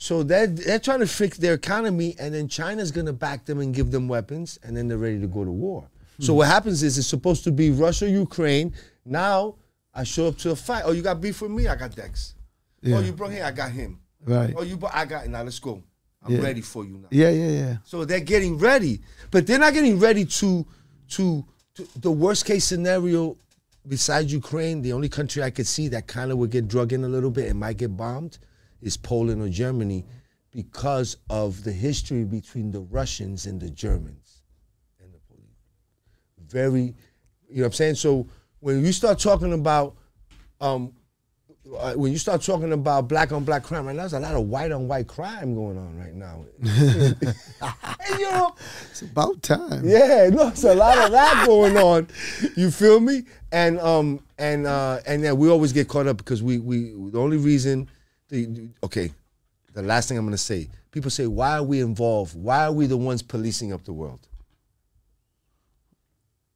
So 0.00 0.22
they're 0.22 0.46
they're 0.46 0.78
trying 0.78 1.00
to 1.00 1.08
fix 1.08 1.38
their 1.38 1.54
economy, 1.54 2.14
and 2.20 2.32
then 2.32 2.46
China's 2.46 2.92
gonna 2.92 3.12
back 3.12 3.44
them 3.44 3.58
and 3.58 3.74
give 3.74 3.90
them 3.90 4.06
weapons, 4.06 4.56
and 4.62 4.76
then 4.76 4.86
they're 4.86 4.96
ready 4.96 5.20
to 5.20 5.26
go 5.26 5.44
to 5.44 5.50
war. 5.50 5.90
So 6.20 6.32
hmm. 6.32 6.38
what 6.38 6.46
happens 6.46 6.84
is 6.84 6.96
it's 6.98 7.08
supposed 7.08 7.42
to 7.44 7.50
be 7.50 7.72
Russia, 7.72 8.08
Ukraine. 8.08 8.72
Now 9.04 9.56
I 9.92 10.04
show 10.04 10.28
up 10.28 10.38
to 10.38 10.52
a 10.52 10.56
fight. 10.56 10.84
Oh, 10.86 10.92
you 10.92 11.02
got 11.02 11.20
beef 11.20 11.42
with 11.42 11.50
me? 11.50 11.66
I 11.66 11.74
got 11.74 11.96
Dex. 11.96 12.34
Oh, 12.36 12.88
yeah. 12.88 12.96
Oh, 12.96 13.00
you 13.00 13.12
brought 13.12 13.32
him? 13.32 13.44
I 13.44 13.50
got 13.50 13.72
him. 13.72 13.98
Right. 14.24 14.54
Oh, 14.56 14.62
you 14.62 14.76
brought? 14.76 14.94
I 14.94 15.04
got. 15.04 15.26
Now 15.26 15.42
let's 15.42 15.58
go. 15.58 15.82
I'm 16.22 16.32
Yeah. 16.32 16.42
ready 16.42 16.60
for 16.60 16.84
you 16.84 16.98
now. 16.98 17.08
Yeah, 17.10 17.30
yeah, 17.30 17.48
yeah. 17.48 17.76
So 17.84 18.04
they're 18.04 18.20
getting 18.20 18.56
ready, 18.56 19.00
but 19.32 19.48
they're 19.48 19.58
not 19.58 19.74
getting 19.74 19.98
ready 19.98 20.24
to 20.24 20.64
to, 21.10 21.44
to 21.74 21.88
the 21.96 22.12
worst 22.12 22.44
case 22.44 22.64
scenario. 22.64 23.36
Besides 23.86 24.32
Ukraine, 24.32 24.82
the 24.82 24.92
only 24.92 25.08
country 25.08 25.42
I 25.42 25.50
could 25.50 25.66
see 25.66 25.88
that 25.88 26.06
kind 26.06 26.30
of 26.30 26.38
would 26.38 26.50
get 26.50 26.68
drug 26.68 26.92
in 26.92 27.02
a 27.04 27.08
little 27.08 27.30
bit 27.30 27.48
and 27.48 27.58
might 27.58 27.78
get 27.78 27.96
bombed 27.96 28.38
is 28.80 28.96
Poland 28.96 29.42
or 29.42 29.48
Germany, 29.48 30.04
because 30.50 31.16
of 31.30 31.64
the 31.64 31.72
history 31.72 32.24
between 32.24 32.70
the 32.70 32.80
Russians 32.80 33.46
and 33.46 33.60
the 33.60 33.70
Germans 33.70 34.42
and 35.00 35.12
the 35.12 35.18
police. 35.28 35.44
Very, 36.46 36.94
you 37.48 37.56
know 37.56 37.62
what 37.62 37.66
I'm 37.66 37.72
saying? 37.72 37.94
So 37.96 38.26
when 38.60 38.84
you 38.84 38.92
start 38.92 39.18
talking 39.18 39.52
about, 39.52 39.96
um, 40.60 40.92
uh, 41.78 41.92
when 41.94 42.10
you 42.10 42.18
start 42.18 42.40
talking 42.40 42.72
about 42.72 43.08
black 43.08 43.30
on 43.30 43.44
black 43.44 43.62
crime, 43.62 43.86
right 43.86 43.94
now, 43.94 44.02
there's 44.02 44.14
a 44.14 44.20
lot 44.20 44.34
of 44.34 44.46
white 44.46 44.72
on 44.72 44.88
white 44.88 45.06
crime 45.06 45.54
going 45.54 45.76
on 45.76 45.98
right 45.98 46.14
now. 46.14 46.44
and, 46.62 48.18
you 48.18 48.30
know, 48.30 48.54
It's 48.90 49.02
about 49.02 49.42
time. 49.42 49.82
yeah, 49.84 50.30
no, 50.32 50.48
it's 50.48 50.64
a 50.64 50.74
lot 50.74 50.96
of 50.98 51.12
that 51.12 51.44
going 51.46 51.76
on. 51.76 52.08
You 52.56 52.70
feel 52.70 53.00
me? 53.00 53.24
And 53.52 53.78
um 53.80 54.20
and 54.38 54.66
uh 54.66 55.00
and 55.06 55.22
then 55.22 55.36
we 55.36 55.50
always 55.50 55.72
get 55.74 55.88
caught 55.88 56.06
up 56.06 56.16
because 56.16 56.42
we 56.42 56.58
we 56.58 56.92
the 57.10 57.20
only 57.20 57.36
reason 57.36 57.88
the 58.28 58.68
okay, 58.82 59.12
the 59.72 59.82
last 59.82 60.08
thing 60.08 60.18
I'm 60.18 60.24
gonna 60.24 60.36
say, 60.38 60.68
people 60.90 61.10
say, 61.10 61.26
why 61.26 61.58
are 61.58 61.62
we 61.62 61.80
involved? 61.80 62.34
Why 62.34 62.64
are 62.64 62.72
we 62.72 62.86
the 62.86 62.96
ones 62.96 63.22
policing 63.22 63.72
up 63.72 63.84
the 63.84 63.92
world? 63.92 64.26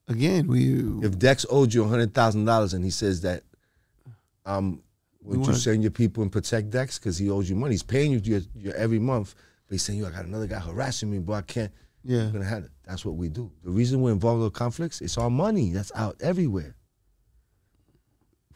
Again, 0.08 0.46
we 0.48 1.06
If 1.06 1.18
Dex 1.18 1.46
owed 1.48 1.72
you 1.72 1.84
hundred 1.84 2.12
thousand 2.14 2.44
dollars 2.44 2.74
and 2.74 2.84
he 2.84 2.90
says 2.90 3.20
that 3.22 3.42
um 4.44 4.82
would 5.22 5.34
you 5.36 5.40
wanna- 5.42 5.54
send 5.56 5.82
your 5.82 5.92
people 5.92 6.22
and 6.22 6.32
protect 6.32 6.70
Dex 6.70 6.98
because 6.98 7.16
he 7.18 7.30
owes 7.30 7.48
you 7.48 7.56
money? 7.56 7.74
He's 7.74 7.82
paying 7.82 8.10
you 8.12 8.18
your, 8.24 8.40
your 8.56 8.74
every 8.74 8.98
month, 8.98 9.34
but 9.68 9.74
he's 9.74 9.82
saying, 9.82 10.00
"Yo, 10.00 10.06
I 10.08 10.10
got 10.10 10.24
another 10.24 10.48
guy 10.48 10.58
harassing 10.58 11.10
me, 11.10 11.18
but 11.18 11.32
I 11.34 11.42
can't." 11.42 11.72
yeah. 12.04 12.28
Gonna 12.32 12.44
have 12.44 12.64
it. 12.64 12.70
That's 12.84 13.04
what 13.04 13.14
we 13.14 13.28
do. 13.28 13.50
The 13.62 13.70
reason 13.70 14.02
we're 14.02 14.10
involved 14.10 14.42
with 14.42 14.52
conflicts, 14.52 15.00
it's 15.00 15.16
our 15.16 15.30
money 15.30 15.70
that's 15.72 15.92
out 15.94 16.16
everywhere. 16.20 16.74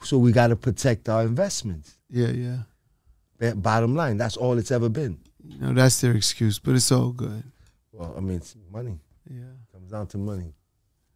So 0.03 0.19
we 0.19 0.33
got 0.33 0.49
to 0.49 0.57
protect 0.57 1.09
our 1.09 1.23
investments. 1.23 1.97
Yeah, 2.11 2.29
yeah. 2.29 2.59
Bottom 3.39 3.95
line, 3.95 4.17
that's 4.17 4.37
all 4.37 4.57
it's 4.59 4.71
ever 4.71 4.89
been. 4.89 5.19
You 5.47 5.59
know, 5.61 5.73
that's 5.75 6.01
their 6.01 6.13
excuse, 6.15 6.59
but 6.59 6.75
it's 6.75 6.91
all 6.91 7.13
good. 7.13 7.43
Well, 7.93 8.15
I 8.17 8.21
mean, 8.21 8.37
it's 8.39 8.57
money 8.73 8.99
Yeah. 9.31 9.45
comes 9.73 9.91
down 9.91 10.07
to 10.09 10.19
money, 10.19 10.55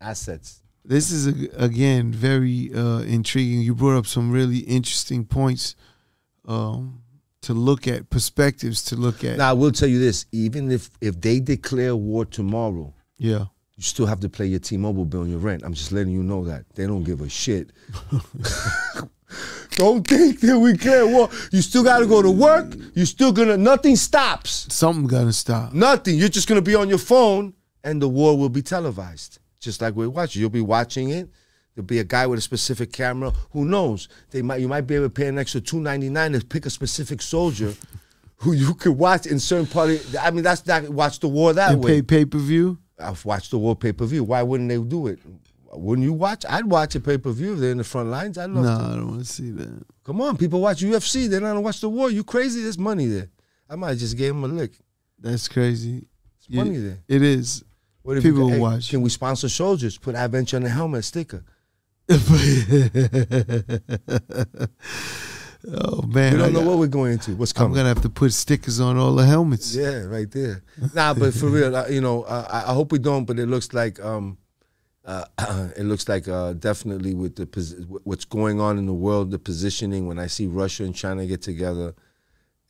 assets. 0.01 0.63
This 0.85 1.11
is 1.11 1.27
a, 1.27 1.63
again 1.63 2.11
very 2.13 2.73
uh, 2.75 3.01
intriguing. 3.01 3.61
You 3.61 3.75
brought 3.75 3.99
up 3.99 4.07
some 4.07 4.31
really 4.31 4.59
interesting 4.61 5.25
points 5.27 5.77
um, 6.47 7.03
to 7.43 7.53
look 7.55 7.87
at, 7.87 8.09
perspectives 8.09 8.83
to 8.87 8.97
look 8.97 9.23
at. 9.25 9.37
Now 9.37 9.51
I 9.51 9.53
will 9.53 9.73
tell 9.73 9.89
you 9.89 9.99
this: 9.99 10.27
even 10.33 10.71
if 10.71 10.91
if 11.01 11.21
they 11.21 11.39
declare 11.41 11.95
war 11.95 12.25
tomorrow, 12.25 12.95
yeah, 13.19 13.45
you 13.77 13.83
still 13.83 14.07
have 14.07 14.21
to 14.21 14.29
play 14.31 14.47
your 14.47 14.59
T-Mobile 14.61 15.05
bill 15.05 15.23
and 15.23 15.31
your 15.31 15.41
rent. 15.41 15.63
I'm 15.65 15.75
just 15.75 15.93
letting 15.93 16.13
you 16.15 16.23
know 16.23 16.45
that 16.47 16.65
they 16.75 16.87
don't 16.87 17.05
give 17.05 17.21
a 17.21 17.29
shit. 17.29 17.73
don't 19.73 20.07
think 20.07 20.41
that 20.41 20.59
we 20.59 20.73
declare 20.73 21.07
war. 21.07 21.29
You 21.53 21.63
still 21.63 21.83
got 21.85 21.99
to 22.01 22.07
go 22.07 22.23
to 22.23 22.31
work. 22.31 22.75
You 22.95 23.05
still 23.07 23.33
gonna. 23.33 23.57
Nothing 23.57 23.97
stops. 23.97 24.67
something 24.75 25.07
gonna 25.07 25.33
stop. 25.33 25.73
Nothing. 25.73 26.17
You're 26.17 26.29
just 26.29 26.49
gonna 26.49 26.63
be 26.63 26.75
on 26.75 26.89
your 26.89 26.99
phone, 26.99 27.55
and 27.85 28.01
the 28.03 28.09
war 28.09 28.37
will 28.37 28.49
be 28.49 28.63
televised, 28.63 29.39
just 29.61 29.81
like 29.81 29.95
we're 29.95 30.09
watching. 30.11 30.41
You'll 30.41 30.51
be 30.51 30.61
watching 30.61 31.11
it. 31.11 31.29
There'll 31.75 31.87
be 31.87 32.01
a 32.01 32.05
guy 32.05 32.27
with 32.27 32.39
a 32.39 32.43
specific 32.43 32.93
camera. 32.93 33.33
Who 33.53 33.65
knows? 33.65 34.09
They 34.31 34.43
might. 34.43 34.61
You 34.61 34.69
might 34.69 34.83
be 34.83 34.97
able 34.97 35.07
to 35.07 35.11
pay 35.11 35.29
an 35.29 35.39
extra 35.39 35.61
two 35.61 35.81
ninety 35.81 36.11
nine 36.11 36.33
to 36.33 36.45
pick 36.45 36.67
a 36.67 36.71
specific 36.71 37.23
soldier, 37.23 37.75
who 38.37 38.53
you 38.53 38.75
could 38.75 38.99
watch 38.99 39.27
in 39.27 39.39
certain 39.39 39.67
part. 39.67 39.91
Of, 39.91 40.17
I 40.21 40.31
mean, 40.31 40.43
that's 40.43 40.67
not 40.67 40.89
watch 40.89 41.21
the 41.21 41.29
war 41.29 41.53
that 41.53 41.73
And 41.73 41.85
way. 41.85 42.01
pay 42.01 42.03
pay 42.03 42.25
per 42.25 42.39
view. 42.39 42.79
I've 42.99 43.25
watched 43.25 43.53
the 43.53 43.59
war 43.59 43.77
pay 43.77 43.93
per 43.93 44.05
view. 44.05 44.25
Why 44.25 44.43
wouldn't 44.43 44.69
they 44.69 44.77
do 44.79 45.07
it? 45.07 45.21
Wouldn't 45.73 46.05
you 46.05 46.13
watch? 46.13 46.45
I'd 46.49 46.67
watch 46.67 46.95
a 46.97 47.01
pay 47.01 47.19
per 47.19 47.31
view 47.31 47.55
if 47.55 47.61
they're 47.61 47.71
in 47.71 47.79
the 47.79 47.85
front 47.85 48.11
lines. 48.11 48.39
I'd 48.39 48.51
No, 48.51 48.61
love 48.61 48.81
to. 48.81 48.87
I 48.87 48.97
don't 48.97 49.09
want 49.09 49.21
to 49.21 49.33
see 49.33 49.51
that. 49.51 49.85
Come 50.05 50.21
on, 50.21 50.37
people 50.37 50.61
watch 50.61 50.83
UFC. 50.83 51.29
They're 51.29 51.41
not 51.41 51.49
gonna 51.49 51.61
watch 51.61 51.81
the 51.81 51.89
war. 51.89 52.11
You 52.11 52.25
crazy? 52.25 52.63
There's 52.63 52.79
money 52.79 53.07
there. 53.07 53.29
I 53.69 53.77
might 53.77 53.99
just 53.99 54.17
give 54.17 54.35
them 54.35 54.43
a 54.45 54.49
lick. 54.49 54.73
That's 55.19 55.47
crazy. 55.47 56.07
It's 56.39 56.51
money 56.51 56.79
there. 56.79 56.99
It 57.07 57.23
is. 57.23 57.63
What 58.03 58.17
if 58.17 58.23
People 58.25 58.49
hey, 58.49 58.59
watch. 58.59 58.91
Can 58.91 59.03
we 59.03 59.11
sponsor 59.11 59.49
soldiers? 59.49 59.97
Put 59.99 60.17
adventure 60.17 60.57
on 60.57 60.65
the 60.65 60.71
helmet 60.71 61.05
sticker. 61.05 61.45
oh 62.11 62.17
man, 66.03 66.33
We 66.33 66.39
don't 66.39 66.41
I 66.41 66.49
know 66.49 66.63
what 66.63 66.79
we're 66.79 66.87
going 66.89 67.13
into. 67.13 67.37
What's 67.37 67.53
coming? 67.53 67.71
I'm 67.73 67.77
gonna 67.77 67.89
have 67.91 68.03
to 68.03 68.09
put 68.09 68.33
stickers 68.33 68.81
on 68.81 68.97
all 68.97 69.15
the 69.15 69.27
helmets. 69.27 69.77
Yeah, 69.77 70.05
right 70.05 70.29
there. 70.31 70.65
nah, 70.95 71.15
but 71.15 71.35
for 71.35 71.47
real, 71.47 71.77
uh, 71.77 71.87
you 71.89 72.01
know, 72.01 72.23
uh, 72.23 72.49
I, 72.51 72.71
I 72.71 72.75
hope 72.75 72.91
we 72.91 72.99
don't. 72.99 73.27
But 73.27 73.39
it 73.39 73.47
looks 73.47 73.73
like 73.73 74.03
um, 74.05 74.39
uh, 75.11 75.25
it 75.77 75.83
looks 75.85 76.09
like 76.09 76.29
uh, 76.29 76.53
definitely 76.53 77.15
with 77.15 77.35
the 77.37 77.47
what's 78.05 78.25
going 78.25 78.61
on 78.61 78.79
in 78.79 78.87
the 78.87 78.95
world, 78.95 79.31
the 79.31 79.39
positioning. 79.39 80.07
When 80.07 80.19
I 80.19 80.29
see 80.29 80.47
Russia 80.47 80.85
and 80.85 80.95
China 80.95 81.27
get 81.27 81.43
together, 81.43 81.95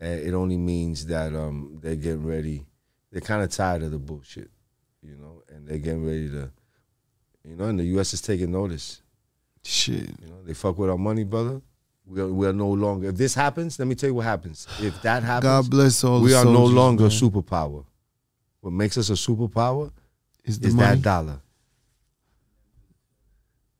uh, 0.02 0.06
it 0.06 0.32
only 0.32 0.56
means 0.56 1.06
that 1.06 1.34
um, 1.34 1.78
they're 1.82 1.96
getting 1.96 2.24
ready. 2.24 2.64
They're 3.12 3.20
kind 3.20 3.42
of 3.42 3.50
tired 3.50 3.82
of 3.82 3.90
the 3.90 3.98
bullshit, 3.98 4.50
you 5.02 5.16
know, 5.16 5.42
and 5.48 5.66
they're 5.66 5.78
getting 5.78 6.06
ready 6.06 6.28
to, 6.30 6.50
you 7.44 7.56
know, 7.56 7.64
and 7.64 7.78
the 7.78 7.84
U.S. 7.96 8.14
is 8.14 8.22
taking 8.22 8.52
notice. 8.52 9.02
Shit. 9.62 10.08
You 10.22 10.28
know, 10.28 10.42
they 10.44 10.54
fuck 10.54 10.78
with 10.78 10.88
our 10.88 10.96
money, 10.98 11.24
brother. 11.24 11.60
We 12.06 12.20
are, 12.22 12.28
we 12.28 12.46
are 12.46 12.52
no 12.54 12.68
longer. 12.70 13.08
If 13.08 13.16
this 13.16 13.34
happens, 13.34 13.78
let 13.78 13.86
me 13.86 13.94
tell 13.94 14.08
you 14.08 14.14
what 14.14 14.24
happens. 14.24 14.66
If 14.80 15.02
that 15.02 15.22
happens, 15.22 15.44
God 15.44 15.70
bless 15.70 16.02
all. 16.02 16.22
we 16.22 16.34
are 16.34 16.44
no 16.44 16.64
longer 16.64 17.02
man. 17.04 17.12
a 17.12 17.14
superpower. 17.14 17.84
What 18.60 18.72
makes 18.72 18.96
us 18.96 19.10
a 19.10 19.14
superpower 19.14 19.92
Is 20.44 20.58
the 20.58 20.68
is 20.68 20.76
that 20.76 21.02
dollar. 21.02 21.40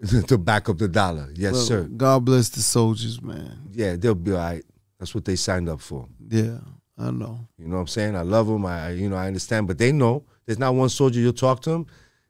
to 0.27 0.39
back 0.39 0.69
up 0.69 0.79
the 0.79 0.89
dollar. 0.89 1.31
Yes, 1.35 1.53
Well, 1.53 1.63
sir. 1.63 1.83
God 1.85 2.25
bless 2.25 2.49
the 2.49 2.61
soldiers, 2.61 3.21
man. 3.21 3.59
Yeah, 3.73 3.97
they'll 3.97 4.15
be 4.15 4.33
all 4.33 4.39
right. 4.39 4.65
That's 4.99 5.15
what 5.15 5.25
they 5.25 5.37
signed 5.37 5.69
up 5.69 5.81
for. 5.81 6.07
Yeah, 6.29 6.59
I 6.99 7.11
know. 7.11 7.47
You 7.59 7.69
know 7.69 7.77
what 7.77 7.81
I'm 7.83 7.87
saying? 7.87 8.17
I 8.17 8.23
love 8.23 8.47
them. 8.47 8.65
I, 8.67 8.91
you 8.91 9.09
know, 9.09 9.17
I 9.17 9.27
understand. 9.27 9.67
But 9.67 9.79
they 9.79 9.93
know 9.93 10.25
there's 10.47 10.59
not 10.59 10.75
one 10.75 10.89
soldier 10.89 11.21
you'll 11.21 11.33
talk 11.33 11.61
to 11.63 11.71
them 11.71 11.87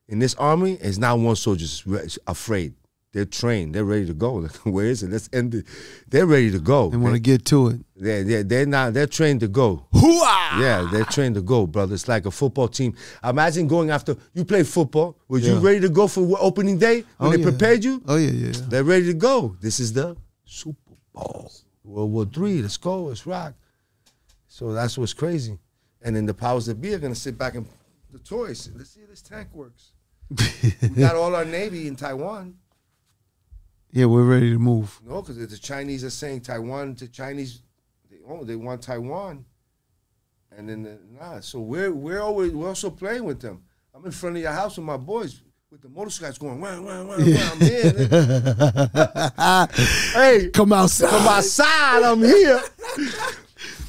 in 0.09 0.19
this 0.19 0.35
army. 0.37 0.77
There's 0.77 0.99
not 0.99 1.19
one 1.19 1.37
soldier 1.37 1.67
afraid. 2.27 2.75
They're 3.13 3.25
trained. 3.25 3.75
They're 3.75 3.85
ready 3.85 4.07
to 4.07 4.15
go. 4.15 4.43
Where 4.65 4.87
is 4.87 5.03
it? 5.03 5.11
Let's 5.11 5.29
end 5.33 5.55
it. 5.55 5.67
They're 6.09 6.27
ready 6.27 6.51
to 6.53 6.61
go. 6.61 6.91
They 6.91 6.97
want 6.97 7.15
to 7.17 7.21
get 7.21 7.45
to 7.47 7.69
it. 7.69 7.81
They're, 7.97 8.23
they're, 8.23 8.43
they're 8.45 8.67
not. 8.67 8.95
They're 8.95 9.09
trained 9.09 9.41
to 9.41 9.49
go. 9.49 9.85
Hooah! 9.93 10.61
Yeah, 10.61 10.89
they're 10.93 11.05
trained 11.07 11.35
to 11.35 11.43
go, 11.43 11.67
brother. 11.67 11.95
It's 11.95 12.07
like 12.07 12.25
a 12.27 12.31
football 12.31 12.69
team. 12.69 12.95
Imagine 13.25 13.67
going 13.67 13.91
after 13.91 14.17
you 14.33 14.45
play 14.45 14.63
football. 14.63 15.17
Was 15.27 15.45
you 15.47 15.59
ready 15.59 15.81
to 15.81 15.89
go 15.89 16.07
for 16.07 16.37
opening 16.41 16.79
day 16.79 17.05
when 17.19 17.29
Oh, 17.29 17.31
they 17.33 17.39
yeah. 17.39 17.45
prepared 17.51 17.83
you? 17.83 18.01
Oh 18.07 18.17
yeah, 18.17 18.31
yeah. 18.31 18.53
They're 18.69 18.85
ready 18.85 19.07
to 19.07 19.15
go. 19.15 19.57
This 19.61 19.81
is 19.81 19.93
the 19.93 20.17
Super 20.45 20.79
Bowl, 21.13 21.51
World 21.83 22.13
War 22.13 22.25
Three. 22.27 22.63
Let's 22.63 22.77
go. 22.77 23.05
Let's 23.05 23.27
rock. 23.27 23.55
So 24.47 24.73
that's 24.73 24.97
what's 24.97 25.15
crazy. 25.15 25.59
And 26.03 26.15
then 26.15 26.27
the 26.27 26.35
powers 26.35 26.67
that 26.67 26.81
be 26.81 26.95
are 26.95 26.99
gonna 27.01 27.15
sit 27.17 27.37
back 27.37 27.57
and 27.57 27.67
the 28.13 28.19
toys. 28.21 28.71
Let's 28.75 28.91
see 28.91 29.01
how 29.01 29.07
this 29.09 29.21
tank 29.23 29.49
works. 29.53 29.91
we 30.83 30.89
got 30.91 31.17
all 31.17 31.35
our 31.35 31.45
navy 31.45 31.89
in 31.89 31.97
Taiwan. 31.97 32.55
Yeah, 33.93 34.07
we're 34.07 34.25
ready 34.25 34.51
to 34.53 34.59
move. 34.59 35.01
No, 35.05 35.21
because 35.23 35.37
the 35.49 35.59
Chinese 35.59 36.05
are 36.05 36.11
saying 36.11 36.43
Taiwan. 36.43 36.95
The 36.95 37.09
Chinese, 37.09 37.63
they 38.11 38.19
oh, 38.29 38.45
they 38.45 38.57
want 38.57 38.83
Taiwan, 38.83 39.45
and 40.57 40.69
then 40.69 40.83
the, 40.83 40.99
nah. 41.19 41.41
So 41.41 41.61
we're 41.61 41.93
we're 41.93 42.21
always 42.21 42.53
we're 42.53 42.69
also 42.69 42.91
playing 42.91 43.25
with 43.25 43.41
them. 43.41 43.63
I'm 43.95 44.05
in 44.05 44.13
front 44.13 44.37
of 44.37 44.43
your 44.43 44.53
house 44.53 44.77
with 44.77 44.87
my 44.87 44.97
boys 44.97 45.43
with 45.71 45.83
the 45.83 45.89
motorcycles 45.89 46.39
going. 46.39 46.61
Wah, 46.61 46.81
wah, 46.81 47.03
wah, 47.05 47.17
wah. 47.17 47.25
I'm 47.25 47.61
here. 47.61 47.91
hey, 50.15 50.51
Come 50.53 50.73
outside. 50.73 51.09
from 51.09 51.29
outside, 51.29 52.03
I'm 52.03 52.23
here. 52.23 52.61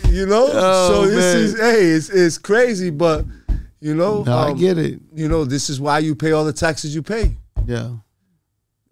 You 0.09 0.25
know, 0.25 0.49
Oh, 0.51 1.05
so 1.05 1.07
this 1.09 1.23
is 1.35 1.57
hey, 1.57 1.85
it's 1.91 2.09
it's 2.09 2.37
crazy, 2.37 2.89
but 2.89 3.23
you 3.79 3.95
know, 3.95 4.23
No, 4.23 4.37
I 4.37 4.49
um, 4.51 4.57
get 4.57 4.77
it. 4.77 4.99
You 5.15 5.29
know, 5.29 5.45
this 5.45 5.69
is 5.69 5.79
why 5.79 5.99
you 5.99 6.15
pay 6.15 6.33
all 6.33 6.43
the 6.43 6.51
taxes 6.51 6.93
you 6.93 7.01
pay. 7.01 7.37
Yeah, 7.65 7.91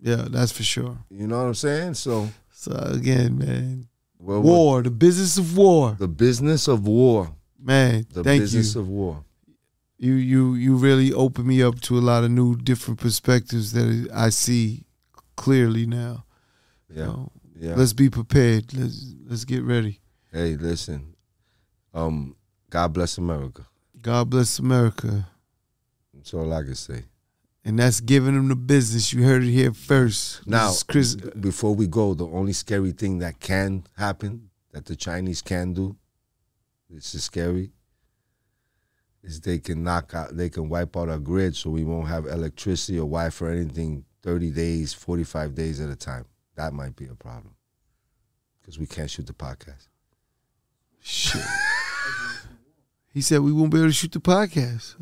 yeah, 0.02 0.26
that's 0.30 0.52
for 0.52 0.64
sure. 0.64 0.98
You 1.10 1.28
know 1.28 1.38
what 1.40 1.48
I'm 1.48 1.54
saying? 1.56 1.94
So, 1.96 2.30
So 2.52 2.72
again, 2.72 3.38
man, 3.38 3.88
well, 4.20 4.42
war, 4.42 4.82
the 4.84 4.92
business 4.92 5.38
of 5.38 5.58
war, 5.58 5.96
the 6.00 6.08
business 6.08 6.68
of 6.68 6.86
war. 6.88 7.32
man. 7.62 8.06
The 8.14 8.24
thank 8.24 8.42
business 8.42 8.76
you. 8.76 8.82
of 8.82 8.88
war. 8.90 9.24
You 9.98 10.14
you 10.14 10.56
you 10.56 10.76
really 10.78 11.12
opened 11.14 11.48
me 11.48 11.62
up 11.62 11.80
to 11.82 11.98
a 11.98 12.00
lot 12.02 12.24
of 12.24 12.32
new, 12.32 12.56
different 12.56 13.00
perspectives 13.00 13.74
that 13.74 14.08
I 14.14 14.30
see 14.30 14.86
clearly 15.36 15.86
now. 15.86 16.26
Yeah, 16.90 17.06
So, 17.06 17.32
yeah. 17.60 17.76
Let's 17.76 17.94
be 17.94 18.10
prepared. 18.10 18.74
Let's 18.74 19.14
let's 19.30 19.46
get 19.46 19.64
ready. 19.64 20.00
hey, 20.32 20.56
listen. 20.56 21.16
Um, 21.94 22.36
God 22.70 22.94
bless 22.94 23.18
America. 23.18 23.66
God 24.02 24.30
bless 24.30 24.60
America. 24.60 25.28
That's 26.14 26.34
all 26.34 26.54
I 26.54 26.64
can 26.64 26.76
say. 26.76 27.04
And 27.66 27.78
that's 27.78 28.00
giving 28.00 28.36
them 28.36 28.48
the 28.48 28.56
business. 28.56 29.12
You 29.14 29.24
heard 29.24 29.44
it 29.44 29.52
here 29.52 29.74
first. 29.74 30.48
Now, 30.48 30.74
Chris. 30.88 31.16
before 31.16 31.76
we 31.76 31.88
go, 31.88 32.14
the 32.14 32.26
only 32.28 32.54
scary 32.54 32.92
thing 32.92 33.20
that 33.20 33.40
can 33.40 33.84
happen, 33.98 34.50
that 34.72 34.86
the 34.86 34.96
Chinese 34.96 35.42
can 35.42 35.74
do, 35.74 35.96
this 36.90 37.14
is 37.14 37.24
scary, 37.24 37.72
is 39.24 39.42
they 39.42 39.60
can 39.60 39.84
knock 39.84 40.14
out, 40.14 40.36
they 40.38 40.50
can 40.50 40.70
wipe 40.70 40.96
out 40.96 41.10
our 41.10 41.20
grid 41.20 41.56
so 41.56 41.70
we 41.70 41.84
won't 41.84 42.08
have 42.08 42.26
electricity 42.26 42.98
or 42.98 43.02
Wi-Fi 43.02 43.46
or 43.46 43.50
anything 43.50 44.06
30 44.24 44.52
days, 44.52 44.94
45 44.94 45.54
days 45.54 45.82
at 45.82 45.90
a 45.90 45.96
time. 45.96 46.26
That 46.56 46.74
might 46.74 46.96
be 46.96 47.08
a 47.08 47.16
problem 47.16 47.56
because 48.62 48.80
we 48.80 48.88
can't 48.88 49.10
shoot 49.10 49.28
the 49.28 49.34
podcast. 49.34 49.88
Shit. 51.02 51.42
He 53.12 53.22
said 53.22 53.42
we 53.42 53.52
won't 53.52 53.72
be 53.72 53.80
able 53.80 53.88
to 53.88 53.94
shoot 53.94 54.12
the 54.12 54.20
podcast. 54.20 54.96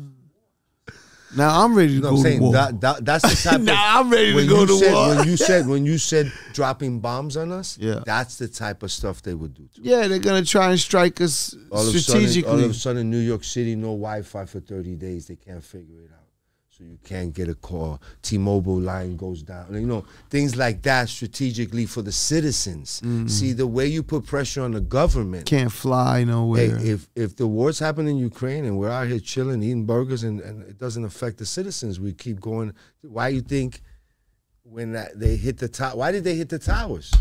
Now 1.36 1.62
I'm 1.64 1.74
ready 1.74 1.96
to 1.96 2.00
No, 2.00 2.02
go 2.02 2.08
I'm 2.10 2.16
to 2.16 2.22
saying 2.22 2.40
war. 2.40 2.52
that, 2.54 2.80
that 2.80 3.04
that's 3.04 3.28
the 3.42 3.48
type 3.50 3.58
of 3.60 3.64
now 3.64 4.00
I'm 4.00 4.10
ready 4.10 4.32
to 4.34 4.46
go 4.46 4.60
you 4.60 4.66
to 4.66 4.78
said, 4.78 4.92
war. 4.94 5.08
When 5.16 5.28
you 5.28 5.36
said 5.36 5.66
when 5.72 5.84
you 5.84 5.98
said 5.98 6.32
dropping 6.54 7.00
bombs 7.00 7.36
on 7.36 7.52
us, 7.52 7.76
Yeah. 7.78 8.00
that's 8.06 8.36
the 8.36 8.48
type 8.48 8.82
of 8.82 8.90
stuff 8.90 9.20
they 9.22 9.34
would 9.34 9.54
do. 9.54 9.64
To 9.74 9.80
us. 9.80 9.86
yeah, 9.86 10.06
they're 10.08 10.18
gonna 10.20 10.44
try 10.44 10.70
and 10.70 10.80
strike 10.80 11.20
us 11.20 11.54
All 11.70 11.80
of, 11.80 11.86
sudden, 11.88 12.00
strategically. 12.00 12.50
all 12.50 12.64
of 12.64 12.70
a 12.70 12.74
sudden, 12.74 13.10
New 13.10 13.18
York 13.18 13.44
City, 13.44 13.74
no 13.76 13.88
Wi-Fi 13.88 14.44
for 14.46 14.60
30 14.60 14.94
days. 14.96 15.26
They 15.26 15.36
can't 15.36 15.62
figure 15.62 16.00
it 16.00 16.10
out. 16.12 16.27
So 16.78 16.84
you 16.84 16.98
can't 17.02 17.34
get 17.34 17.48
a 17.48 17.56
call. 17.56 18.00
T-Mobile 18.22 18.78
line 18.78 19.16
goes 19.16 19.42
down. 19.42 19.66
You 19.74 19.80
know, 19.80 20.04
things 20.30 20.54
like 20.54 20.80
that 20.82 21.08
strategically 21.08 21.86
for 21.86 22.02
the 22.02 22.12
citizens. 22.12 23.00
Mm-hmm. 23.00 23.26
See, 23.26 23.52
the 23.52 23.66
way 23.66 23.86
you 23.88 24.04
put 24.04 24.26
pressure 24.26 24.62
on 24.62 24.70
the 24.70 24.80
government. 24.80 25.44
Can't 25.46 25.72
fly 25.72 26.20
Hey, 26.20 26.24
nowhere. 26.26 26.78
if 26.78 27.08
if 27.16 27.34
the 27.34 27.48
war's 27.48 27.80
happening 27.80 28.18
in 28.18 28.22
Ukraine 28.22 28.64
and 28.64 28.78
we're 28.78 28.90
out 28.90 29.08
here 29.08 29.18
chilling, 29.18 29.60
eating 29.60 29.86
burgers, 29.86 30.22
and, 30.22 30.40
and 30.40 30.62
it 30.62 30.78
doesn't 30.78 31.04
affect 31.04 31.38
the 31.38 31.46
citizens, 31.46 31.98
we 31.98 32.12
keep 32.12 32.38
going. 32.40 32.72
Why 33.02 33.26
you 33.28 33.40
think 33.40 33.80
when 34.62 34.92
that, 34.92 35.18
they 35.18 35.34
hit 35.34 35.58
the 35.58 35.68
top? 35.68 35.96
Why 35.96 36.12
did 36.12 36.22
they 36.22 36.36
hit 36.36 36.48
the 36.48 36.60
towers? 36.60 37.12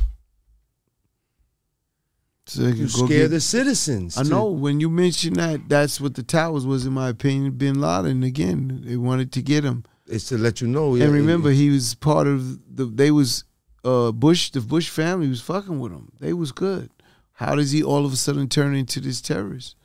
So 2.48 2.64
You 2.68 2.88
scare 2.88 3.08
get- 3.08 3.32
the 3.32 3.42
citizens. 3.42 4.18
I 4.18 4.24
to- 4.24 4.30
know 4.30 4.46
when 4.52 4.80
you 4.80 4.90
mention 4.90 5.34
that, 5.36 5.68
that's 5.70 6.00
what 6.02 6.16
the 6.16 6.24
towers 6.24 6.66
was, 6.66 6.86
in 6.86 6.94
my 6.94 7.10
opinion. 7.10 7.52
Bin 7.54 7.80
Laden 7.82 8.24
again. 8.24 8.82
They 8.86 8.98
wanted 8.98 9.32
to 9.34 9.42
get 9.42 9.64
him, 9.64 9.84
It's 10.08 10.30
to 10.30 10.38
let 10.38 10.62
you 10.62 10.68
know. 10.68 10.96
yeah, 10.96 11.06
and 11.06 11.14
it- 11.14 11.18
remember 11.20 11.52
he 11.52 11.70
was 11.70 11.96
part 11.96 12.28
of 12.28 12.60
the. 12.76 12.86
They 12.86 13.12
was 13.12 13.44
uh, 13.84 14.12
Bush. 14.12 14.50
The 14.52 14.62
Bush 14.62 14.90
family 14.90 15.28
was 15.30 15.42
fucking 15.42 15.80
with 15.80 15.92
him. 15.92 16.10
They 16.20 16.34
was 16.34 16.52
good. 16.52 16.90
How 17.34 17.56
does 17.56 17.72
he 17.72 17.84
all 17.84 18.06
of 18.06 18.12
a 18.14 18.16
sudden 18.16 18.48
turn 18.50 18.76
into 18.76 19.00
this 19.00 19.22
terrorist? 19.22 19.76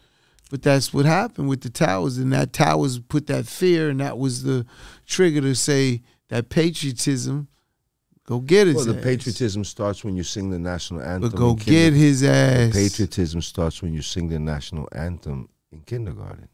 But 0.50 0.62
that's 0.62 0.92
what 0.92 1.04
happened 1.06 1.48
with 1.48 1.62
the 1.62 1.70
towers, 1.70 2.18
and 2.18 2.32
that 2.32 2.52
towers 2.52 2.98
put 2.98 3.26
that 3.28 3.46
fear, 3.46 3.88
and 3.90 4.00
that 4.00 4.18
was 4.18 4.42
the 4.42 4.66
trigger 5.06 5.40
to 5.42 5.54
say 5.54 6.02
that 6.28 6.48
patriotism. 6.50 7.48
Go 8.24 8.38
get 8.38 8.66
his 8.68 8.76
Well, 8.76 8.84
the 8.86 8.98
ass. 8.98 9.04
patriotism 9.04 9.64
starts 9.64 10.04
when 10.04 10.14
you 10.16 10.22
sing 10.22 10.50
the 10.50 10.58
national 10.58 11.02
anthem. 11.02 11.30
But 11.30 11.36
go 11.36 11.54
get 11.54 11.92
his 11.92 12.22
ass. 12.22 12.72
Patriotism 12.72 13.42
starts 13.42 13.82
when 13.82 13.92
you 13.92 14.02
sing 14.02 14.28
the 14.28 14.38
national 14.38 14.88
anthem 14.92 15.48
in 15.72 15.80
kindergarten. 15.80 16.48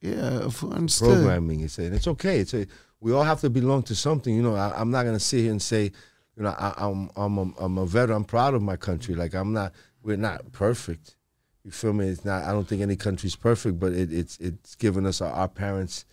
Yeah, 0.00 0.48
understood. 0.62 1.14
Programming, 1.14 1.60
it's 1.62 1.78
and 1.78 1.92
it's 1.92 2.06
okay. 2.06 2.38
It's 2.38 2.54
a, 2.54 2.66
we 3.00 3.12
all 3.12 3.24
have 3.24 3.40
to 3.40 3.50
belong 3.50 3.82
to 3.84 3.96
something. 3.96 4.32
You 4.32 4.42
know, 4.42 4.54
I, 4.54 4.72
I'm 4.80 4.92
not 4.92 5.04
gonna 5.04 5.18
sit 5.18 5.40
here 5.40 5.50
and 5.50 5.60
say, 5.60 5.90
you 6.36 6.42
know, 6.44 6.54
I, 6.56 6.72
I'm 6.76 7.10
I'm 7.16 7.38
a, 7.38 7.52
I'm 7.58 7.78
a 7.78 7.86
veteran. 7.86 8.18
I'm 8.18 8.24
proud 8.24 8.54
of 8.54 8.62
my 8.62 8.76
country. 8.76 9.16
Like 9.16 9.34
I'm 9.34 9.52
not. 9.52 9.72
We're 10.02 10.16
not 10.16 10.52
perfect. 10.52 11.16
You 11.64 11.72
feel 11.72 11.92
me? 11.92 12.06
It's 12.06 12.24
not. 12.24 12.44
I 12.44 12.52
don't 12.52 12.68
think 12.68 12.80
any 12.80 12.94
country's 12.94 13.34
perfect, 13.34 13.80
but 13.80 13.92
it, 13.92 14.12
it's 14.12 14.38
it's 14.38 14.76
given 14.76 15.04
us 15.04 15.20
our, 15.20 15.32
our 15.32 15.48
parents 15.48 16.04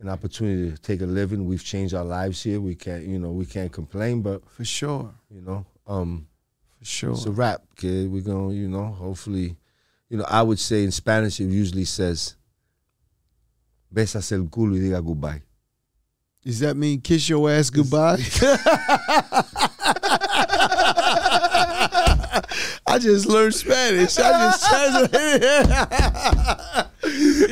an 0.00 0.08
opportunity 0.08 0.70
to 0.70 0.78
take 0.78 1.00
a 1.00 1.06
living. 1.06 1.46
We've 1.46 1.64
changed 1.64 1.94
our 1.94 2.04
lives 2.04 2.42
here. 2.42 2.60
We 2.60 2.74
can't, 2.74 3.04
you 3.04 3.18
know, 3.18 3.30
we 3.30 3.46
can't 3.46 3.72
complain. 3.72 4.22
But 4.22 4.42
For 4.50 4.64
sure. 4.64 5.14
you 5.30 5.40
know, 5.40 5.64
um, 5.86 6.26
For 6.78 6.84
sure. 6.84 7.12
It's 7.12 7.26
a 7.26 7.30
wrap, 7.30 7.62
kid. 7.76 8.10
We're 8.10 8.22
gonna, 8.22 8.52
you 8.52 8.68
know, 8.68 8.86
hopefully, 8.86 9.56
you 10.08 10.18
know, 10.18 10.24
I 10.28 10.42
would 10.42 10.58
say 10.58 10.84
in 10.84 10.90
Spanish 10.90 11.40
it 11.40 11.46
usually 11.46 11.84
says 11.84 12.36
besas 13.92 14.32
el 14.32 14.44
culo 14.48 14.74
y 14.74 14.80
diga 14.80 15.04
goodbye. 15.04 15.42
Does 16.44 16.58
that 16.60 16.76
mean 16.76 17.00
kiss 17.00 17.28
your 17.28 17.48
ass 17.50 17.70
goodbye? 17.70 18.18
I 22.86 22.98
just 23.00 23.26
learned 23.26 23.54
Spanish. 23.54 24.18
I 24.18 24.50
just 24.52 24.64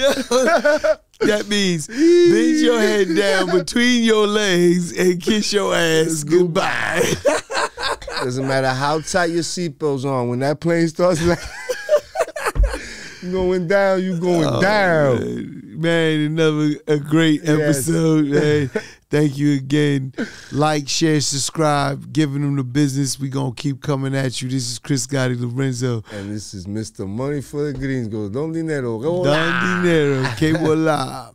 That 1.22 1.46
means 1.46 1.86
bend 1.86 2.59
your 2.59 2.80
head 2.80 3.14
down 3.14 3.57
between 3.57 4.03
your 4.03 4.26
legs 4.26 4.90
and 4.98 5.22
kiss 5.22 5.53
your 5.53 5.72
ass 5.72 6.24
goodbye. 6.24 7.12
Doesn't 8.24 8.48
matter 8.48 8.70
how 8.70 8.98
tight 9.03 9.30
your 9.30 9.44
seatbelt's 9.44 10.05
on. 10.05 10.30
When 10.30 10.40
that 10.40 10.59
plane 10.59 10.88
starts 10.88 11.22
like 11.26 11.38
going 13.30 13.68
down, 13.68 14.03
you 14.03 14.18
going 14.18 14.44
Oh, 14.48 14.61
down. 14.61 15.80
Man, 15.80 16.20
another 16.22 16.74
a 16.88 16.98
great 16.98 17.42
Yes. 17.44 17.61
episode, 17.88 18.24
man. 18.26 18.70
Thank 19.13 19.37
you 19.37 19.53
again. 19.53 20.15
Like, 20.53 20.89
share, 20.89 21.21
subscribe, 21.21 22.15
giving 22.15 22.41
them 22.41 22.57
the 22.57 22.65
business. 22.65 23.21
We 23.21 23.29
gonna 23.29 23.53
keep 23.53 23.83
coming 23.83 24.17
at 24.17 24.41
you. 24.41 24.49
This 24.49 24.71
is 24.71 24.79
Chris 24.79 25.07
Gotti 25.07 25.39
Lorenzo. 25.39 26.03
And 26.13 26.31
this 26.35 26.55
is 26.55 26.67
Mr. 26.67 27.07
Money 27.07 27.43
for 27.43 27.71
the 27.71 27.79
Greens. 27.79 28.09
Go, 28.09 28.31
Don 28.31 28.53
Dinero. 28.53 28.99
Go 28.99 29.23
Don 29.23 29.83
Dinero, 29.83 30.27
que 30.39 30.57
voila. 30.57 31.31